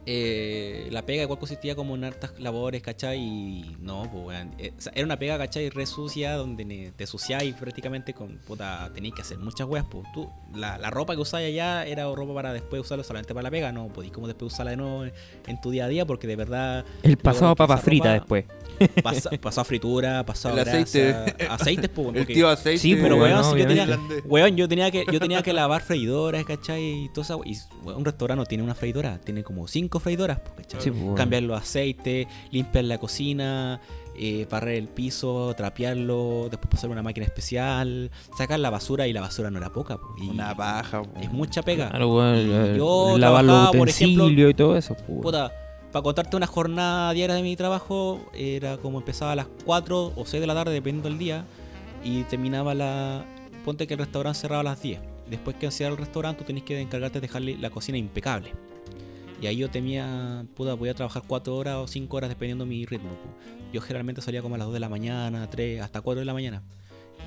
[0.06, 3.19] eh, la pega igual consistía como en hartas labores, ¿cachai?
[3.19, 5.69] Y no, pues, eh, o sea, era una pega, ¿cachai?
[5.69, 10.06] Re sucia, donde te suciáis prácticamente con, puta, tenéis que hacer muchas weas, pues.
[10.14, 13.52] Tú, la, la ropa que usáis allá era ropa para después usarla solamente para la
[13.52, 15.14] pega, no podéis como después usarla de nuevo en,
[15.48, 18.45] en tu día a día, porque de verdad el pasado papa esa frita ropa después.
[19.03, 21.45] pasa- pasó a fritura, pasó a El grasa, aceite.
[21.49, 22.80] aceites, pues, El porque- tío aceite.
[22.80, 24.22] Sí, pero weón, no, si yo tenía, obviamente.
[24.27, 27.06] weón, yo tenía que, yo tenía que lavar freidoras, ¿cachai?
[27.06, 27.41] Y todo eso.
[27.45, 30.81] Y weón, un restaurante no tiene una freidora, tiene como cinco freidoras, ¿cachai?
[30.81, 31.15] Sí, weón.
[31.15, 33.80] Cambiar los aceites, limpiar la cocina,
[34.17, 39.22] eh, barrer el piso, trapearlo, después pasar una máquina especial, sacar la basura y la
[39.22, 41.19] basura no era poca, y Una paja, po.
[41.19, 41.89] es mucha pega.
[41.89, 44.95] Claro, weón, Y yo lavar los trabajaba, por ejemplo, y todo eso.
[45.22, 45.51] Puta,
[45.91, 50.26] para contarte una jornada diaria de mi trabajo, era como empezaba a las 4 o
[50.26, 51.45] 6 de la tarde, dependiendo del día,
[52.03, 53.26] y terminaba la.
[53.63, 54.99] Ponte que el restaurante cerraba a las 10.
[55.30, 58.51] Después que cierra el restaurante, tú tenés que encargarte de dejarle la cocina impecable.
[59.45, 62.84] Y ahí yo tenía, puta, podía trabajar 4 horas o 5 horas dependiendo de mi
[62.84, 63.11] ritmo.
[63.72, 66.34] Yo generalmente salía como a las 2 de la mañana, 3, hasta 4 de la
[66.34, 66.63] mañana.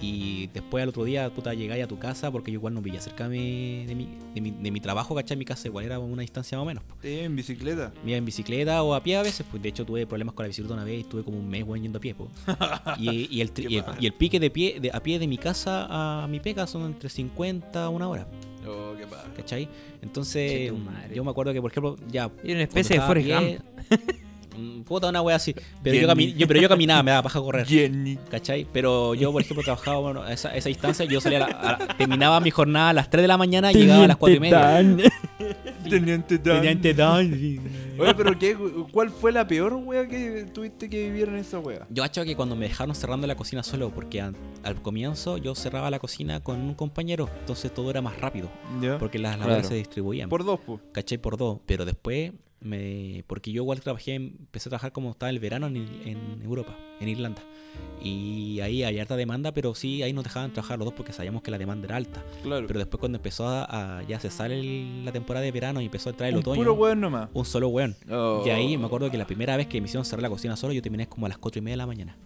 [0.03, 3.01] Y después al otro día, puta, llegáis a tu casa porque yo igual no vivía
[3.01, 5.37] cerca de mi, de mi, de mi, de mi trabajo, ¿cachai?
[5.37, 6.83] Mi casa igual era una distancia más o menos.
[7.03, 7.93] Sí, en bicicleta.
[8.03, 10.43] Me iba en bicicleta o a pie a veces, pues de hecho tuve problemas con
[10.43, 12.17] la bicicleta una vez y estuve como un mes weón, yendo a pie.
[12.17, 12.29] po.
[12.99, 13.53] Y, y el,
[14.01, 15.87] y el pique de pie de, a pie de mi casa
[16.25, 18.27] a mi pega son entre 50 a una hora,
[18.67, 19.29] Oh, qué paja.
[19.37, 19.69] ¿cachai?
[20.03, 20.73] Entonces,
[21.15, 22.31] yo me acuerdo que, por ejemplo, ya.
[22.43, 23.61] Y una especie de Forrest Gump.
[24.85, 25.55] Puta, una wea así.
[25.83, 26.33] Pero yo, Jenny.
[26.33, 27.67] cami- yo- pero yo caminaba, me daba paja correr.
[27.67, 28.17] Jenny.
[28.31, 28.67] ¿Cachai?
[28.73, 31.05] Pero yo, por ejemplo, trabajaba bueno, a esa, a esa distancia.
[31.07, 33.75] Yo salía a la- a terminaba mi jornada a las 3 de la mañana y
[33.77, 34.81] llegaba a las 4 y media.
[35.89, 36.61] Teniente Dan.
[36.61, 37.61] Teniente Dan.
[37.99, 38.57] Oye, pero ¿qué,
[38.93, 41.87] ¿cuál fue la peor wea que tuviste que vivir en esa wea?
[41.91, 45.91] Yo cacho que cuando me dejaron cerrando la cocina solo, porque al comienzo yo cerraba
[45.91, 48.49] la cocina con un compañero, entonces todo era más rápido,
[49.01, 49.69] porque las labores Claro.
[49.69, 50.81] se distribuían, Por dos, pues.
[50.93, 51.19] ¿cachai?
[51.19, 55.39] Por dos, pero después Me, porque yo igual trabajé, empecé a trabajar como estaba el
[55.39, 57.43] verano en, en Europa, en Irlanda.
[58.03, 61.43] Y ahí hay harta demanda, pero sí, ahí nos dejaban trabajar los dos porque sabíamos
[61.43, 62.25] que la demanda era alta.
[62.43, 62.67] Claro.
[62.67, 65.85] Pero después cuando empezó a, a- ya se sale el- la temporada de verano y
[65.85, 67.29] empezó a entrar el un otoño, puro weón nomás.
[67.33, 67.95] un solo weón.
[68.11, 68.43] Oh.
[68.47, 70.73] Y ahí me acuerdo que la primera vez que me hicieron cerrar la cocina solo,
[70.73, 72.17] yo terminé como a las 4 y media de la mañana.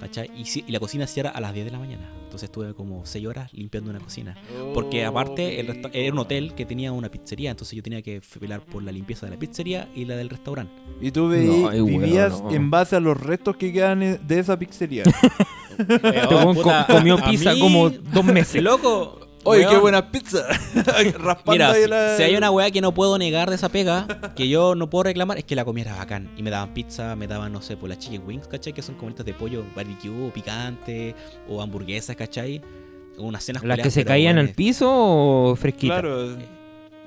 [0.00, 0.30] ¿Cachai?
[0.36, 2.08] Y, sí- y la cocina cierra a las 10 de la mañana.
[2.24, 4.36] Entonces estuve como 6 horas limpiando una cocina.
[4.72, 8.00] Porque aparte el Oh, resta- era un hotel que tenía una pizzería, entonces yo tenía
[8.02, 10.72] que velar por la limpieza de la pizzería y la del restaurante.
[11.00, 12.50] Y tú veí- No, vivías no.
[12.50, 15.04] en base a los restos que quedan eh, de esa pizzería.
[15.80, 18.62] Este comió pizza como dos meses.
[18.62, 19.19] Loco.
[19.44, 20.46] Oye, qué buena pizza.
[21.18, 23.68] Raspando Mira, ahí si, la- si hay una weá que no puedo negar de esa
[23.70, 24.06] pega,
[24.36, 26.30] que yo no puedo reclamar, es que la comida era bacán.
[26.36, 28.72] Y me daban pizza, me daban, no sé, por las chicken wings, ¿cachai?
[28.72, 31.14] Que son como estas de pollo barbecue, picante,
[31.48, 32.60] o hamburguesas, ¿cachai?
[33.16, 36.00] Unas cenas ¿Las que se caían al piso o fresquitas?
[36.00, 36.36] Claro.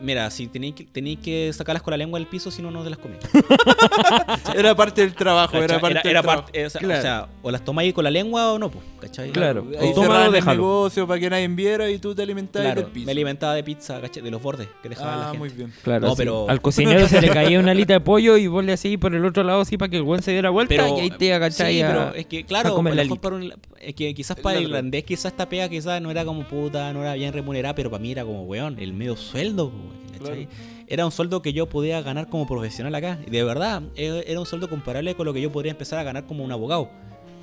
[0.04, 0.86] Mira, si tenéis que,
[1.18, 3.16] que sacarlas con la lengua del piso, si no, no te las comí.
[4.56, 6.44] Era parte del trabajo, era parte Era, del era trabajo.
[6.44, 7.00] parte- o, sea, Claro.
[7.00, 9.32] o sea, o las tomáis con la lengua o no, pues, ¿cachai?
[9.32, 9.66] Claro.
[9.80, 10.62] Ahí O tómalo, déjalo.
[10.62, 13.06] negocio para que nadie viera y tú te alimentabas Claro, del piso.
[13.06, 14.22] me alimentaba de pizza, ¿cachai?
[14.24, 15.38] De los bordes que dejaba la Ah, gente.
[15.40, 15.74] muy bien.
[15.84, 16.16] Claro, No, sí.
[16.18, 19.16] pero- al cocinero se le caía una alita de pollo y vos le hacías por
[19.16, 21.34] el otro lado así para que el buen se diera vuelta Pero, y ahí te
[21.34, 24.64] agachai sí, pero es que, claro, a la para un- es que quizás para el
[24.66, 28.02] irlandés, quizás esta pega quizás no era como puta, no era bien remunerada, pero para
[28.02, 29.72] mí era como, weón, el medio sueldo,
[30.88, 33.20] Era un sueldo que yo podía ganar como profesional acá.
[33.26, 36.04] Y de verdad, e- era un sueldo comparable con lo que yo podría empezar a
[36.04, 36.90] ganar como un abogado.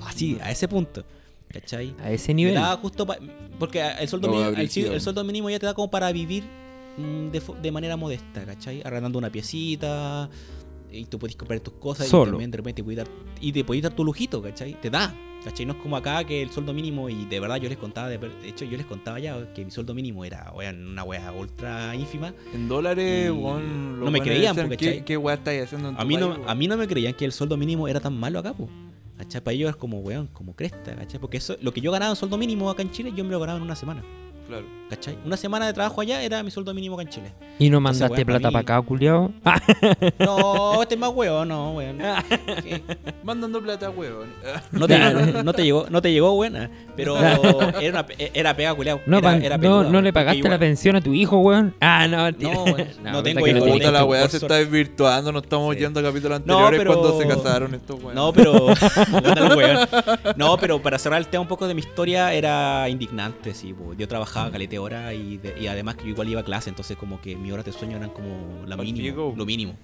[0.06, 1.04] Así, a ese punto.
[1.52, 1.94] ¿Cachai?
[2.00, 2.54] a ese Me nivel.
[2.54, 3.18] daba justo pa-
[3.58, 6.44] porque el sueldo, No, mínimo, el, sueldo mínimo ya te da como para vivir
[6.96, 8.82] mm, de manera modesta, ¿cachai?
[8.84, 10.30] Arrendando una piecita
[10.92, 12.24] y tú puedes comprar tus cosas Solo.
[12.24, 13.08] y también de repente puedes dar,
[13.40, 14.80] y te puedes dar tu lujito, ¿cachai?
[14.80, 15.14] Te da,
[15.44, 15.66] ¿cachai?
[15.66, 18.18] No es como acá que el sueldo mínimo y de verdad yo les contaba, de,
[18.18, 21.94] de hecho yo les contaba ya que mi sueldo mínimo era weón, una wea ultra
[21.94, 22.34] ínfima.
[22.54, 26.04] En dólares, weón, no me creían, decían, po, ¿qué, weá estáis haciendo en tu A
[26.04, 28.52] mí, no, a mí no me creían que el sueldo mínimo era tan malo acá,
[28.52, 28.68] po.
[29.18, 29.42] ¿Cachai?
[29.42, 31.20] Para ellos es como, weón, como cresta, ¿cachai?
[31.20, 33.38] Porque eso, lo que yo ganaba en sueldo mínimo acá en Chile, yo me lo
[33.38, 34.02] ganaba en una semana.
[34.50, 34.80] Claro.
[34.90, 35.16] ¿Cachai?
[35.24, 37.32] Una semana de trabajo allá era mi sueldo mínimo acá en Chile.
[37.60, 39.30] ¿Y no Entonces, mandaste weón, plata para acá, culiao?
[39.44, 39.60] Ah,
[40.18, 41.98] No, este es más weón, no, weón.
[42.64, 42.82] ¿Qué?
[43.22, 44.28] Mandando plata, weón.
[44.72, 44.98] No te,
[45.44, 47.38] no, te llegó, no te llegó buena, pero era,
[47.90, 49.00] una, era pega culeado.
[49.06, 51.72] no, era, pan- era no, peluda, no le pagaste la pensión a tu hijo, weón.
[51.80, 52.52] Ah, no, mentira.
[52.54, 54.54] No, weón, no tengo que hijos, no la weá por se suerte.
[54.56, 55.82] está desvirtuando, no estamos Sí.
[55.82, 58.14] yendo a capítulos No, anteriores pero- cuando se casaron estos weones.
[58.16, 58.52] No, pero.
[59.12, 59.88] Puta los weón.
[60.36, 63.72] no, pero para cerrar el tema un poco de mi historia, era indignante, sí.
[63.72, 63.94] po.
[63.94, 66.96] Yo trabajaba calete hora y, de- y además que yo igual iba a clase, entonces
[66.96, 69.74] como que mis horas de sueño eran como la mínimo, lo mínimo.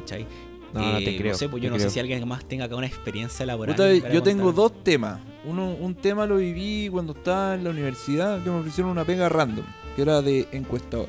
[0.00, 0.26] ¿Cachai?
[0.72, 1.88] No, no te Eh, creo, No sé, pues yo no creo.
[1.88, 3.76] sé si alguien más tenga acá una experiencia laboral.
[3.76, 5.20] Puta, yo tengo dos temas.
[5.44, 9.28] Uno, un tema lo viví cuando estaba en la universidad, que me ofrecieron una pega
[9.28, 9.64] random,
[9.94, 11.08] que era de encuestador.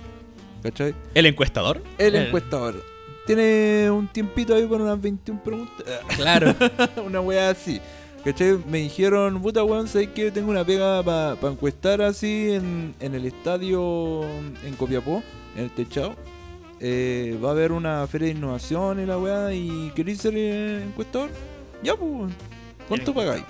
[0.62, 0.94] ¿Cachai?
[1.16, 1.82] ¿El encuestador?
[1.98, 2.28] El Eh.
[2.28, 2.84] encuestador.
[3.26, 5.84] Tiene un tiempito ahí para unas 21 preguntas.
[6.16, 6.54] Claro.
[7.06, 7.82] una weá así.
[8.26, 8.58] ¿Cachai?
[8.68, 13.28] Me dijeron, puta weón, ¿sabes que tengo una pega para encuestar así en, en el
[13.28, 14.24] estadio
[14.64, 15.22] en Copiapó,
[15.56, 16.16] en el techado?
[16.80, 20.84] Eh, va a haber una feria de innovación y la weá, y ¿queréis ser eh,
[20.84, 21.30] encuestador?
[21.84, 22.34] Ya, pues.
[22.88, 23.44] ¿cuánto pagáis?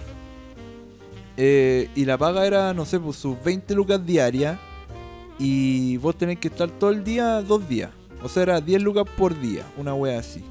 [1.38, 4.60] Eh, y la paga era, no sé, pues sus 20 lucas diarias.
[5.40, 7.92] Y vos tenés que estar todo el día, dos días.
[8.22, 10.44] O sea, era 10 lucas por día, una wea así.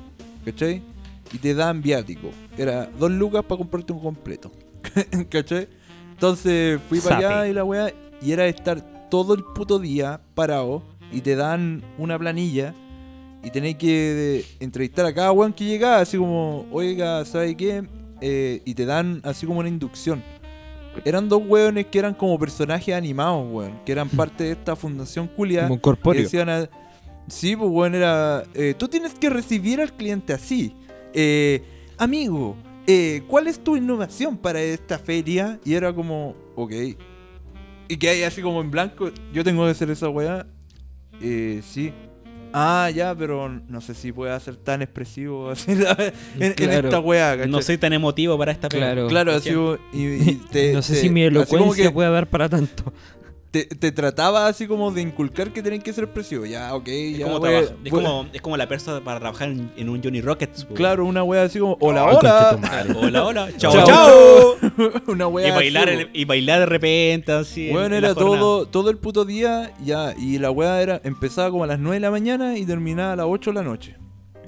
[0.47, 0.94] ¿Cachai?
[1.33, 2.31] Y te dan viático.
[2.57, 4.53] Era 2 lucas para comprarte un completo.
[5.31, 5.69] ¿Cachai?
[6.13, 7.93] Entonces fui para allá y la wea.
[8.23, 10.83] Y era estar todo el puto día parado.
[11.13, 12.75] Y te dan una planilla.
[13.43, 15.99] Y tenéis que entrevistar a cada weón que llegaba.
[15.99, 17.85] Así como, oiga, ¿sabe qué?
[18.21, 20.23] Eh, y te dan así como una inducción.
[21.05, 23.81] Eran dos weones que eran como personajes animados, weón.
[23.85, 25.63] Que eran parte de esta fundación culia.
[25.63, 26.23] Como un corpóreo.
[26.49, 26.69] a-
[27.29, 28.45] sí, pues weón, era.
[28.55, 30.75] eh, tú tienes que recibir al cliente así.
[31.15, 31.63] Eh,
[31.97, 35.59] amigo, eh, ¿cuál es tu innovación para esta feria?
[35.65, 36.73] Y era como, ok.
[37.89, 39.11] Y que hay así como en blanco.
[39.33, 40.47] Yo tengo que hacer esa weá.
[41.21, 41.93] Eh, sí.
[42.57, 47.33] Ah, ya, pero no sé si pueda ser tan expresivo así en, en esta weá,
[47.37, 47.51] ¿cachai?
[47.51, 48.69] No soy tan emotivo para esta.
[48.69, 49.09] Claro.
[49.09, 49.81] Claro, así Siempre.
[49.93, 52.93] y, y te- no sé te- si mi elocuencia que puede dar para tanto.
[53.55, 56.49] Te, te trataba así como de inculcar que tenían que ser expresivos.
[56.49, 57.27] Ya, ok, Es, ya.
[57.27, 60.65] como trabaja- es, como, es como la persona para trabajar en, en un Johnny Rockets.
[60.65, 60.75] po.
[60.75, 62.59] Claro, una wea así como, hola, hola.
[63.01, 63.49] Hola, hola.
[63.57, 63.87] Chao, Chao.
[63.87, 64.57] chao.
[65.07, 67.69] una Y wea bailar, así, y bailar de repente, así.
[67.69, 71.63] en- Bueno, era todo, todo el puto día, ya, y la wea era, empezaba como
[71.63, 73.95] a las 9 de la mañana y terminaba a las 8 de la noche.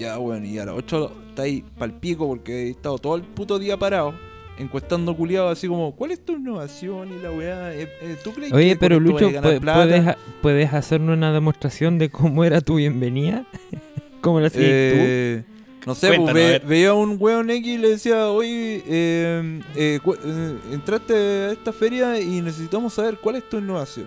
[0.01, 3.23] Ya, bueno, y a las 8 está ahí pal pico porque he estado todo el
[3.23, 4.15] puto día parado,
[4.59, 7.13] encuestando culiado así como, ¿cuál es tu innovación?
[7.19, 9.31] Y la wea, eh, eh, ¿tú crees Oye, que pero Lucho.
[9.43, 13.45] ¿puedes, ¿puedes hacernos una demostración de cómo era tu bienvenida?
[14.21, 15.43] ¿Cómo lo hacías Eh,
[15.87, 19.61] no sé, pues, Cuéntanos, ve- veía a un weón X y le decía, oye, eh,
[19.77, 24.07] eh, eh, entraste a esta feria y necesitamos saber cuál es tu innovación.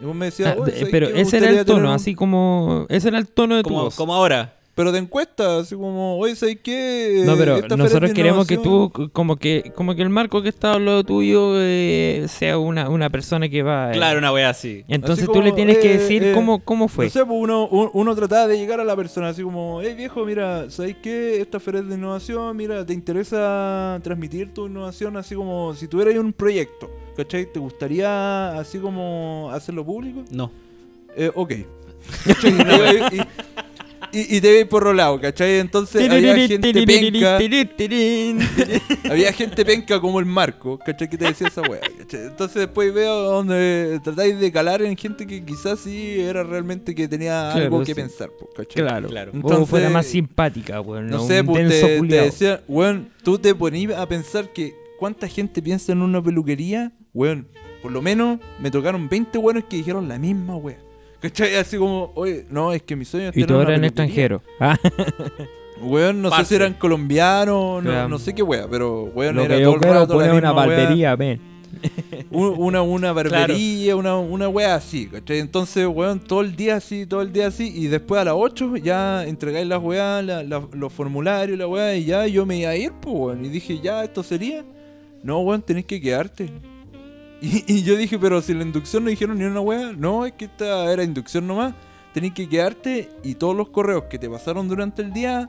[0.00, 0.30] Y vos me tú?
[0.30, 1.94] decías, Ah, "Oye, de- ¿sabes pero ese era el tono, un-".
[1.94, 2.86] así como...
[2.88, 3.94] Ese era el tono de tu voz.
[3.94, 4.56] como ahora.
[4.76, 7.22] Pero de encuesta, así como, oye, ¿sabes qué?
[7.24, 8.90] No, pero esta nosotros queremos que innovación".
[8.92, 12.88] tú, como que como que el marco que está al lado tuyo eh, sea una,
[12.88, 13.90] una persona que va...
[13.92, 14.82] eh, Claro, una wea así.
[14.88, 17.04] Entonces Así tú le tienes que eh, decir eh, cómo, cómo fue.
[17.04, 19.94] No sé, pues uno, un- uno trataba de llegar a la persona así como, hey
[19.96, 21.40] viejo, mira, ¿sabes qué?
[21.40, 26.32] Esta feria de innovación, mira, ¿te interesa transmitir tu innovación así como si tuvieras un
[26.32, 26.90] proyecto?
[27.16, 27.46] ¿Cachai?
[27.52, 30.24] ¿Te gustaría así como hacerlo público?
[30.32, 30.50] No.
[31.16, 31.52] Eh, ok.
[33.12, 33.20] Y,
[34.14, 35.58] y- y te veis por rolado, ¿cachai?
[35.58, 37.38] Entonces había gente penca,
[39.10, 41.08] había gente penca como el Marco, ¿cachai?
[41.08, 42.26] Que te decía esa wea, ¿cachai?
[42.26, 47.08] Entonces después veo donde tratáis de calar en gente que quizás sí era realmente que
[47.08, 47.94] tenía Claro, algo que sí.
[47.94, 48.82] pensar, ¿cachai?
[48.82, 49.08] Claro.
[49.08, 49.32] Claro.
[49.32, 51.08] O Entonces, fuera más simpática, weón.
[51.08, 55.28] No No, sé, pues te, te decía, weón, tú te ponías a pensar que cuánta
[55.28, 57.48] gente piensa en una peluquería, weón,
[57.82, 60.78] por lo menos me tocaron 20 weones que dijeron la misma wea.
[61.24, 61.54] ¿Cachai?
[61.56, 63.92] Así como, oye, no, es que mi sueño es Y tener todo una era en
[63.94, 64.24] peluquería.
[64.26, 64.42] extranjero.
[64.60, 64.76] Ah,
[65.80, 68.08] Weón, no sé si eran colombianos, no, Claro.
[68.10, 70.18] no sé qué wea, pero weón, lo era que todo yo el quiero rato la
[70.18, 70.76] poner una misma wea.
[71.16, 71.38] barbería.
[72.30, 75.38] Un- una, una barbería, una, una wea así, ¿cachai?
[75.38, 78.76] Entonces, weón, todo el día así, todo el día así, y después a las 8
[78.76, 82.70] ya entregáis las weas, la- la- los formularios, la wea, y ya yo me iba
[82.70, 83.44] a ir, pues, weón.
[83.44, 84.62] Y dije, ya, esto sería.
[85.22, 86.50] No, weón, tenés que quedarte.
[87.44, 90.32] Y, y yo dije, pero si la inducción no dijeron ni una wea, no, es
[90.32, 91.74] que esta era inducción nomás.
[92.12, 95.48] Tenés que quedarte y todos los correos que te pasaron durante el día,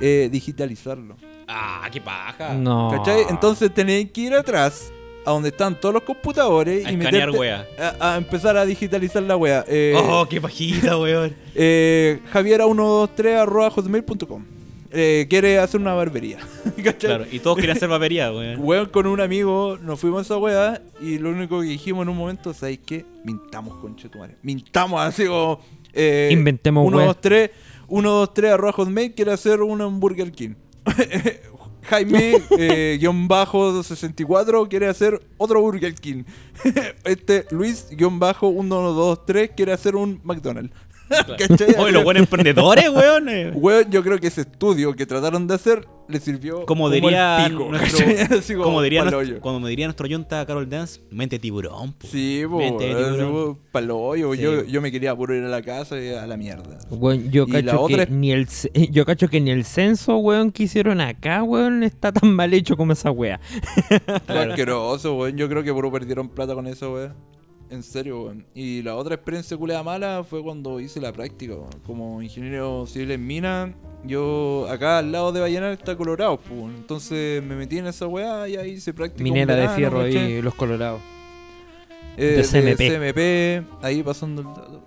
[0.00, 1.16] eh, digitalizarlo.
[1.46, 2.54] Ah, qué paja.
[2.54, 2.90] No.
[2.90, 3.26] ¿Cachai?
[3.28, 4.90] Entonces tenéis que ir atrás,
[5.26, 7.66] a donde están todos los computadores A y escanear wea.
[8.00, 9.64] a, a empezar a digitalizar la wea.
[9.68, 11.34] Eh, Oh, qué pajita, weón.
[11.54, 14.44] eh, Javiera123 arroba hotmail.com
[14.94, 16.38] eh, Quiere hacer una barbería.
[16.76, 17.10] ¿Cachai?
[17.10, 18.60] Claro, y todos querían hacer barbería, weón.
[18.60, 22.08] Weón, con un amigo nos fuimos a esa wea y lo único que dijimos en
[22.10, 23.04] un momento, ¿sabéis qué?
[23.24, 24.36] Mintamos, conchetumare.
[24.42, 25.60] Mintamos así como...
[25.92, 27.06] Eh, Inventemos 1, wea.
[27.06, 27.50] 2, 3,
[27.88, 30.54] 1, 2, 3, arroba hotmail, quiere hacer un Burger King.
[31.84, 36.24] Jaime, eh, guion bajo 64, quiere hacer otro Burger King.
[37.04, 40.72] este, Luis, guion bajo 1, 2, 3, quiere hacer un McDonald's.
[41.08, 41.74] ¿Cachai?
[41.78, 43.24] Oye, los buenos emprendedores, weón.
[43.54, 47.44] Weón, yo creo que ese estudio que trataron de hacer le sirvió Como el diría
[47.48, 48.20] pico, nuestro- ¿cachai?
[48.38, 51.92] Así Como diría, nuestro, como diría nuestro yunta Carol Dance, mente tiburón.
[51.92, 52.06] po.
[52.06, 53.58] Sí, po, Mente tiburón.
[54.34, 54.40] Sí.
[54.40, 56.78] Yo, yo me quería puro ir a la casa y a la mierda.
[56.90, 58.48] Weón, yo cacho que es- ni el
[58.90, 62.76] yo cacho que ni el censo, weón, que hicieron acá, weón, está tan mal hecho
[62.76, 63.40] como esa wea.
[64.26, 65.36] Asqueroso, weón.
[65.36, 67.14] Yo creo que puro perdieron plata con eso, weón.
[67.74, 68.44] En serio, weón.
[68.54, 71.70] Y la otra experiencia culea mala fue cuando hice la práctica, weón.
[71.86, 73.74] Como ingeniero civil en mina,
[74.04, 76.50] yo acá al lado de Vallenar está Colorado, pues.
[76.52, 76.74] weón.
[76.76, 79.22] Entonces me metí en esa weá y ahí hice práctica.
[79.24, 81.00] Minera de fierro y los colorados.
[82.16, 82.78] Eh, de CMP.
[83.66, 84.84] CMP, ahí pasando el dato.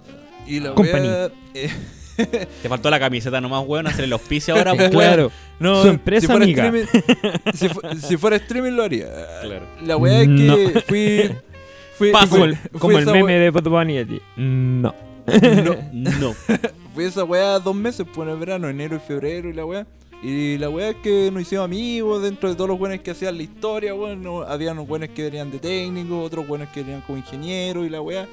[0.48, 1.08] Y la Company.
[1.08, 1.70] weá, eh,
[2.64, 3.86] Te faltó la camiseta nomás, weón.
[3.86, 5.30] Hacer el auspicio ahora, pues, claro.
[5.60, 6.68] no, Su empresa si fuera amiga.
[6.68, 9.08] streaming- si, fu- si fuera streaming lo haría.
[9.44, 9.66] Claro.
[9.86, 11.36] La weá es que fui.
[11.98, 12.12] Fui.
[12.12, 12.56] Como el,
[13.06, 14.22] fui meme de Potobanieti.
[14.38, 14.94] No.
[15.64, 16.34] No, No.
[16.96, 19.86] fui esa weá dos meses, pues en el verano, enero y febrero y la weá.
[20.24, 23.38] Y la weá es que nos hicimos amigos dentro de todos los buenos que hacían
[23.38, 24.24] la historia, weón.
[24.24, 27.90] no- había unos buenos que venían de técnico, otros buenos que venían como ingeniero y
[27.90, 28.28] la weá.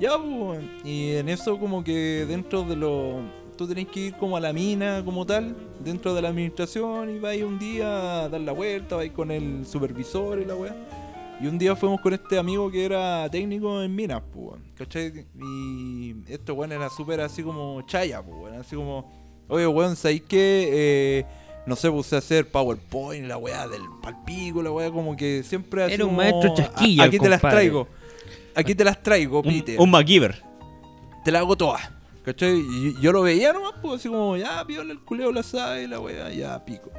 [0.00, 0.60] Ya, pues.
[0.84, 3.20] Y en eso como que dentro de lo...
[3.56, 7.18] Tú tenés que ir como a la mina como tal, dentro de la administración, y
[7.18, 10.76] vais un día a dar la vuelta, vais con el supervisor y la weá.
[11.40, 15.24] Y un día fuimos con este amigo que era técnico en minas, pues, ¿cachai?
[15.40, 19.08] Y este weón era súper así como chaya, pues, así como,
[19.48, 20.68] oye, weón, ¿sabéis qué?
[20.72, 21.26] Eh,
[21.64, 25.84] no sé, puse a hacer PowerPoint, la weá del palpico, la weá, como que siempre
[25.84, 27.56] así Era un como, maestro "A- chasquilla, Aquí te las compadre".
[27.56, 27.88] traigo,
[28.56, 30.42] aquí te las traigo, Un, Peter, un MacGyver.
[31.24, 31.82] te las hago todas.
[32.24, 32.58] ¿Cachai?
[32.58, 35.98] Y yo lo veía nomás, pues así como, ya, viola el culeo, la sabe, la
[36.00, 36.90] weá, ya, pico.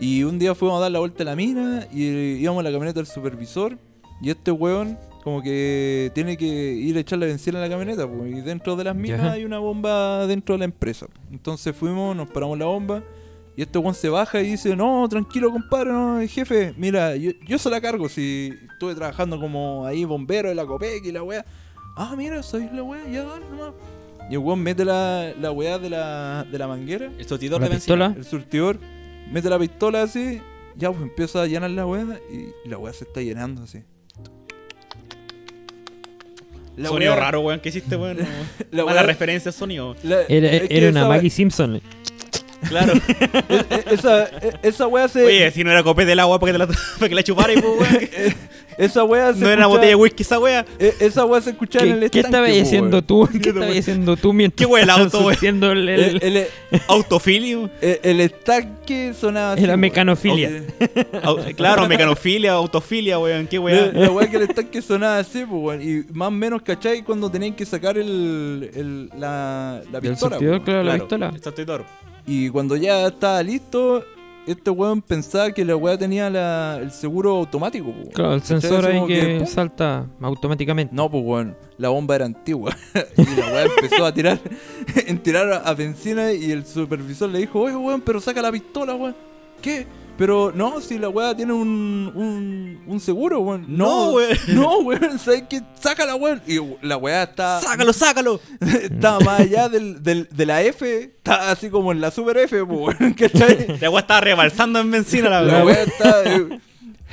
[0.00, 2.04] Y un día fuimos a dar la vuelta a la mina y
[2.40, 3.76] íbamos a la camioneta del supervisor.
[4.22, 8.32] Y este weón, como que tiene que ir a echarle benzina a la camioneta, pues.
[8.32, 11.06] Y dentro de las minas hay una bomba dentro de la empresa.
[11.30, 13.02] Entonces fuimos, nos paramos la bomba.
[13.56, 17.58] Y este weón se baja y dice, no, tranquilo compadre, no, jefe, mira, yo, yo
[17.58, 21.44] se la cargo si estuve trabajando como ahí bombero de la Copec y la weá.
[21.96, 23.72] Ah, mira, sois la weá, ya dale nomás.
[24.30, 27.66] Y el weón mete la, la weá de la, de la manguera, El surtidor ¿La
[27.66, 27.96] de benzina.
[28.08, 28.14] pistola?
[28.16, 28.78] el surtidor,
[29.30, 30.40] mete la pistola así,
[30.76, 33.82] ya pues empieza a llenar la weá y la weá se está llenando así.
[36.76, 38.18] La sonido wea- raro, weón, que hiciste, weón.
[38.70, 39.96] La Mala referencia sonido.
[40.02, 41.80] la- Era, es que era una esa- Maggie Simpson.
[42.68, 42.92] Claro.
[43.48, 45.24] e- e- Esa, e- esa wea se.
[45.24, 46.66] Oye, si no era copete del agua para que, te la,
[46.98, 48.08] para que la chupara, y, pues, weón.
[48.78, 49.40] esa wea se.
[49.40, 50.64] No era una botella de whisky esa wea.
[50.78, 52.48] e- Esa wea se escuchaba en el ¿Qué, qué estanque.
[52.50, 53.06] estabas haciendo weón.
[53.06, 53.28] tú?
[53.40, 56.46] ¿Qué estabas haciendo tú mientras ¿Qué wea el auto, surtiendo el- el- El, el,
[56.88, 57.70] Autofilio.
[57.80, 59.64] el- el estanque sonaba así.
[59.64, 60.62] Era mecanofilia.
[61.56, 63.46] Claro, mecanofilia, autofilia, weón.
[63.46, 63.86] Qué La, weá.
[63.92, 65.82] la wea que el estanque sonaba así, pues, weón.
[65.82, 67.02] Y más o menos, ¿cachai?
[67.02, 70.38] Cuando tenían que sacar el, el, la, la El pistola.
[70.38, 70.60] weón.
[70.60, 71.32] claro, la pistola.
[71.34, 71.60] Exacto
[72.26, 74.04] y cuando ya estaba listo,
[74.46, 78.06] este weón pensaba que la weá tenía la- el seguro automático, weón.
[78.12, 79.46] Claro, el sensor ahí como que pum.
[79.46, 80.94] salta automáticamente.
[80.94, 82.74] No, pues weón, la bomba era antigua.
[83.16, 84.38] y la weá empezó a tirar,
[85.06, 88.50] en tirar a, a benzina y el supervisor le dijo, oye weón, pero saca la
[88.50, 89.14] pistola, weón.
[89.62, 89.86] ¿Qué?
[90.20, 93.64] Pero no, si la weá tiene un, un, un seguro, weón.
[93.68, 94.36] No, weón.
[94.48, 95.62] No, weón, ¿sabes qué?
[95.80, 96.42] Sácala, weón.
[96.46, 97.58] Y la weá está.
[97.62, 98.38] ¡Sácalo, sácalo!
[98.60, 102.60] Estaba más allá del, del- de la F, está así como en la super F,
[102.60, 103.78] weón, ¿cachai?
[103.80, 105.64] La weá estaba rebalsando en benzina, la La weá.
[105.64, 106.60] weá está, eh,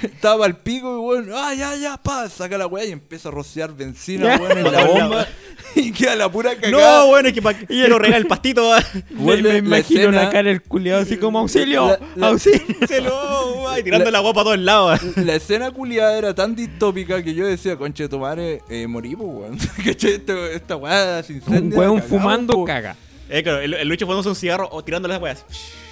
[0.02, 3.32] estaba al pico y weón, ah, ya, ya, pa, saca la weá y empieza a
[3.32, 5.28] rociar benzina, weón, en la bomba.
[5.76, 7.04] y queda la pura cagada.
[7.06, 8.72] No, weón, es que que lo regala el pastito.
[9.12, 12.62] me, me la imagino escena- la cara del culiado así como auxilio, La- la- auxilio.
[12.88, 15.00] Se lo, weón, y tirando la guapa a todos lados.
[15.18, 19.58] La escena culiada era tan distópica que yo decía, conche madre, eh, morí, pues, weón.
[19.86, 20.14] ¿Cachai?
[20.14, 21.78] Esta, esta weá se Un incendia.
[21.80, 22.66] hueón cagamos, fumando po.
[22.66, 22.96] caga.
[23.30, 25.46] Eh, claro, el, el Lucho fumándose un cigarro o tirando las weas.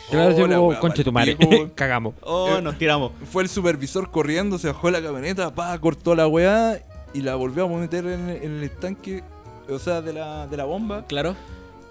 [0.09, 1.71] Claro, Oh, yo la como, weá, conche tu madre, pa'l pico.
[1.75, 2.13] cagamos.
[2.21, 3.11] Oh, nos tiramos.
[3.31, 6.79] Fue el supervisor corriendo, se bajó de la camioneta, pa, cortó la weá
[7.13, 9.23] y la volvió a meter en, en el estanque,
[9.69, 11.05] o sea, de la, de la bomba.
[11.07, 11.35] Claro.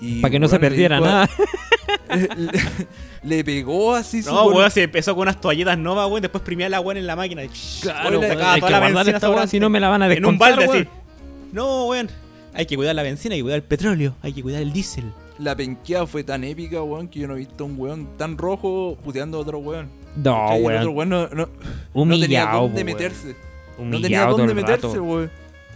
[0.01, 1.29] y, Para que no se weón, perdiera nada.
[2.15, 2.63] le,
[3.37, 6.23] le pegó así No, weón, se empezó con unas toallitas novas, weón.
[6.23, 7.45] Después primía la weón en la máquina.
[7.45, 7.49] y,
[7.81, 10.77] Claro, weón, la si no me la van a En un balde weón.
[10.83, 10.89] así.
[11.53, 12.11] No, weón.
[12.53, 15.13] Hay que cuidar la benzina, hay que cuidar el petróleo, hay que cuidar el diésel.
[15.41, 18.97] La penqueada fue tan épica, weón, que yo no he visto un weón tan rojo
[19.03, 19.89] puteando a otro weón.
[20.17, 20.53] No.
[20.53, 20.95] El otro weón.
[20.95, 21.49] weón no, no- no
[22.19, 22.87] tenía Humillado, dónde weón.
[22.87, 23.27] meterse.
[23.77, 25.03] No tenía Humillado dónde meterse, rato.
[25.03, 25.31] weón.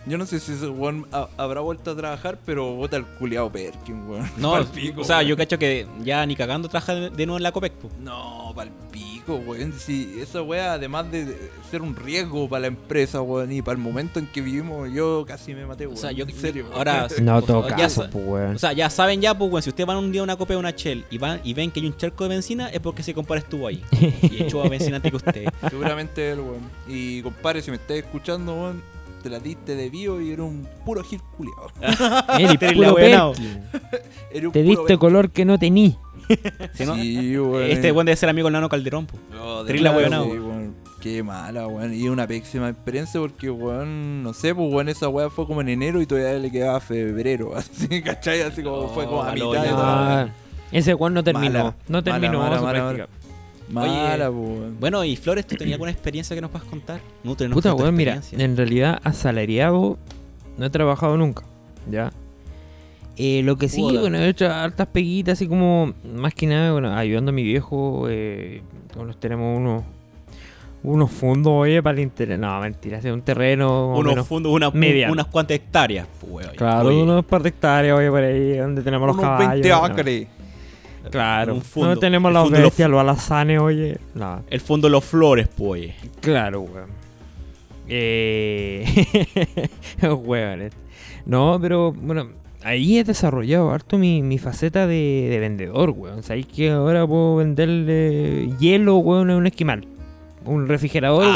[0.08, 3.50] Yo no sé si ese weón ha- habrá vuelto a trabajar, pero bota el culiao
[3.52, 4.30] Perkin, weón.
[4.38, 5.28] No, Pa'l pico, o sea, weón.
[5.28, 7.72] yo cacho que ya ni cagando trabaja de, de nuevo en la COPEC.
[7.74, 7.88] po.
[8.00, 9.72] No, pa'l pico, weón.
[9.78, 11.36] Si esa weá, además de
[11.70, 15.24] ser un riesgo para la empresa, weón, y para el momento en que vivimos, yo
[15.26, 15.98] casi me maté, weón.
[15.98, 16.76] O sea, yo en serio, weón.
[16.78, 18.54] ahora No, todo ya caso, sa- pues, weón.
[18.56, 20.56] O sea, ya saben ya, pues, weón, si ustedes van un día a una copia
[20.56, 23.02] de una Shell y van y ven que hay un charco de benzina, es porque
[23.02, 23.82] ese compadre estuvo ahí.
[24.22, 25.44] Y echó a benzina antes que usted.
[25.68, 26.70] Seguramente él, weón.
[26.88, 28.82] Y compadre, si me estás escuchando, weón,
[29.22, 31.70] te la diste de bio y era un puro gil culiao.
[32.38, 33.32] Eres puro la.
[34.30, 35.96] Era un Te puro diste color que no tení.
[36.74, 37.62] Si no, Sí, weón.
[37.70, 39.16] este weón debe ser amigo del nano Calderón, po.
[39.32, 40.24] No, de Terrible verdad, weonao.
[40.24, 40.74] sí, weón.
[41.00, 41.94] Qué mala, weón.
[41.94, 45.70] Y una pésima experiencia porque, weón, no sé, pues, weón, esa weá fue como en
[45.70, 47.56] enero y todavía le quedaba febrero.
[47.56, 48.42] Así, ¿cachai?
[48.42, 50.20] Así como fue como a valor, mitad de la.
[50.22, 50.28] Ah,
[50.70, 51.50] ese weón no terminó.
[51.64, 53.06] Mala, no terminó mala, su mala, práctica.
[53.08, 53.17] Mala,
[53.72, 54.76] pues, weón.
[54.80, 57.00] Bueno, y Flores, ¿tú tenías alguna experiencia que nos puedas contar?
[57.24, 59.98] Nutre, Puta, weón, mira, en realidad asalariado
[60.56, 61.44] no he trabajado nunca,
[61.90, 62.12] ¿ya?
[63.16, 66.94] Eh, lo que sí, bueno, he hecho hartas peguitas, así como, más que nada, bueno,
[66.96, 68.62] ayudando a mi viejo, eh,
[68.96, 69.82] nos tenemos unos
[70.82, 72.38] unos fondos, oye, para el interés.
[72.38, 73.88] No, mentira, es un terreno.
[73.96, 74.26] Unos menos.
[74.26, 75.10] fundos, una, media.
[75.10, 76.56] unas cuantas hectáreas, pues, weón.
[76.56, 79.62] Claro, Oye, unos par de hectáreas, oye, por ahí, donde tenemos los Unos caballos.
[79.62, 80.37] 20 no.
[81.10, 81.94] Claro, Un fondo.
[81.94, 83.98] no tenemos los- bestias, los alazanes, oye.
[84.14, 85.92] No, El fondo de los flores, pues.
[86.20, 86.90] Claro, weón.
[87.88, 88.84] Eh...
[90.24, 90.72] Weones.
[91.26, 92.28] No, pero bueno,
[92.62, 96.22] ahí he desarrollado harto mi, mi faceta de, de vendedor, weón.
[96.22, 99.86] Sabéis que ahora puedo venderle hielo, weón, a un esquimal.
[100.48, 101.26] Un refrigerador,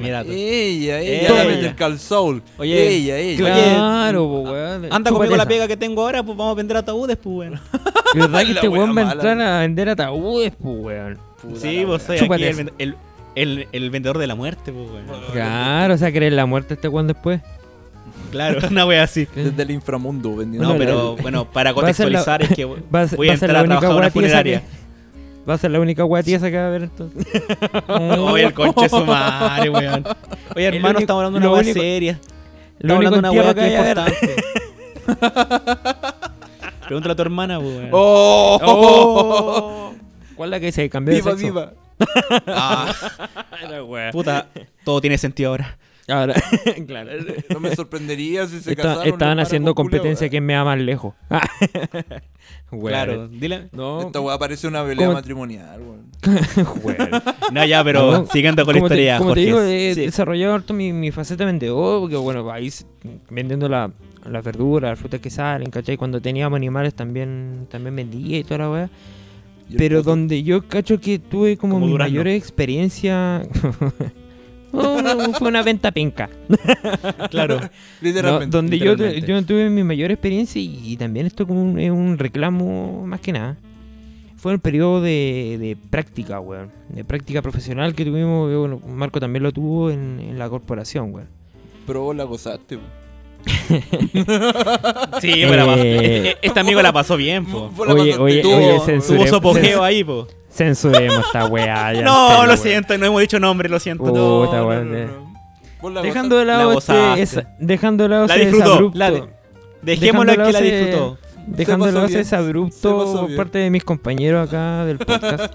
[0.00, 0.30] mira tú.
[0.32, 1.32] Ella, ella, Ella.
[1.34, 2.42] la mete el calzol.
[2.58, 3.38] Oye, ella, ella.
[3.38, 4.84] Claro, po, weón.
[4.90, 7.60] Anda Chúpate conmigo la pega que tengo ahora, pues vamos a vender ataúdes, pues, weón.
[8.14, 11.18] Verdad que este weón va a entrar a vender ataúdes, pues, weón.
[11.42, 12.94] Puta Sí, vos soy aquí el, el,
[13.34, 15.04] el, el vendedor de la muerte, pues, weón.
[15.32, 17.40] Claro, o sea, creer la muerte este weón después.
[18.30, 19.26] Claro, una wea así.
[19.34, 20.66] Desde el inframundo vendiendo.
[20.66, 23.90] No, Bueno, pero bueno, para ser la- contextualizar es que voy a entrar a trabajar
[23.90, 24.60] a una funeraria.
[24.60, 24.82] que...
[25.48, 27.26] Va a ser la única wea tiesa que va a haber entonces.
[27.88, 30.04] Oye, el conche su madre, weón.
[30.54, 32.20] Oye, El hermano, único- estamos hablando de una wea único- seria.
[32.78, 34.36] Lo Estamos hablando de una wea que es importante.
[36.86, 37.88] Pregúntale a tu hermana, weón.
[37.92, 38.58] ¡Oh!
[38.62, 39.94] Oh.
[40.36, 41.46] ¿Cuál es la que se cambió de ¡Viva, sexo?
[41.46, 41.72] viva!
[42.48, 42.92] Ah,
[43.70, 44.10] La wea.
[44.10, 44.46] puta,
[44.84, 45.78] todo tiene sentido ahora.
[46.08, 46.34] Ahora,
[46.86, 47.10] claro.
[47.50, 49.08] No me sorprendería si se Esta- casaron.
[49.12, 51.14] estaban haciendo competencia quién me va más lejos.
[52.72, 53.68] Wea, Claro, dile.
[53.72, 56.02] No, Esta weá parece una pelea ¿Cómo- matrimonial, weón.
[57.52, 59.44] No, ya, pero No, siguiendo con la como te, historia, como te Jorge.
[59.46, 60.00] digo, he Sí.
[60.06, 62.70] desarrollado harto mi, mi faceta de vendedor, porque bueno, ahí
[63.30, 63.90] vendiendo la,
[64.24, 65.96] las verduras, las frutas que salen, ¿cachai?
[65.96, 68.90] Cuando teníamos animales también, también vendía y toda la weá.
[69.76, 73.42] Pero donde yo cacho que tuve como, Como mi mayor experiencia...
[74.72, 74.98] Oh,
[75.38, 76.28] fue una venta penca.
[77.30, 77.60] Claro.
[77.60, 77.68] No,
[78.00, 78.56] Literalmente.
[78.56, 79.26] donde yo, literalmente.
[79.30, 83.20] yo tuve mi mayor experiencia y, y también esto como un, es un reclamo más
[83.20, 83.56] que nada.
[84.36, 86.70] Fue el periodo de, de práctica, weón.
[86.88, 88.52] De práctica profesional que tuvimos.
[88.52, 91.28] Bueno, Marco también lo tuvo en, en la corporación, weón.
[91.86, 92.82] Pero vos la gozaste, po.
[95.20, 96.28] Sí, pero la pasó- Eh.
[96.30, 97.68] e- este amigo la pasó bien, po.
[97.70, 99.02] Vos la Oye, pasaste oye, oye, weón.
[99.06, 100.26] Tuvo su apogeo ahí, po.
[100.52, 101.92] Censuremos esta weá.
[101.92, 104.04] ya, No, lo siento, no hemos dicho nombre, lo siento.
[104.04, 104.44] Puta, no.
[104.52, 105.32] No, weón, no, no.
[105.80, 107.22] Vos la Dejando de La lado gozaste.
[107.22, 109.24] este, esa- dejando de lado La ese disfrutó, la de-
[109.82, 111.18] Dejémoslo Dejando que la disfrutó.
[111.44, 115.52] Dejando de lado ese se abrupto por parte de mis compañeros acá del podcast.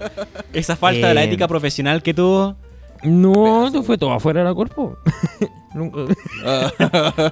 [0.52, 2.56] Esa falta de la Eh, ética profesional que tuvo.
[3.04, 4.98] No, eso fue todo afuera de la cuerpo.
[6.44, 6.70] Ah,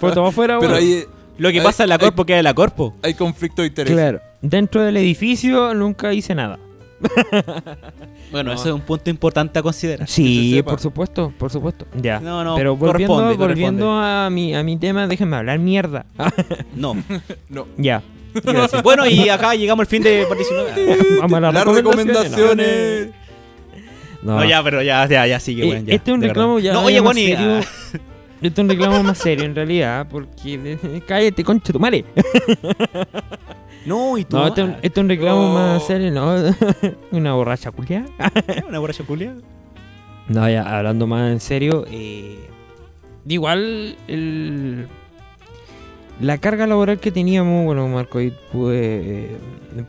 [0.01, 1.05] fue todo afuera, Pero ahí
[1.39, 2.01] Lo que Ay, pasa en la ay.
[2.01, 2.95] corpo queda en la corpo.
[3.03, 3.93] hay conflicto de interés.
[3.93, 4.21] Claro.
[4.41, 6.59] Dentro del edificio nunca hice nada.
[8.33, 8.57] Bueno, No.
[8.57, 10.09] eso es un punto importante a considerar.
[10.09, 11.87] Sí, por supuesto, por supuesto.
[12.01, 12.19] Ya.
[12.21, 16.07] No, no, Pero volviendo, corresponde, volviendo a mi a mi tema, déjenme hablar mierda.
[16.75, 16.95] No.
[17.49, 17.67] No.
[17.77, 18.03] ya.
[18.35, 18.83] Gracias.
[18.83, 20.77] Bueno, y acá llegamos al fin de participación.
[21.21, 22.33] Vamos a las Las recomendaciones.
[22.37, 23.09] recomendaciones.
[24.23, 24.41] No.
[24.41, 26.65] No, ya, pero ya, ya, ya sigue, Eh, este es un reclamo verdad.
[26.67, 27.61] ya No, oye, bueno, y, serio.
[28.47, 32.05] Este es un reclamo más serio en realidad, porque cállate, concha tu madre.
[33.87, 34.37] No, y tú.
[34.37, 36.35] No, este es un, este es un reclamo más serio, ¿no?
[37.13, 38.05] Una borracha culia.
[38.69, 39.35] Una borracha culia.
[40.29, 42.37] No, ya hablando más en serio, eh,
[43.29, 44.89] igual el,
[46.21, 49.37] la carga laboral que teníamos, bueno, Marco ahí puede, eh,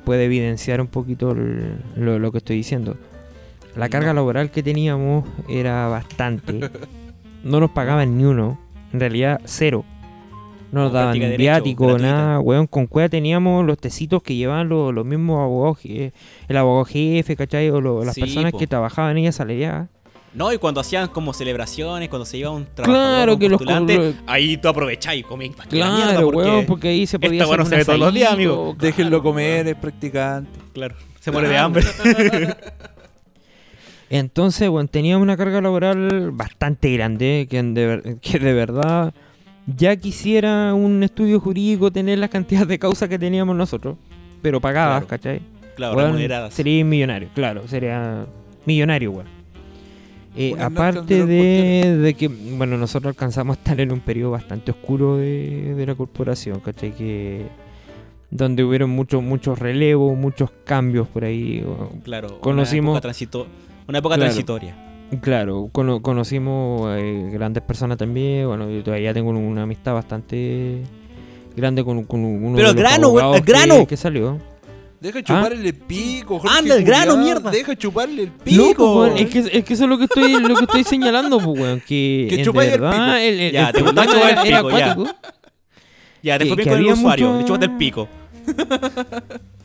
[0.06, 2.98] puede evidenciar un poquito el- lo, lo que estoy diciendo.
[3.76, 6.70] La carga laboral que teníamos era bastante.
[7.44, 8.60] No nos pagaban ni uno,
[8.94, 9.86] en realidad cero.
[10.72, 12.12] No nos daban ni viático, gratuita.
[12.12, 12.68] nada, weón.
[12.68, 16.12] Con cueva teníamos los tecitos que llevaban los, los mismos abogados, je-
[16.50, 17.70] el abogado jefe, ¿cachai?
[17.70, 18.58] O lo- las Sí, personas po.
[18.58, 19.88] que trabajaban en ella salariadas.
[20.34, 23.62] No, y cuando hacían como celebraciones, cuando se iba un trabajador, Claro un que los
[24.28, 25.24] ahí tú aprovecháis y
[25.80, 27.86] la Claro, mierda, porque- weón, porque ahí se podía esta weá no hacer se ve
[27.86, 28.56] todos los días, amigo.
[28.56, 29.24] claro, Déjenlo weón.
[29.24, 30.60] comer, es practicante.
[30.74, 31.84] Claro, se muere de hambre.
[34.10, 39.14] Entonces, bueno, teníamos una carga laboral bastante grande, que, de, que de verdad
[39.76, 43.98] ya quisiera un estudio jurídico tener las cantidades de causas que teníamos nosotros,
[44.42, 45.08] pero pagadas, Claro.
[45.08, 45.42] ¿cachai?
[45.76, 46.54] Claro, Weón, remuneradas.
[46.54, 48.26] Sería millonario, claro, sería
[48.66, 49.28] millonario, weón.
[50.40, 55.18] Eh, aparte de, de que, bueno, nosotros alcanzamos a estar en un periodo bastante oscuro
[55.18, 56.92] de, de la corporación, ¿cachai?
[56.94, 57.48] Que,
[58.30, 61.66] donde hubieron muchos muchos relevos, muchos cambios por ahí.
[62.04, 63.48] Claro, Conocimos- Una época, transito-
[63.88, 64.30] una época Claro.
[64.32, 64.76] transitoria.
[65.22, 68.48] Claro, cono- conocimos eh, grandes personas también.
[68.48, 70.82] Bueno, yo todavía tengo una amistad bastante
[71.56, 73.80] grande con, con uno Pero de los grano, el grano.
[73.80, 74.38] Que, que salió.
[75.00, 76.60] Deja chuparle el pico, Jorge Ah.
[76.60, 77.52] Anda, el grano, mierda.
[77.52, 78.74] Deja chuparle el pico.
[78.76, 81.38] pues, weón, es, que, es que eso es lo que estoy, lo que estoy señalando,
[81.40, 81.82] pues, weón.
[81.88, 82.94] Que, Que chupáis el pico.
[82.94, 84.98] el, el- Ya, el te gusta problema chupar el era pico, ya.
[86.24, 87.28] Ya, te Que- fue bien que con el usuario.
[87.28, 88.08] mucho- Le chupaste el pico.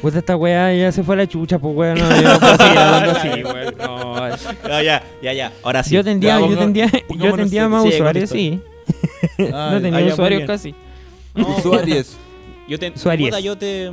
[0.00, 1.98] Puta, esta weá ya se fue a la chucha, pues, weón.
[1.98, 3.74] No, yo no puedo seguir hablando así, weón.
[3.78, 5.52] No, Ya, ya, ya, ya.
[5.62, 5.94] Ahora sí.
[5.94, 8.60] yo tendría, Ya, yo tendría, yo tendría más usuarios, sí.
[9.38, 10.74] No tenía ah, muy usuarios casi.
[11.34, 12.16] Usuarios.
[12.68, 13.42] Yo te, Suárez.
[13.42, 13.90] yo te,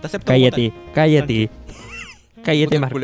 [0.00, 0.26] te acepto.
[0.26, 1.50] Cállate, cállate.
[2.42, 2.98] Cállate, Marco.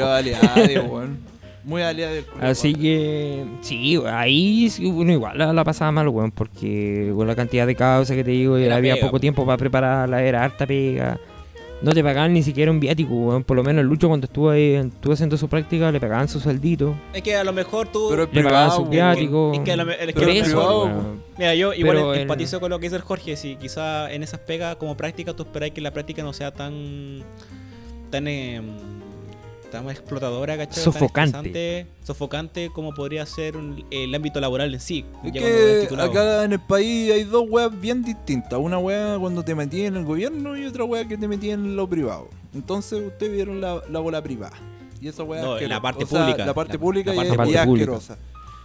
[1.64, 2.10] Muy culiao.
[2.40, 7.34] Así que, sí, ahí sí, uno igual la, la pasaba mal, weón, porque con la
[7.34, 9.20] cantidad de causas que te digo, Era había pega, poco po.
[9.20, 11.18] tiempo para prepararla, era harta pega.
[11.84, 13.44] No te pagaban ni siquiera un viático, weón.
[13.44, 16.40] Por lo menos el Lucho cuando estuvo ahí, estuvo haciendo su práctica, le pagaban su
[16.40, 18.06] sueldito, Es que a lo mejor tú.
[18.10, 19.52] Pero le pagaban privado, su viático.
[19.54, 21.22] es que a lo, es que Pero lo privado, weón.
[21.38, 23.36] Mira, yo igual Pero el- empatizo con lo que dice el Jorge.
[23.36, 27.22] Si quizá en esas pegas como práctica, tú esperáis que la práctica no sea tan.
[28.10, 28.28] tan.
[28.28, 28.62] eh,
[29.74, 30.82] tan explotadora, ¿cachai?
[30.84, 31.86] Sofocante.
[32.02, 35.04] sofocante como podría ser un- el ámbito laboral en sí.
[35.24, 38.58] Es que acá en el país hay dos weas bien distintas.
[38.58, 41.76] Una wea cuando te metí en el gobierno y otra wea que te metí en
[41.76, 42.28] lo privado.
[42.54, 44.56] Entonces ustedes vieron la, la bola privada.
[45.00, 46.46] Y esa wea No, la parte O sea, pública.
[46.46, 47.62] La parte La- pública la y, parte y pública.
[47.62, 48.18] asquerosa.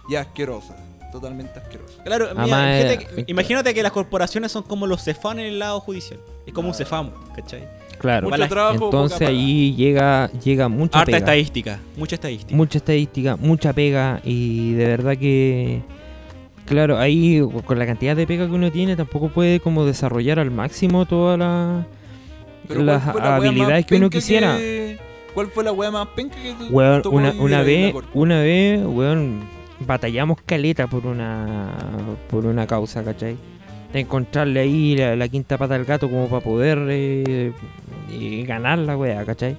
[0.08, 0.76] Y asquerosa.
[1.12, 2.02] Totalmente asquerosa.
[2.04, 5.80] Claro, mira, imagínate, eh, imagínate que las corporaciones son como los CEFAM en el lado
[5.80, 6.20] judicial.
[6.46, 7.66] Es como un CEFAM, ¿cachai?
[8.00, 8.26] Claro.
[8.28, 8.48] Mucho Vale.
[8.48, 11.18] trabajo, Entonces ahí llega, llega mucha Harta pega.
[11.18, 12.56] estadística, mucha estadística.
[12.56, 15.82] mucha estadística, mucha pega y de verdad que
[16.66, 20.50] claro, ahí con la cantidad de pega que uno tiene tampoco puede como desarrollar al
[20.50, 21.84] máximo todas las
[22.68, 24.56] las ¿cuál fue la wea habilidades que uno quisiera.
[24.56, 24.98] que-
[25.34, 29.40] ¿Cuál fue la wea más penca que te Weón, una, una vez, una vez, weón,
[29.80, 31.72] batallamos caleta por una
[32.30, 33.36] por una causa, ¿cachai?
[33.92, 37.52] Encontrarle ahí la, quinta pata al gato como para poder eh,
[38.12, 39.56] eh, ganar la weá, ¿cachai?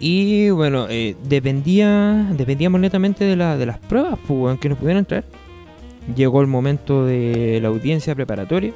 [0.00, 5.04] Y bueno, eh, dependía, dependíamos netamente de, la, de las pruebas, pues, que nos pudieran
[5.04, 5.24] traer.
[6.14, 8.72] Llegó el momento de la audiencia preparatoria.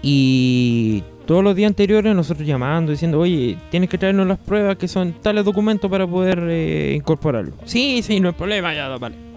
[0.00, 4.88] Y todos los días anteriores nosotros llamando, diciendo, oye, tienes que traernos las pruebas que
[4.88, 7.52] son tales documentos para poder eh, incorporarlo.
[7.64, 9.31] Sí, sí, no hay problema, ya, vale.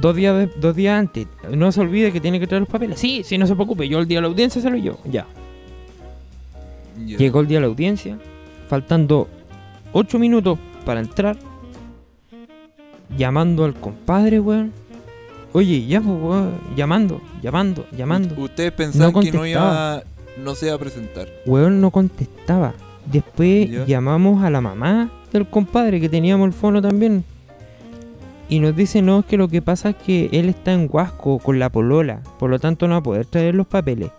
[0.00, 2.98] Dos días, de- dos días antes, no se olvide que tiene que traer los papeles.
[3.00, 4.98] Sí, sí, no se preocupe, yo el día de la audiencia se lo llevo.
[5.10, 5.26] Ya.
[7.04, 8.18] Llegó el día de la audiencia,
[8.68, 9.28] faltando
[9.92, 11.36] 8 minutos para entrar,
[13.16, 14.72] llamando al compadre, weón.
[15.52, 18.34] Oye, ya, pues, weón, llamando, llamando, llamando.
[18.40, 20.02] Ustedes pensaban que no iba,
[20.42, 21.28] no se iba a presentar.
[21.46, 22.74] Weón no contestaba.
[23.06, 27.24] Después llamamos a la mamá del compadre que teníamos el fono también.
[28.48, 31.38] Y nos dice, no, es que lo que pasa es que él está en Huasco
[31.38, 32.22] con la polola.
[32.38, 34.10] Por lo tanto no va a poder traer los papeles.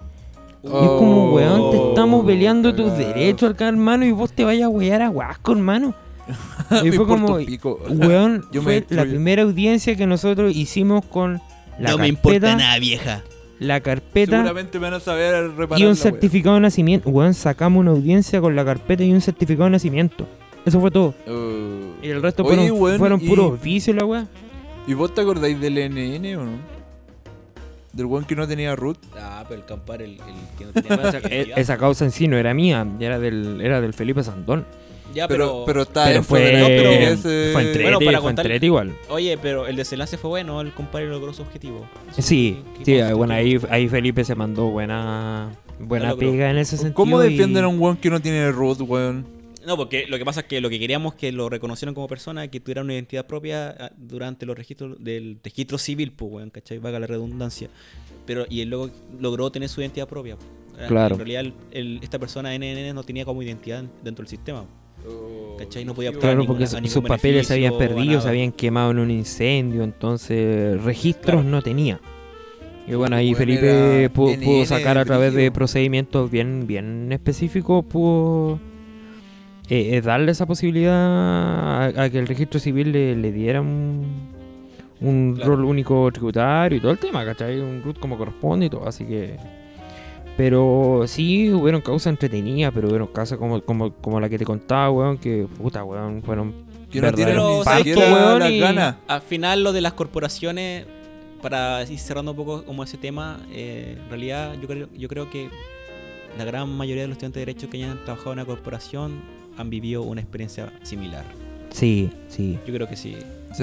[0.64, 4.44] Y es como, Oh, weón, te estamos peleando tus derechos acá, hermano, y vos te
[4.44, 5.94] vayas a wear a Huasco, hermano.
[6.84, 7.38] Y Me fue como,
[7.90, 11.42] weón, Yo me fue la primera audiencia que nosotros hicimos con
[11.80, 13.24] la no me carpeta, importa nada, vieja.
[13.58, 17.10] la carpeta Seguramente me van a saber reparar y un certificado de nacimiento.
[17.10, 20.28] Weón, sacamos una audiencia con la carpeta y un certificado de nacimiento.
[20.66, 21.14] Eso fue todo.
[21.28, 22.04] Oh.
[22.04, 24.28] Y el resto Oye, fueron, fueron y- puros vicios, la weá.
[24.88, 26.52] ¿Y vos te acordáis del NN o no?
[27.94, 28.98] Del weón que no tenía root.
[29.18, 30.20] Ah, pero el campar, el, el
[30.58, 33.82] que no tenía Esa, e- esa causa en sí no era mía, era del, era
[33.82, 34.66] del Felipe Sandón.
[35.14, 38.28] Ya, Pero, pero, pero está Pero fue, no, pero- ese- fue entrete, Bueno, para fue
[38.30, 38.94] contar- entrete igual.
[39.10, 41.88] Oye, pero el desenlace fue bueno, el compadre logró su objetivo.
[42.12, 45.50] Eso Sí, que- sí, bueno, ahí, ahí Felipe se mandó buena,
[45.80, 46.94] buena pega en ese sentido.
[46.94, 49.26] ¿Cómo y- defienden a un weón que no tiene root, weón?
[49.70, 52.48] No, porque lo que pasa es que lo que queríamos que lo reconocieran como persona,
[52.48, 56.80] que tuviera una identidad propia ah, durante los registros del registro civil, pues, weón, ¿cachai?
[56.80, 57.70] Vaga la redundancia.
[58.26, 58.90] Pero, y él luego
[59.20, 60.38] logró tener su identidad propia.
[60.38, 60.44] po.
[60.88, 61.14] Claro.
[61.14, 64.66] En realidad, el- el- esta persona NNN no tenía como identidad dentro del sistema.
[65.60, 65.86] ¿Cachai?
[65.86, 69.12] No podía optar Claro, porque sus papeles se habían perdido, se habían quemado en un
[69.12, 71.44] incendio, entonces registros Claro.
[71.48, 72.00] no tenía.
[72.88, 77.86] Y bueno, ahí Bueno, Felipe pudo, pudo sacar a través de procedimientos bien, bien específicos,
[77.86, 78.60] pudo
[79.70, 84.30] eh, eh, darle esa posibilidad a, a que el registro civil le, le diera un,
[85.02, 85.56] un Claro.
[85.56, 87.60] rol único tributario y todo el tema, ¿cachai?
[87.60, 89.38] Un root como corresponde y todo, así que...
[90.38, 94.90] Pero sí, hubieron causas entretenidas, pero hubieron causas como, como, como la que te contaba,
[94.90, 96.54] weón, que puta, weón, fueron
[96.90, 98.96] Que no tienen weón, las y- ganas.
[99.08, 100.86] Al final, lo de las corporaciones,
[101.42, 105.30] para ir cerrando un poco como ese tema, eh, en realidad yo creo, yo creo
[105.30, 105.50] que
[106.38, 109.22] la gran mayoría de los estudiantes de Derecho que hayan trabajado en una corporación
[109.60, 111.24] han vivido una experiencia similar.
[111.70, 112.58] Sí, sí.
[112.66, 113.16] Yo creo que sí.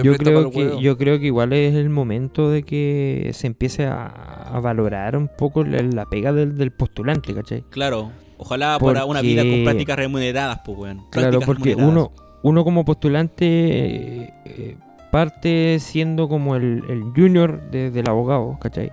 [0.02, 4.06] Yo creo, que, yo creo que igual es el momento de que se empiece a,
[4.06, 7.62] a valorar un poco la, la pega del, del postulante, ¿cachai?
[7.70, 10.96] Claro, ojalá para una vida con Porque- prácticas remuneradas, pues, weón.
[11.10, 12.12] Claro, Prácticas porque uno,
[12.42, 14.76] uno como postulante eh, eh,
[15.10, 18.92] parte siendo como el, el junior de- del abogado, ¿cachai?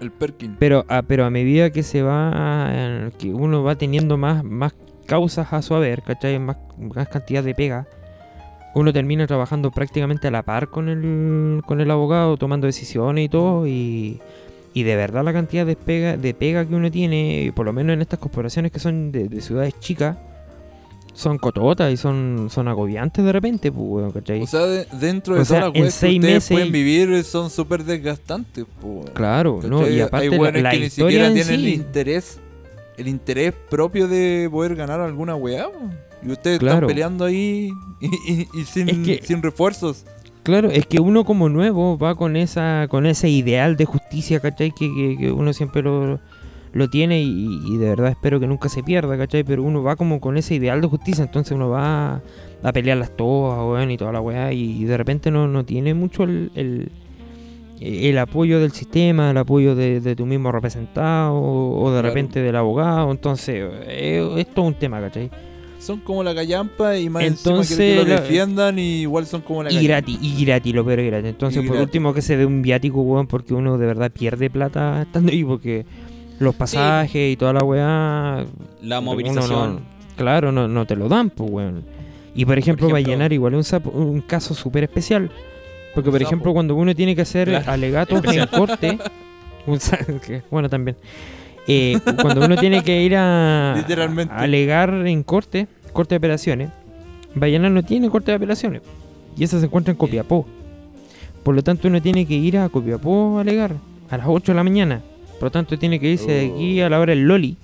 [0.00, 0.56] El Perkin.
[0.58, 4.74] Pero a, pero a medida que se va, que uno va teniendo más, más
[5.06, 6.38] causas a su haber, ¿cachai?
[6.38, 7.86] Más, más cantidad de pega,
[8.74, 13.28] uno termina trabajando prácticamente a la par con el, con el abogado, tomando decisiones y
[13.28, 14.20] todo, y,
[14.72, 17.94] y de verdad la cantidad de pega, de pega que uno tiene, por lo menos
[17.94, 20.16] en estas corporaciones que son de, de ciudades chicas,
[21.12, 24.42] son cototas y son, son agobiantes de repente, pues, weón, ¿cachai?
[24.42, 26.72] O sea, de- dentro de O sea, todas las en weas que ustedes meses- pueden
[26.72, 29.04] vivir son súper desgastantes, weón.
[29.14, 29.88] claro, ¿no?
[29.88, 32.40] Y aparte Hay la, la que ni siquiera en tienen el sí, interés,
[32.96, 35.68] el interés propio de poder ganar alguna weá.
[36.26, 36.76] Y ustedes Claro.
[36.78, 40.04] están peleando ahí y, y- y sin, Es que- sin refuerzos.
[40.42, 44.72] Claro, es que uno como nuevo va con esa con ese ideal de justicia, ¿cachai?
[44.72, 46.20] Que, que- que uno siempre lo,
[46.72, 49.42] lo tiene y, y de verdad espero que nunca se pierda, ¿cachai?
[49.44, 52.20] Pero uno va como con ese ideal de justicia, entonces uno va
[52.62, 55.92] a pelearlas todas, weón, y toda la weá, y, y de repente no, no tiene
[55.94, 56.90] mucho el, el,
[57.80, 62.08] el apoyo del sistema, el apoyo de, de tu mismo representado o de Claro.
[62.08, 63.56] repente del abogado, entonces
[63.86, 65.30] eh, es todo un tema, ¿cachai?
[65.80, 69.42] Son como la callampa y más Entonces, encima que lo la- defiendan y igual son
[69.42, 69.88] como la Y callampa.
[69.88, 71.28] gratis, y gratis, lo peor es gratis.
[71.30, 71.88] Entonces, Y por gratis.
[71.88, 75.44] último, que se dé un viático, weón, porque uno de verdad pierde plata estando ahí,
[75.44, 75.84] porque
[76.38, 78.46] los pasajes y toda la weá.
[78.82, 79.74] La movilización.
[79.74, 79.80] no-
[80.16, 81.84] claro, no, no te lo dan, pues, weón.
[82.34, 85.30] Y por ejemplo, ejemplo- Vallenar igual es un, sapo- un caso súper especial.
[85.94, 87.70] Porque, por ejemplo, cuando uno tiene que hacer Claro.
[87.70, 88.98] alegatos en corte,
[90.50, 90.96] bueno, también.
[91.66, 93.72] Eh, cuando uno tiene que ir a,
[94.30, 96.70] alegar en corte, corte de operaciones,
[97.34, 98.82] Vallenar no tiene corte de apelaciones.
[99.36, 100.46] Y esa se encuentra en Copiapó.
[101.42, 103.72] Por lo tanto, uno tiene que ir a Copiapó a alegar.
[104.10, 105.02] a las 8 de la mañana.
[105.34, 107.56] Por lo tanto, tiene que irse de aquí a la hora del Loli.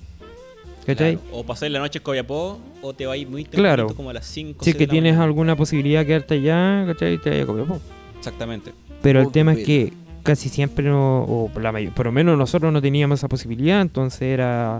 [0.85, 1.17] ¿Cachai?
[1.17, 3.83] Claro, O pasar la noche en Copiapó o te vas a ir muy Claro.
[3.83, 7.17] tempranito como a las 5 Si es que tienes alguna posibilidad de quedarte allá, ¿cachai?
[7.19, 7.79] Te vayas a Copiapó.
[8.21, 8.71] Exactamente.
[9.01, 12.71] Pero el tema es que casi siempre no, o la mayor, por lo menos nosotros
[12.71, 14.79] no teníamos esa posibilidad, entonces era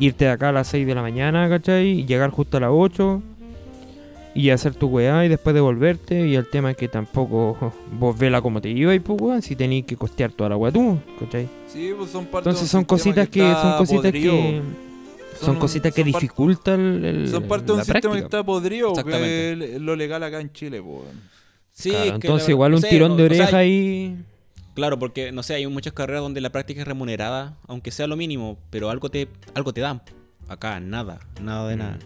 [0.00, 2.00] irte de acá a las 6 de la mañana, ¿cachai?
[2.00, 3.22] Y llegar justo a las 8
[4.34, 6.26] y hacer tu weá y después devolverte.
[6.26, 9.54] Y el tema es que tampoco vos vela como te iba y pues weón, si
[9.54, 11.48] tenías que costear toda la weá tú, ¿cachai?
[11.68, 14.32] Sí, pues son parte de Entonces un son sistema cositas que, está son cositas podrido.
[14.32, 14.62] que
[15.40, 19.52] son, cositas que dificultan el, el- Son parte de un sistema que está podrido, que
[19.74, 21.04] es lo legal acá en Chile, po.
[21.80, 23.42] Sí, Claro, es que entonces la- igual no un sé, tirón de o- o sea,
[23.44, 24.16] oreja ahí.
[24.74, 28.16] Claro, porque no sé, hay muchas carreras donde la práctica es remunerada, aunque sea lo
[28.16, 30.00] mínimo, pero algo te algo te dan.
[30.48, 31.78] Acá nada, nada de Mm.
[31.78, 31.98] nada.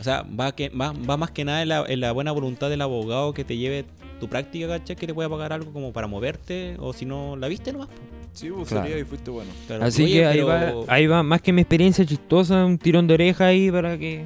[0.00, 2.70] O sea, va, que, va, va más que nada en la, en la buena voluntad
[2.70, 3.84] del abogado que te lleve
[4.20, 4.94] tu práctica, ¿cachai?
[4.96, 7.88] Que te pueda pagar algo como para moverte, o si no, la viste nomás.
[8.32, 8.96] Sí, pues Claro.
[8.98, 9.50] y fuiste bueno.
[9.66, 9.84] Claro.
[9.84, 13.06] Así Oye, que ahí pero- va, ahí va, más que mi experiencia chistosa, un tirón
[13.08, 14.24] de oreja ahí para que...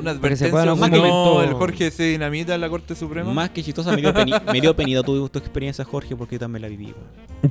[0.00, 3.32] Una Para que se advertencia, algún no, el Jorge se dinamita en la Corte Suprema.
[3.32, 6.40] Más que chistosa, me dio, peni- me dio penita tu, tu experiencia, Jorge, porque yo
[6.40, 6.94] también la viví.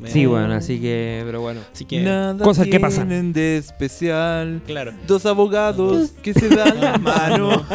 [0.01, 1.61] Me- Sí, bueno, así que, pero bueno.
[1.71, 3.07] Así que, Nada Cosas que pasan.
[3.07, 4.61] tienen de especial.
[4.65, 4.93] claro.
[5.07, 7.65] Dos abogados que se dan la mano.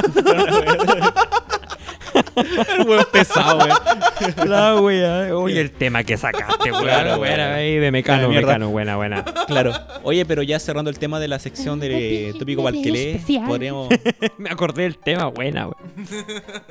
[2.79, 4.49] El weón pesado, weón.
[4.49, 7.55] La wea, oye, el tema que sacaste, Claro, buena, weón.
[7.57, 9.25] ahí de mecano, mecano, buena, buena.
[9.47, 9.73] Claro.
[10.03, 13.89] Oye, pero ya cerrando el tema de la sección de Tópico Valquelé, podríamos.
[14.39, 16.25] Me acordé del tema, buena, weón.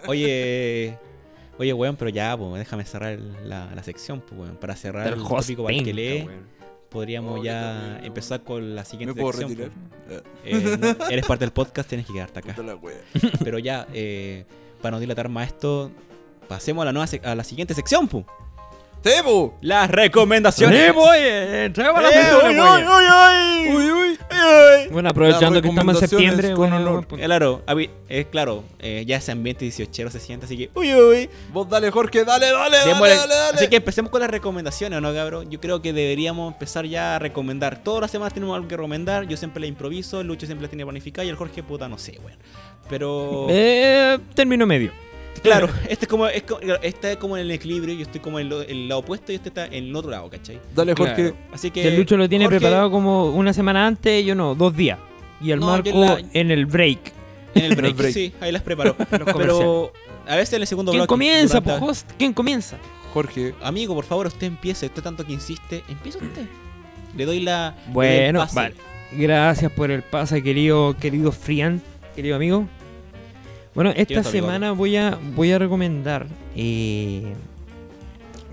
[0.08, 0.98] Oye.
[1.60, 4.56] Oye, weón, pero ya, pues, déjame cerrar el- la, la sección, pues, weón.
[4.58, 6.48] Para cerrar el host tópico Valquelé, weón.
[6.90, 9.50] podríamos Oh, ya empezar con la ¿Me siguiente puedo sección.
[9.50, 9.72] retirar?
[10.08, 10.22] pues.
[10.46, 12.54] Eh, no, eres parte del podcast, tienes que quedarte acá.
[12.54, 12.96] puta la wea.
[13.44, 14.46] Pero ya, eh,
[14.84, 15.90] para no dilatar más esto,
[16.48, 18.26] pasemos a la nueva a la siguiente sección, pues.
[19.62, 20.86] Las recomendaciones.
[20.86, 23.76] Sí, voy, eh, traigo la Eh, uy, uy, uy, uy.
[23.76, 24.20] Uy, uy.
[24.92, 27.08] Bueno, aprovechando que estamos en septiembre, con bueno, honor.
[27.08, 27.64] pues, Claro,
[28.10, 31.30] es claro, eh, ya ese ambiente 18 se siente, así que, uy, uy.
[31.52, 33.58] Vos dale, Jorge, dale, dale, dale, dale, dale.
[33.58, 35.50] Así que empecemos con las recomendaciones, ¿no, cabrón?
[35.50, 37.84] Yo creo que deberíamos empezar ya a recomendar.
[37.84, 39.28] Todas las semanas tenemos algo que recomendar.
[39.28, 42.20] Yo siempre la improviso, Lucho siempre la tiene planificada y el Jorge, puta, no sé,
[42.24, 42.38] weón.
[42.90, 43.48] Pero.
[43.50, 44.92] Eh, término medio.
[45.44, 47.94] Claro, este es como, es co- este es como en el equilibrio.
[47.96, 50.30] Yo estoy como en lo- el lado opuesto y este está en el otro lado,
[50.30, 50.60] ¿cachai?
[50.74, 51.16] Dale, Jorge.
[51.16, 51.36] Claro.
[51.54, 51.88] Así que.
[51.88, 54.98] El Lucho lo tiene Jorge, preparado como una semana antes, yo no, dos días.
[55.42, 57.00] Y el No, Marco la- en el break.
[57.56, 58.14] En el break, break.
[58.14, 58.96] sí, ahí las preparo.
[59.38, 59.92] Pero
[60.28, 62.10] a veces en el segundo ¿Quién bloque, comienza, durante- po, host?
[62.18, 62.78] ¿Quién comienza?
[63.14, 63.54] Jorge.
[63.62, 64.86] Amigo, por favor, usted empiece.
[64.88, 66.46] Usted tanto que insiste, empieza usted.
[67.16, 67.76] Le doy la.
[67.86, 68.56] doy Bueno, pase.
[68.56, 68.76] vale.
[69.12, 71.80] Gracias por el pase, querido, querido Frian,
[72.16, 72.68] querido amigo.
[73.76, 76.28] Bueno, esta semana voy a, voy a recomendar.
[76.56, 77.34] eh,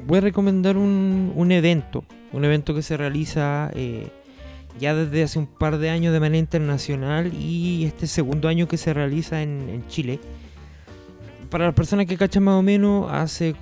[0.07, 2.05] voy a recomendar un, un evento.
[2.33, 4.09] Un evento que se realiza eh,
[4.79, 8.77] ya desde hace un par de años de manera internacional y este segundo año que
[8.77, 10.21] se realiza en, en Chile.
[11.51, 13.57] Para las personas que cachan más o menos, hace,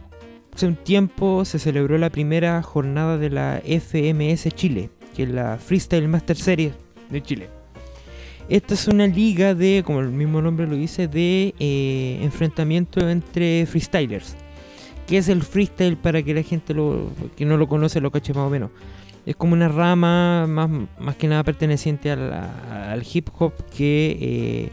[0.55, 5.57] hace un tiempo se celebró la primera jornada de la FMS Chile, que es la
[5.57, 6.75] Freestyle Master Series
[7.11, 7.58] de Chile.
[8.49, 13.67] Esta es una liga de, como el mismo nombre lo dice, de eh, enfrentamiento entre
[13.67, 14.37] freestylers.
[15.07, 18.33] ¿Qué es el freestyle para que la gente lo, que no lo conoce lo cache
[18.33, 18.71] más o menos?
[19.27, 24.69] Es como una rama más, más que nada perteneciente al hip hop que eh,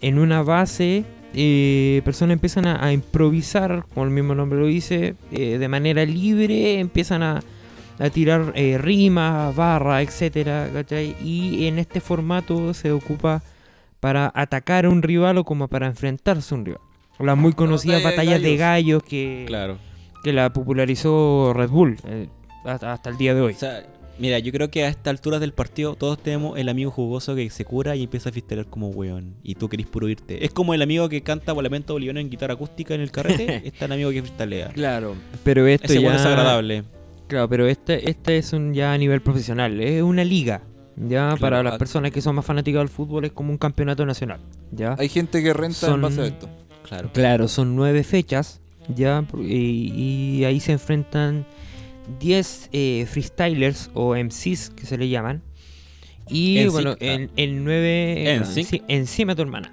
[0.00, 5.16] en una base eh, personas empiezan a, a improvisar, como el mismo nombre lo dice,
[5.30, 7.42] de manera libre, empiezan a,
[7.98, 11.16] a tirar eh, rimas, barras, etcétera, ¿cachai?
[11.22, 13.42] Y en este formato se ocupa
[14.00, 16.80] para atacar a un rival o como para enfrentarse a un rival.
[17.20, 19.78] Las muy conocidas batalla de batallas de gallos que, Claro.
[20.24, 22.28] que la popularizó Red Bull eh,
[22.64, 23.52] hasta, hasta el día de hoy.
[23.52, 23.86] O sea,
[24.18, 27.48] mira, yo creo que a esta altura del partido todos tenemos el amigo jugoso que
[27.50, 29.36] se cura y empieza a fistelar como weón.
[29.44, 30.44] Y tú querís puro irte.
[30.44, 33.62] Es como el amigo que canta Lamento Boliviano en guitarra acústica en el carrete.
[33.68, 34.70] está el amigo que fistalea.
[34.70, 35.14] Claro,
[35.44, 36.16] pero esto Ese ya...
[36.16, 36.82] es agradable.
[37.32, 40.62] Claro, pero este, este es un ya a nivel profesional, es una liga.
[40.96, 44.04] Ya Claro, para las personas que son más fanáticas del fútbol es como un campeonato
[44.04, 44.40] nacional.
[44.70, 44.94] Ya.
[44.98, 46.48] Hay gente que renta Son- en base a esto.
[46.86, 47.10] Claro.
[47.14, 48.60] Claro, son nueve fechas,
[48.94, 51.46] ya, y, y ahí se enfrentan
[52.20, 55.40] 10 eh, freestylers o MCs que se le llaman.
[56.28, 57.12] Y En bueno, sí- ah.
[57.14, 58.34] en, en nueve.
[58.34, 58.82] En sí.
[58.88, 59.72] encima tu hermana.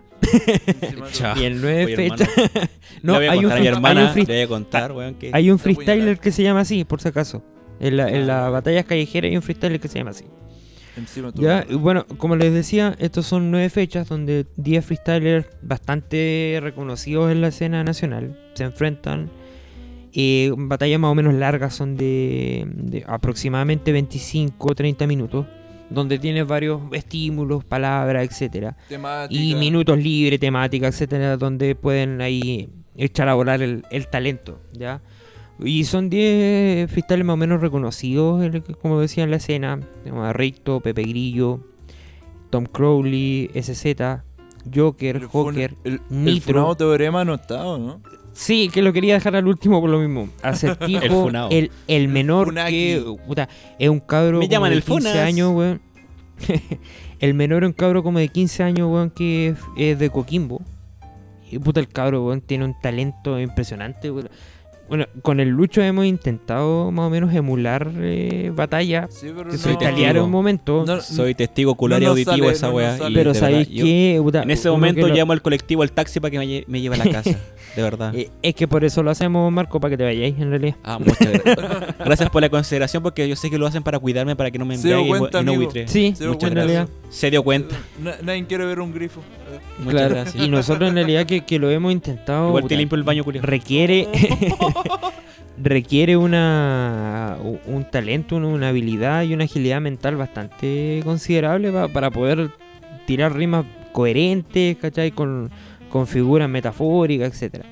[1.11, 1.37] Chao.
[1.37, 2.29] Y en nueve Oye, fechas.
[3.03, 5.59] no, hay un, hermana, hay un free- le voy a contar, weón, que hay un
[5.59, 7.43] freestyler que se llama así, por si acaso.
[7.79, 8.25] En la, en Ah.
[8.43, 10.25] las batallas callejeras hay un freestyler que se llama así.
[11.35, 17.39] Ya, bueno, como les decía, estos son nueve fechas donde 10 freestylers bastante reconocidos en
[17.39, 19.29] la escena nacional se enfrentan
[20.11, 25.45] Eh, batallas más o menos largas son de, de aproximadamente 25 o 30 minutos,
[25.89, 29.41] donde tienes varios estímulos, palabras, etcétera Temática.
[29.41, 35.01] y minutos libres, temática, etcétera, donde pueden ahí echar a volar el, el talento, ¿ya?
[35.61, 38.49] Y son 10 freestyles más o menos reconocidos,
[38.81, 39.79] como decía en la escena.
[40.03, 41.59] Tenemos a Ricto, Pepe Grillo,
[42.49, 44.21] Tom Crowley, SZ,
[44.73, 45.75] Joker, El Joker.
[45.83, 46.75] El, el Nitro.
[46.75, 47.39] teorema ¿no?
[48.33, 50.29] Sí, que lo quería dejar al último por lo mismo.
[50.43, 52.71] Acertijo, El el, el menor Funaki.
[52.71, 53.15] que...
[53.27, 55.15] puta, es un cabro Me llaman de el 15 Funas.
[55.27, 55.81] años, weón.
[57.19, 60.61] el menor es un cabro como de 15 años, weón, que es, es de Coquimbo.
[61.51, 64.29] Y puta, el cabro, weón, tiene un talento impresionante, weón.
[64.89, 69.07] Bueno, con el Lucho hemos intentado más o menos emular eh, batalla.
[69.09, 69.61] Sí, pero Que no.
[69.63, 70.83] soy italiano en un momento.
[70.85, 72.97] No, Soy testigo ocular y no nos auditivo sale, de esa no weá.
[73.09, 74.19] y pero ¿sabéis yo- qué?
[74.21, 76.81] Puta, En ese momento lo- llamo al colectivo al taxi para que me, lle- me
[76.81, 77.37] lleve a la casa.
[77.75, 78.13] De verdad.
[78.15, 80.75] Eh, es que por eso lo hacemos, Marco, para que te vayáis, en realidad.
[80.83, 81.95] Ah, muchas gracias.
[82.03, 84.65] Gracias por la consideración porque yo sé que lo hacen para cuidarme para que no
[84.65, 85.07] me embriague y,
[85.41, 85.87] y no buitre.
[85.87, 86.89] Sí, Muchas realidad.
[87.09, 87.75] Se dio cuenta.
[88.01, 89.21] Na- nadie quiere ver un grifo.
[89.79, 90.43] Muchas Claro, gracias.
[90.43, 92.47] Y nosotros en realidad que, que lo hemos intentado.
[92.49, 93.43] Igual puta, te limpio el baño, culiao.
[93.45, 94.07] requiere
[95.61, 102.51] requiere una un talento, una, habilidad y una agilidad mental bastante considerable pa- para poder
[103.05, 105.11] tirar rimas coherentes, ¿cachai?
[105.11, 105.49] Con,
[105.89, 107.65] con figuras metafóricas, etcétera.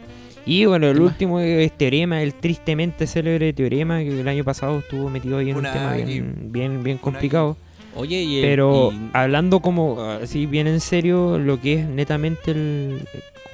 [0.46, 5.10] Y bueno, el último es Teorema, el tristemente célebre Teorema, que el año pasado estuvo
[5.10, 7.58] metido ahí en un tema bien, bien, bien complicado.
[7.98, 12.52] Oye, y el- Pero y- hablando como así bien en serio, lo que es netamente
[12.52, 13.02] el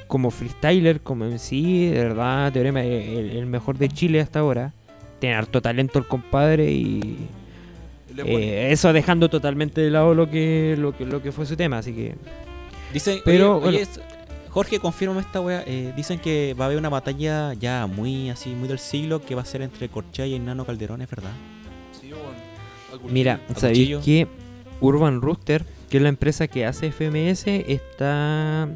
[0.07, 4.39] como freestyler, como en sí, de verdad, Teorema es el, el mejor de Chile hasta
[4.39, 4.73] ahora.
[5.19, 7.17] Tiene harto talento el compadre y
[8.17, 11.79] eh, eso dejando totalmente de lado lo que, lo que lo que fue su tema,
[11.79, 12.15] así que
[12.93, 13.91] Dicen, Pero, oye, oye, bueno.
[13.91, 13.99] es-
[14.49, 15.63] Jorge, confírmame esta wea.
[15.65, 19.33] eh, dicen que va a haber una batalla ya muy así, muy del siglo, que
[19.33, 21.31] va a ser entre Corchea y Nano Calderón, ¿es verdad?
[23.09, 24.27] Mira, sabéis que
[24.81, 28.69] Urban Rooster, que es la empresa que hace FMS, está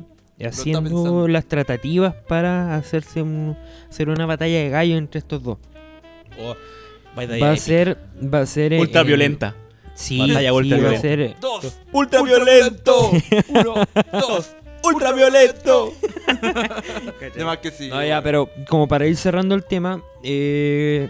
[0.43, 3.57] haciendo las tratativas para hacerse un,
[3.89, 5.57] hacer una batalla de gallo entre estos dos.
[7.17, 9.55] Va a ser, va a ser eh, ultra en- violenta.
[9.95, 11.79] Sí, Batalla sí, va a ser eh, Dos.
[11.91, 13.09] Ultra violento.
[13.49, 13.73] Uno,
[14.11, 14.51] dos.
[14.83, 15.91] ultra violento.
[17.33, 17.89] Además que sí.
[17.89, 21.09] No, ya, pero como para ir cerrando el tema, eh,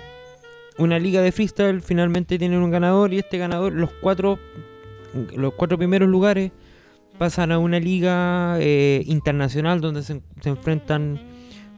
[0.78, 4.40] una liga de freestyle finalmente tiene un ganador y este ganador, los cuatro,
[5.36, 6.52] los cuatro primeros lugares
[7.18, 11.20] pasan a una liga eh, internacional donde se, se enfrentan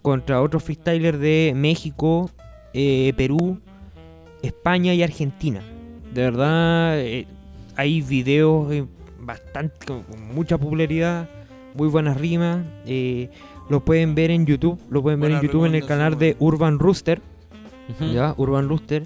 [0.02, 2.30] contra otros freestylers de México,
[2.74, 3.60] eh, Perú,
[4.42, 5.62] España y Argentina.
[6.14, 7.28] De verdad, eh,
[7.76, 8.88] hay videos
[9.20, 10.04] bastante con
[10.34, 11.30] mucha popularidad,
[11.76, 12.66] muy buenas rimas.
[13.70, 16.80] lo pueden ver en YouTube, lo pueden ver en YouTube en el canal de Urban
[16.80, 17.22] Rooster.
[18.14, 18.34] ¿Ya?
[18.38, 19.04] Urban Rooster.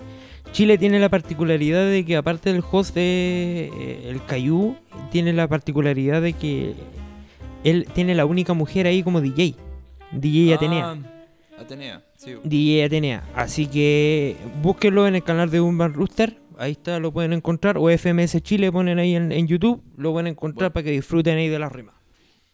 [0.52, 4.76] Chile tiene la particularidad de que aparte del host de eh, el Cayu,
[5.12, 6.76] tiene la particularidad de que
[7.64, 9.56] él tiene la única mujer ahí como DJ.
[10.12, 10.92] DJ Atenea.
[10.92, 12.34] Ah, Atenea, sí.
[12.44, 13.24] DJ Atenea.
[13.36, 16.38] Así que búsquenlo en el canal de Urban Rooster.
[16.60, 17.78] Ahí está, lo pueden encontrar.
[17.80, 19.82] O FMS Chile ponen ahí en, en YouTube.
[19.98, 20.74] Lo pueden encontrar Bueno.
[20.74, 21.96] para que disfruten ahí de las rimas.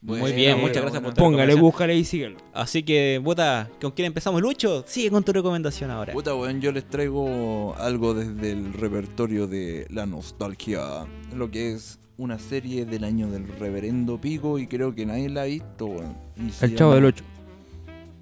[0.02, 2.38] Muy bien, muchas gracias por tu Póngale, búscale y síguelo.
[2.54, 4.42] Así que, puta, ¿con quién empezamos?
[4.42, 6.14] Lucho, sigue con tu recomendación ahora.
[6.14, 11.06] Puta, weón, yo les traigo algo desde el repertorio de la nostalgia.
[11.36, 15.42] Lo que es una serie del año del reverendo Pico y creo que nadie la
[15.42, 16.16] ha visto, weón.
[16.62, 17.24] El chavo llama- del 8.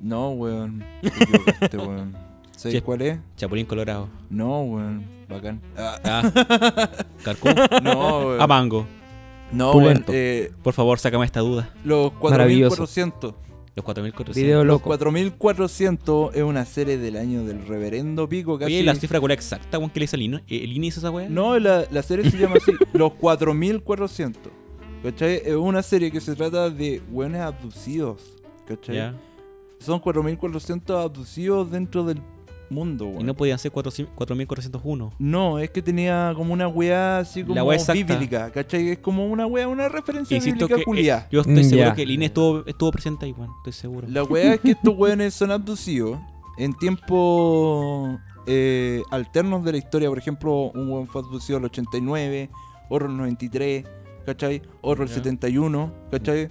[0.02, 0.84] No, weón.
[1.02, 2.18] Te equivocaste, weón.
[2.58, 3.20] ¿Sabes cuál es?
[3.36, 4.10] Chapulín Colorado.
[4.32, 5.06] No, weón.
[5.30, 5.62] Bacán.
[5.78, 6.90] Ah, Ah,
[7.24, 7.54] Carcún.
[7.84, 8.41] no, weón.
[8.41, 8.88] A Mango.
[9.52, 9.72] No.
[9.72, 10.11] Pulento.
[10.14, 11.74] eh, Por favor, sácame esta duda.
[11.84, 12.76] los Maravilloso.
[12.76, 13.36] 4400.
[13.76, 14.36] Los 4400.
[14.36, 14.86] Video Los loco.
[14.86, 18.57] 4400 es una serie del año del reverendo Pico.
[18.57, 18.74] Casi...
[18.74, 20.24] Oye, la cifra cuál es exacta, weón, que le dice el
[20.84, 21.30] hizo esa weá?
[21.30, 24.52] No, la, la serie se llama así, Los 4400.
[25.03, 25.41] ¿Cachai?
[25.45, 28.36] Es una serie que se trata de buenos abducidos.
[28.68, 28.95] ¿Cachai?
[28.95, 29.15] Ya.
[29.80, 32.19] Son 4400 abducidos dentro del
[32.69, 33.26] mundo, Y weón.
[33.26, 35.14] no podían ser 400 4401.
[35.19, 38.89] No, es que tenía como una weá así como La weá bíblica, ¿cachai?
[38.89, 42.02] Es como una weá, una referencia Insisto bíblica que eh, yo estoy Mm, seguro que
[42.03, 43.52] el INE estuvo, estuvo presente ahí, weón.
[43.60, 44.07] Estoy seguro.
[44.10, 46.19] La weá es que estos weones son abducidos
[46.57, 50.10] en tiempos eh, alternos de la historia.
[50.10, 52.49] Por ejemplo, un weón fue abducido el 89,
[52.89, 53.85] otro el 93,
[54.26, 54.61] ¿cachai?
[54.81, 55.15] Otro el Ya.
[55.15, 56.49] 71, ¿cachai?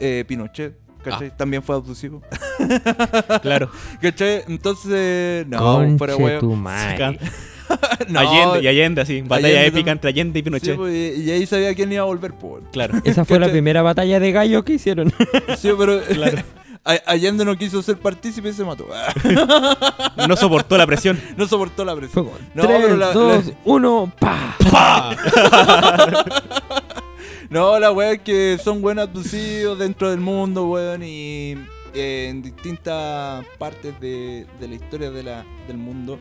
[0.00, 1.36] Eh, Pinochet, ¿cachai?
[1.36, 2.20] También fue abducido.
[3.42, 3.70] Claro.
[4.02, 4.42] ¿cachai?
[4.48, 6.40] Entonces, no, fuera Conche weón.
[6.40, 7.18] tu madre.
[8.08, 9.20] No, Allende y Allende, así.
[9.20, 9.92] Batalla Allende épica también.
[9.98, 10.76] entre Allende y sí, Pinochet.
[10.76, 12.62] pues, y ahí sabía quién iba a volver, por.
[12.70, 12.94] Claro.
[13.04, 15.12] Esa fue la primera batalla de gallo que hicieron.
[15.58, 16.38] Sí, pero Claro.
[17.04, 18.86] Allende no quiso ser partícipe y se mató.
[20.26, 21.20] No soportó la presión.
[21.36, 22.24] no soportó la Fue presión.
[22.24, 24.56] como No, 3, pero la- 2, la- 1, pa.
[27.50, 31.54] No, la weá es que son buenos abducidos dentro del mundo, weón, y
[31.94, 36.18] eh, en distintas partes de, de la historia de la, del mundo.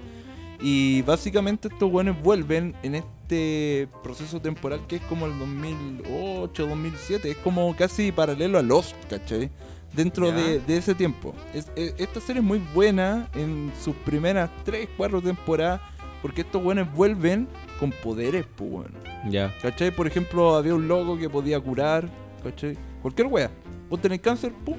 [0.61, 7.31] Y básicamente estos weones vuelven en este proceso temporal que es como el 2008, 2007.
[7.31, 9.51] Es como casi paralelo a Lost, ¿cachai?
[9.93, 11.35] Dentro de, de ese tiempo.
[11.53, 15.81] Es- es- esta serie es muy buena en sus primeras 3, 4 temporadas.
[16.21, 17.47] Porque estos weones vuelven
[17.79, 18.93] con poderes, pues, weón.
[19.29, 19.53] Ya.
[19.61, 19.91] ¿Cachai?
[19.91, 22.09] Por ejemplo, había un loco que podía curar,
[22.43, 22.77] ¿cachai?
[23.01, 23.51] Cualquier wea.
[23.89, 24.77] Vos tenés cáncer, pum,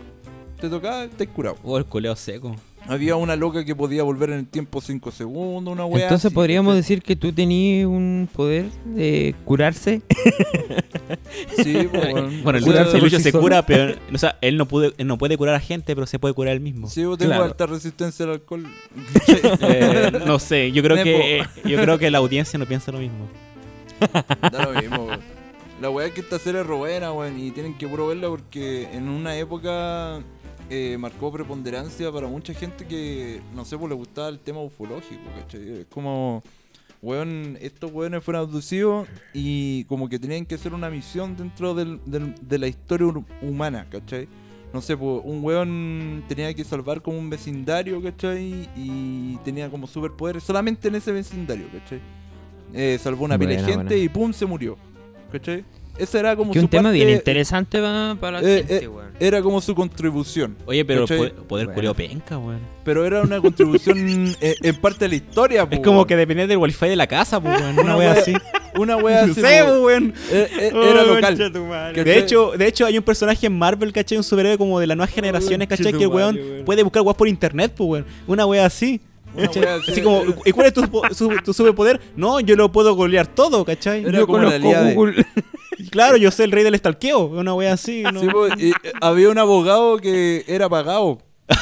[0.61, 1.57] te tocaba, estáis curado.
[1.63, 2.55] Oh, el culeo seco.
[2.87, 6.05] Había una loca que podía volver en el tiempo 5 segundos, una wea.
[6.05, 6.81] Entonces así, podríamos ¿cachai?
[6.81, 10.03] decir que tú tenías un poder de curarse.
[11.63, 12.43] Sí, pues, weón.
[12.43, 13.43] Bueno, el sea, Lucho, el Lucho sí se solo.
[13.43, 13.95] cura, pero.
[14.13, 16.55] O sea, él no, puede, él no puede curar a gente, pero se puede curar
[16.55, 16.89] él mismo.
[16.89, 17.45] Sí, vos tengo Claro.
[17.45, 18.67] alta resistencia al alcohol.
[19.61, 21.05] Eh, no sé, yo creo Nepo.
[21.19, 23.29] que yo creo que la audiencia no piensa lo mismo.
[24.53, 25.21] da lo mismo, weón.
[25.81, 28.29] La wea es que esta serie es re buena, weón, y tienen que puro verla
[28.29, 30.21] porque en una época
[30.71, 35.23] eh, marcó preponderancia para mucha gente que, no sé, pues le gustaba el tema ufológico,
[35.41, 35.81] ¿cachai?
[35.81, 36.43] Es como,
[37.03, 42.01] weón, estos weones fueron abducidos y como que tenían que hacer una misión dentro del-
[42.05, 44.29] del- de la historia hu- humana, ¿cachai?
[44.73, 48.69] No sé, pues un weón tenía que salvar como un vecindario, ¿cachai?
[48.77, 52.01] Y tenía como superpoderes solamente en ese vecindario, ¿cachai?
[52.75, 54.05] Eh, salvó una pila de Buena, gente buena.
[54.05, 54.77] y pum, se murió,
[55.33, 55.65] ¿cachai?
[55.99, 58.85] Ese era como Que su un tema parte- bien interesante va para la Eh, gente,
[58.85, 59.09] eh, weón.
[59.21, 60.57] Era como su contribución.
[60.67, 61.31] Oye, pero ¿Cachai?
[61.31, 61.75] po- poder Bueno.
[61.75, 62.61] culeo penca, weón.
[62.85, 66.09] Pero era una contribución en, en parte de la historia, Es po, como weón.
[66.09, 67.73] que dependía del wifi de la casa, pues, weón.
[67.79, 68.33] Una Una wea así.
[68.79, 70.15] Una wea así, sé, po, weón.
[70.31, 71.37] eh, eh, era local.
[71.53, 72.03] tu.
[72.05, 74.19] De hecho, de hecho, hay un personaje en Marvel, ¿cachai?
[74.19, 75.93] Un superhéroe como de las nuevas generaciones, Oh, ¿cachai?
[75.95, 76.65] Que el weón weón.
[76.65, 78.07] puede buscar weas por internet, pues, weón.
[78.27, 79.01] Una wea así.
[79.35, 79.63] Una ¿cachai?
[79.65, 79.91] wea así.
[79.93, 82.01] Así como, ¿y cuál es tu, po- su- tu superpoder?
[82.17, 84.05] No, yo lo puedo golear todo, ¿cachai?
[84.05, 85.27] Era Yo como la conozco de- Google.
[85.91, 87.27] Claro, yo soy el rey del estalqueo.
[87.27, 88.03] Una wea así.
[88.03, 88.21] ¿no?
[88.21, 88.29] Sí,
[88.59, 91.19] y, eh, había un abogado que era pagado.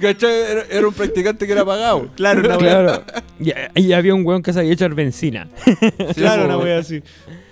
[0.00, 2.08] Era, era un practicante que era pagado.
[2.16, 2.82] Claro, una wea.
[2.82, 3.04] Claro.
[3.38, 5.48] Y, y había un weón que sabía echar benzina.
[5.64, 5.74] Sí,
[6.14, 7.02] Claro, una wea así.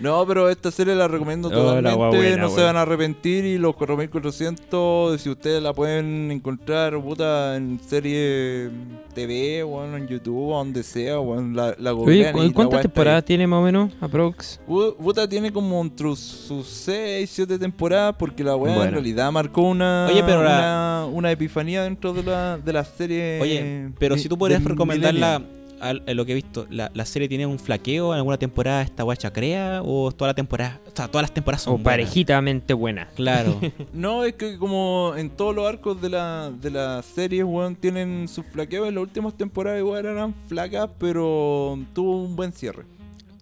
[0.01, 1.57] No, pero esta serie la recomiendo Oh, la
[1.93, 2.17] totalmente.
[2.17, 3.45] buena, no se van a arrepentir.
[3.45, 8.71] Y los 4400, si ustedes la pueden encontrar, puta, en serie
[9.15, 12.55] TV, o en YouTube, o donde sea, o la, la Oye, googlean ¿cu- y la
[12.55, 13.93] ¿cuántas temporadas tiene más o menos?
[14.01, 14.61] Aprox.
[14.67, 18.93] Puta tiene como entre sus 6, 7 temporadas, porque la weá en Bueno.
[18.93, 23.39] realidad marcó una, Oye, pero una, una epifanía dentro de la, de la serie.
[23.41, 25.43] Oye, pero si tú podrías recomendarla
[25.81, 28.13] a lo que he visto, ¿la, la serie tiene un flaqueo?
[28.13, 29.83] ¿En alguna temporada esta guacha crea?
[29.85, 30.81] ¿O toda la temporada?
[30.87, 31.93] O sea, todas las temporadas son O buenas?
[31.93, 33.09] parejitamente buena.
[33.15, 33.59] Claro.
[33.93, 38.29] No, es que como en todos los arcos de la, de la serie, weón, tienen
[38.29, 38.89] sus flaqueos.
[38.89, 42.85] En las últimas temporadas igual eran flacas, pero tuvo un buen cierre.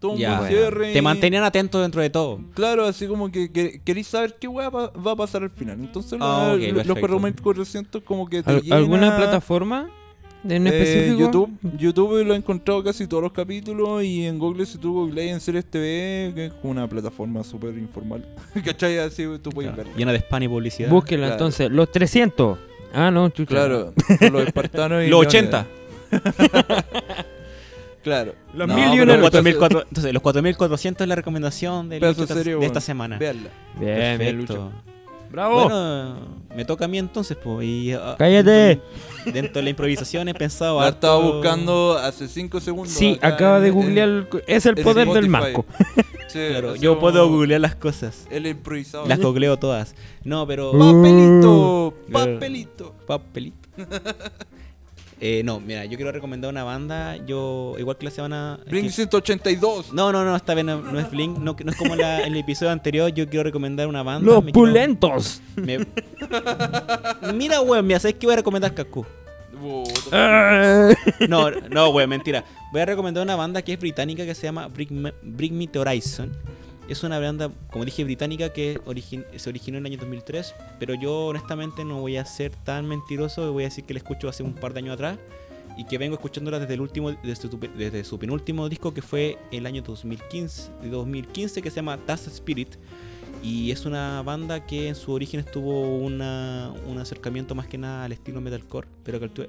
[0.01, 0.39] Tuvo un Ya.
[0.39, 0.93] buen cierre.
[0.93, 2.41] Te y- mantenían atento dentro de todo.
[2.55, 5.79] Claro, así como que, que queréis saber qué weá va, va a pasar al final.
[5.81, 7.01] Entonces Ah, la- ok, los perfecto.
[7.01, 9.91] 4400 como que te ¿Al- llena- ¿Alguna plataforma
[10.45, 11.19] en Eh, específico?
[11.21, 15.35] YouTube, YouTube lo he encontrado casi todos los capítulos y en Google si tú googleas
[15.35, 18.25] en Series TV, que es una plataforma súper informal.
[18.65, 18.99] ¿Cachai?
[18.99, 19.97] Así tú puedes Claro, ver.
[19.99, 20.91] Llena de spam y publicidad.
[20.91, 21.35] Búsquela Claro.
[21.35, 21.71] entonces.
[21.71, 22.59] Los 300.
[22.95, 23.49] Ah, no, chucha.
[23.51, 23.93] Claro,
[24.33, 25.67] los espartanos y Los Leónidas.
[26.11, 26.85] 80.
[28.03, 28.33] Claro.
[28.55, 32.07] Los No, mil y 4400 entonces, los 4400 es la recomendación del de
[32.55, 32.63] weón.
[32.63, 33.19] esta semana.
[33.19, 33.51] Veanla.
[33.79, 34.55] Bien, bien, Perfecto.
[34.55, 34.73] Lucho.
[35.31, 35.63] ¡Bravo!
[35.65, 36.17] Bueno,
[36.57, 37.67] me toca a mí entonces, pues.
[37.67, 38.51] Y, ah, ¡Cállate!
[38.51, 40.81] Dentro, dentro de la improvisación he pensado.
[40.81, 42.93] La harto- estaba buscando hace 5 segundos.
[42.95, 44.09] sí, acá acaba en- de googlear.
[44.09, 45.29] el- es el poder del.
[45.29, 45.65] Marco.
[46.29, 48.27] Sí, Claro, yo puedo googlear las cosas.
[48.31, 49.07] El improvisado.
[49.07, 49.95] Las googleo todas.
[50.25, 50.73] No, pero.
[50.73, 52.35] Papelito, Claro.
[52.35, 52.95] papelito.
[53.07, 53.69] Papelito.
[55.21, 57.17] Eh, no, mira, yo quiero recomendar una banda.
[57.27, 58.61] Yo, igual que la semana.
[58.69, 59.93] Blink que- 182.
[59.93, 61.39] No, no, no, esta vez no, no es Blink.
[61.39, 63.13] No, no es como la- en el episodio anterior.
[63.13, 64.25] Yo quiero recomendar una banda.
[64.25, 65.41] Los me quiero- pulentos.
[65.57, 65.87] me-
[67.35, 68.73] Mira, weón, mira, ¿sabes qué voy a recomendar.
[70.13, 70.91] Ah.
[71.29, 72.45] No, no, weón, mentira.
[72.73, 75.67] Voy a recomendar una banda que es británica que se llama Bring Me, Bring Me
[75.67, 76.31] the Horizon.
[76.89, 78.81] Es una banda, como dije, británica que
[79.37, 80.55] se originó en el año 2003.
[80.79, 83.47] Pero yo, honestamente, no voy a ser tan mentiroso.
[83.49, 85.19] y Voy a decir que la escucho hace un par de años atrás.
[85.77, 89.39] Y que vengo escuchándola desde el último desde su, desde su penúltimo disco que fue
[89.53, 92.75] el año 2015, de 2015 que se llama Dust Spirit.
[93.45, 98.05] Y es una banda que en su origen estuvo una, un acercamiento más que nada
[98.07, 99.49] al estilo metalcore, pero que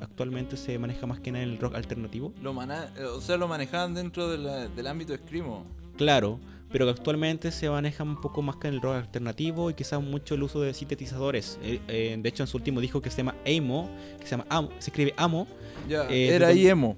[0.00, 2.32] actualmente se maneja más que nada en el rock alternativo.
[2.42, 5.64] Lo eh, o sea, lo manejaban dentro de la- del ámbito de Screamo.
[5.96, 6.40] Claro,
[6.72, 10.02] pero que actualmente se maneja un poco más que en el rock alternativo y quizás
[10.02, 11.58] mucho el uso de sintetizadores.
[11.62, 14.46] Eh, eh, de hecho, en su último disco que se llama Amo, que se llama
[14.48, 15.46] Amo, se escribe Amo,
[15.88, 16.96] Eh, era ahí emo.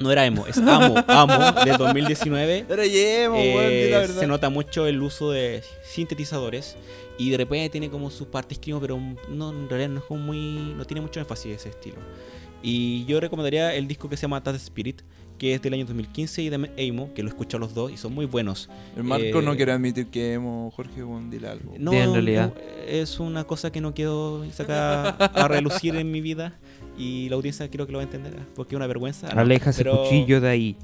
[0.00, 2.66] no era Emo, es Amo, Amo, del 2019.
[2.68, 6.76] Era emo, Eh, la se nota mucho el uso de sintetizadores
[7.18, 10.20] y de repente tiene como sus partes screamo, pero no, en realidad no es como
[10.20, 11.96] muy no tiene mucho énfasis ese estilo.
[12.62, 15.02] Y yo recomendaría el disco que se llama Tat Spirit,
[15.38, 17.96] que es del año 2015 y de Emo, que lo he escuchado los dos y
[17.96, 18.68] son muy buenos.
[18.96, 21.74] El Marco no eh, quiere admitir que emo, Jorge, dile algo.
[21.78, 22.52] No, en realidad.
[22.86, 26.58] es una cosa que no quiero sacar a relucir en mi vida
[26.96, 29.32] y la audiencia creo que lo va a entender, porque es una vergüenza.
[29.34, 29.40] ¿no?
[29.40, 30.76] Aleja ese Pero, cuchillo de ahí.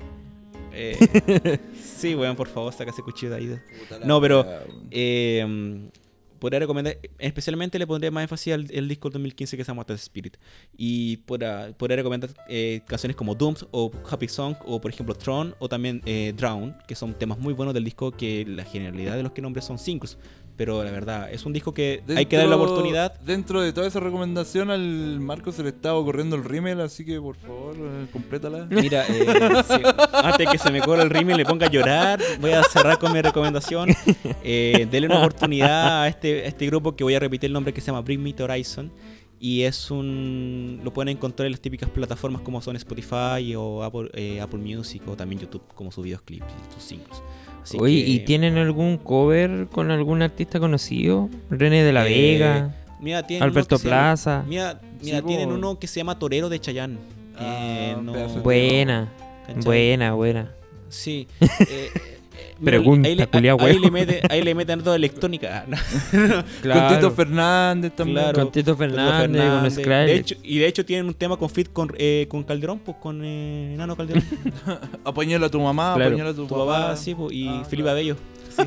[0.72, 3.58] eh, sí, weón, por favor, saca ese cuchillo de ahí.
[4.04, 4.44] No, pero-
[4.90, 5.88] Eh,
[6.40, 9.84] podría recomendar, especialmente le pondré más énfasis al el disco del 2015 que se llama
[9.84, 10.36] The Spirit.
[10.76, 15.68] Y podría recomendar eh, canciones como Dooms o Happy Song o por ejemplo Tron o
[15.68, 19.32] también eh, Drown, que son temas muy buenos del disco que la generalidad de los
[19.32, 20.18] que nombres son singles.
[20.60, 23.18] Pero la verdad, es un disco que hay que darle la oportunidad.
[23.20, 27.18] Dentro de toda esa recomendación, al Marco se le estaba ocurriendo el rímel, así que
[27.18, 28.66] por favor, eh, complétala.
[28.68, 29.24] Mira, eh,
[29.66, 29.80] sí,
[30.12, 32.98] antes que se me corra el rímel y le ponga a llorar, voy a cerrar
[32.98, 33.88] con mi recomendación.
[34.42, 37.72] Eh, denle una oportunidad a este, a este grupo que voy a repetir el nombre
[37.72, 38.92] que se llama Bring Me to Horizon.
[39.42, 40.82] Y es un.
[40.84, 45.02] Lo pueden encontrar en las típicas plataformas como son Spotify o Apple, eh, Apple Music
[45.08, 47.22] o también YouTube, como sus videoclips y sus singles.
[47.62, 51.28] Así Oye, que, ¿y tienen algún cover con algún artista conocido?
[51.50, 54.44] René de la Eh, Vega, mira, tienen uno Alberto que se llama- Plaza.
[54.46, 56.98] Mira, mira Sí, tienen uno que se llama Torero de Chayanne.
[57.36, 58.12] Ah, Eh, no-
[58.42, 59.08] Buena,
[59.64, 60.50] buena, buena.
[60.88, 61.28] Sí.
[61.40, 61.90] eh,
[62.64, 65.64] Pregunta, ahí le, culiao, ahí, le mete, ahí le meten toda electrónica.
[65.68, 65.76] ¿no?
[66.62, 68.18] Con Tito Fernández también.
[68.18, 68.38] Claro.
[68.42, 69.72] Con Tito Fernández, con Fernández.
[69.74, 70.06] Skrillex.
[70.06, 72.96] De hecho, y de hecho tienen un tema con fit con, eh, con Calderón, pues
[73.00, 74.24] con eh, Nano Calderón.
[75.04, 76.28] Apañala a tu mamá, Claro.
[76.28, 76.66] a tu, tu papá.
[76.66, 77.90] papá, sí, pues, y Ah, Felipe claro.
[77.98, 78.16] Abello.
[78.56, 78.62] sí.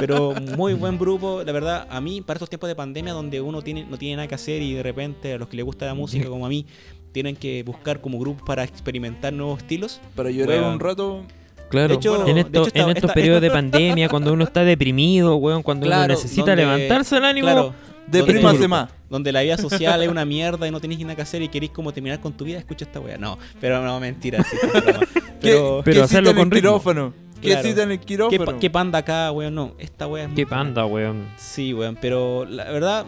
[0.00, 3.62] Pero muy buen grupo, la verdad, a mí, para estos tiempos de pandemia donde uno
[3.62, 5.94] tiene, no tiene nada que hacer y de repente a los que les gusta la
[5.94, 6.66] música como a mí,
[7.12, 10.00] tienen que buscar como grupos para experimentar nuevos estilos.
[10.14, 10.74] Para llorar Weón.
[10.74, 11.22] un rato.
[11.70, 14.32] Claro, De hecho- en, de esto- hecho esta- en estos esta- periodos de pandemia, cuando
[14.32, 17.46] uno está deprimido, weón, cuando Claro, uno necesita donde- levantarse el ánimo.
[17.46, 17.74] Claro,
[18.06, 18.90] Deprímase Donde- más.
[19.08, 21.70] donde la vida social es una mierda y no tenéis nada que hacer y queréis
[21.70, 23.16] como terminar con tu vida, escucha esta wea.
[23.18, 24.42] No, pero no, mentira.
[24.42, 25.00] sí, pero,
[25.40, 27.12] Pero ¿Qué hacerlo con el ritmo.
[27.40, 27.40] Quirófano?
[27.40, 27.68] ¿Qué Claro.
[27.68, 28.44] cita en el ¿qué, quirófano?
[28.44, 29.54] pa- qué panda acá, weón?
[29.54, 31.26] No, esta wea es Qué panda, weón.
[31.36, 33.06] Sí, weón, pero la verdad,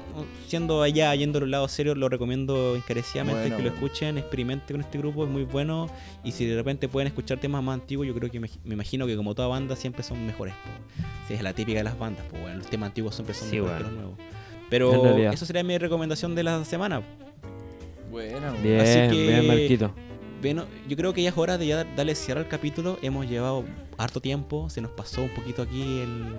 [0.49, 4.77] siendo allá, yendo a un lado serio, lo recomiendo encarecidamente Bueno, que lo escuchen, experimenten
[4.77, 5.89] con este grupo, es muy bueno.
[6.25, 9.07] Y si de repente pueden escuchar temas más antiguos, yo creo que me, me imagino
[9.07, 10.55] que como toda banda siempre son mejores.
[10.55, 11.03] po.
[11.29, 13.57] Si es la típica de las bandas, pues bueno, los temas antiguos siempre son Sí,
[13.61, 13.95] mejores que weón.
[13.95, 14.19] los nuevos.
[14.71, 17.03] Pero eso sería mi recomendación de la semana.
[18.11, 18.63] Buena, weón.
[18.63, 19.93] Bien, Así que- bien, Marquito.
[20.43, 22.99] Bueno, yo creo que ya es hora de ya dar- darle cierre al capítulo.
[23.01, 23.65] Hemos llevado
[23.97, 26.35] harto tiempo, se nos pasó un poquito aquí el,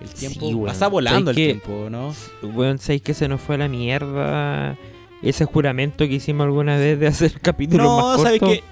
[0.00, 0.46] el tiempo.
[0.46, 0.66] Sí, weón.
[0.68, 2.14] Pasa volando el ¿Sabes tiempo, ¿no?
[2.54, 4.76] Weón, ¿sabéis que se nos fue a la mierda
[5.22, 8.58] ese juramento que hicimos alguna vez de hacer capítulos No, más ¿sabes cortos?
[8.58, 8.64] qué?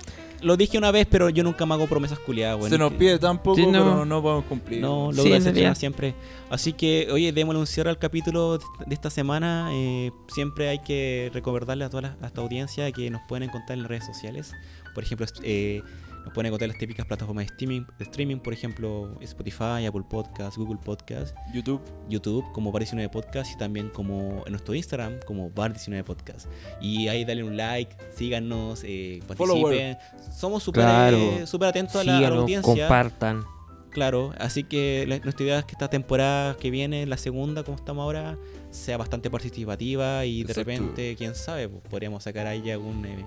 [0.43, 2.71] Lo dije una vez, pero yo nunca me hago promesas culiadas, weón.
[2.71, 3.73] Se nos Que- pide tan poco, Sí, no.
[3.73, 4.81] pero no podemos cumplir.
[4.81, 6.15] No, Sí, lo en decepciona siempre.
[6.51, 9.71] Así que, oye, démosle un cierre al capítulo de esta semana.
[9.73, 13.77] Eh, siempre hay que recordarle a toda la, a esta audiencia que nos pueden encontrar
[13.77, 14.53] en las redes sociales.
[14.95, 15.83] Por ejemplo, eh,
[16.27, 20.03] nos pueden encontrar en las típicas plataformas de streaming, de streaming, por ejemplo, Spotify, Apple
[20.11, 21.81] Podcast, Google Podcast, YouTube.
[22.09, 26.49] YouTube como Bar19 Podcast y también como en nuestro Instagram como Bar19 Podcast.
[26.81, 29.97] Y ahí dale un like, síganos, eh, participen.
[30.37, 31.17] Somos súper Claro.
[31.17, 32.75] eh, atentos a la, a la audiencia.
[32.89, 33.45] compartan.
[33.91, 37.77] Claro, así que la- nuestra idea es que esta temporada que viene, la segunda, como
[37.79, 38.37] estamos ahora,
[38.71, 40.71] sea bastante participativa y de Exacto.
[40.71, 43.25] repente, quién sabe, pues, podríamos sacar ahí algún, eh,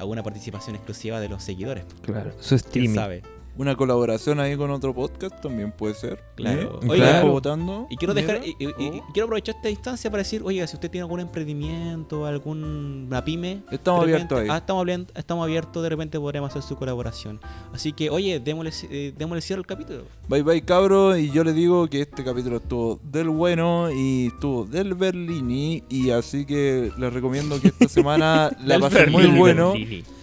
[0.00, 1.84] alguna participación exclusiva de los seguidores.
[2.02, 2.94] Claro, su ¿Quién streaming.
[2.94, 3.22] sabe?
[3.60, 6.24] Una colaboración ahí con otro podcast también puede ser.
[6.34, 6.80] Claro.
[6.82, 6.86] ¿Eh?
[6.88, 7.30] Oiga, Dejo Claro.
[7.32, 7.86] votando.
[7.90, 9.06] Y quiero dejar, y, Oh.
[9.12, 14.04] quiero aprovechar esta instancia para decir, oiga, si usted tiene algún emprendimiento, alguna pyme, Estamos
[14.04, 14.48] abiertos ahí.
[14.50, 17.38] Ah, estamos, abiertos, estamos abiertos, de repente podremos hacer su colaboración.
[17.74, 20.04] Así que, oye, démosle, eh, démosle cierre al capítulo.
[20.26, 24.64] Bye bye cabros y yo les digo que este capítulo estuvo del bueno y estuvo
[24.64, 29.74] del Berlini y así que les recomiendo que esta semana la pasen muy Berlini, bueno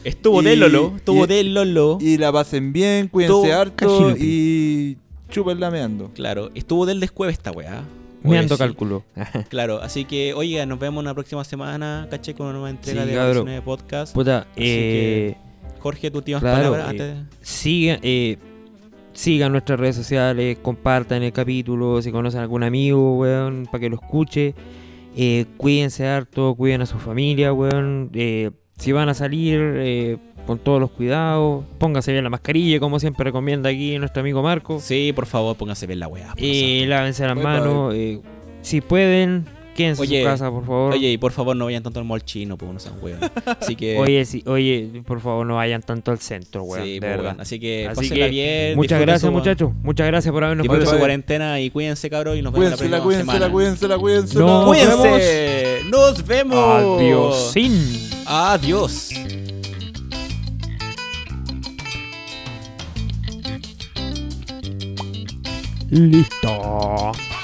[0.03, 1.97] Estuvo Y- de Lolo, estuvo y- de Lolo.
[1.99, 4.98] y la pasen bien, cuídense Todo harto y
[5.30, 6.12] chúpenla meando.
[6.14, 7.84] Claro, estuvo del descueve esta weá.
[8.24, 8.60] Me Oye, ando sí.
[8.60, 9.04] cálculo.
[9.49, 13.10] Claro, así que, oiga, nos vemos la próxima semana, caché, con una nueva entrega Sí,
[13.10, 13.34] de cabrón.
[13.45, 14.14] 19 Podcast.
[14.14, 15.38] Puta, que- eh,
[15.80, 17.38] Jorge, tus últimas claro, palabras eh, antes.
[17.41, 18.38] sigan, eh,
[19.14, 23.90] sigan nuestras redes sociales, compartan el capítulo, si conocen a algún amigo, weón, para que
[23.90, 24.56] lo escuche.
[25.16, 28.10] Eh, cuídense harto, cuiden a su familia, weón.
[28.14, 30.18] Eh, si van a salir, eh,
[30.48, 31.64] con todos los cuidados.
[31.78, 34.80] Póngase bien la mascarilla, como siempre recomienda aquí nuestro amigo Marco.
[34.80, 36.34] Sí, por favor, pónganse bien la weá.
[36.38, 37.94] Y lávense las manos.
[37.94, 38.19] eh,
[38.64, 39.45] si pueden,
[39.76, 40.94] quédense Oye, en su casa, por favor.
[40.94, 43.19] Oye, y por favor no vayan tanto al mall chino, pues no sean weón.
[43.61, 43.98] Así que.
[43.98, 46.84] Oye, sí, oye, por favor, no vayan tanto al centro, weón.
[46.84, 47.36] sí, de pues, verdad.
[47.40, 48.76] Así que Así que, bien.
[48.76, 49.72] Muchas gracias, muchachos.
[49.84, 52.38] Muchas gracias por habernos Disfruten su cuarentena y cuídense, cabrón.
[52.38, 53.98] Y nos vemos la Cuídensela, próxima cuídensela, semana.
[53.98, 54.45] cuídensela, cuídensela.
[54.45, 54.65] No.
[54.65, 55.82] ¡Cuídense!
[55.90, 56.99] ¡Nos vemos!
[58.26, 59.11] Adiós.
[65.89, 66.27] Sin.
[66.43, 67.11] Adiós.
[67.11, 67.36] Listo.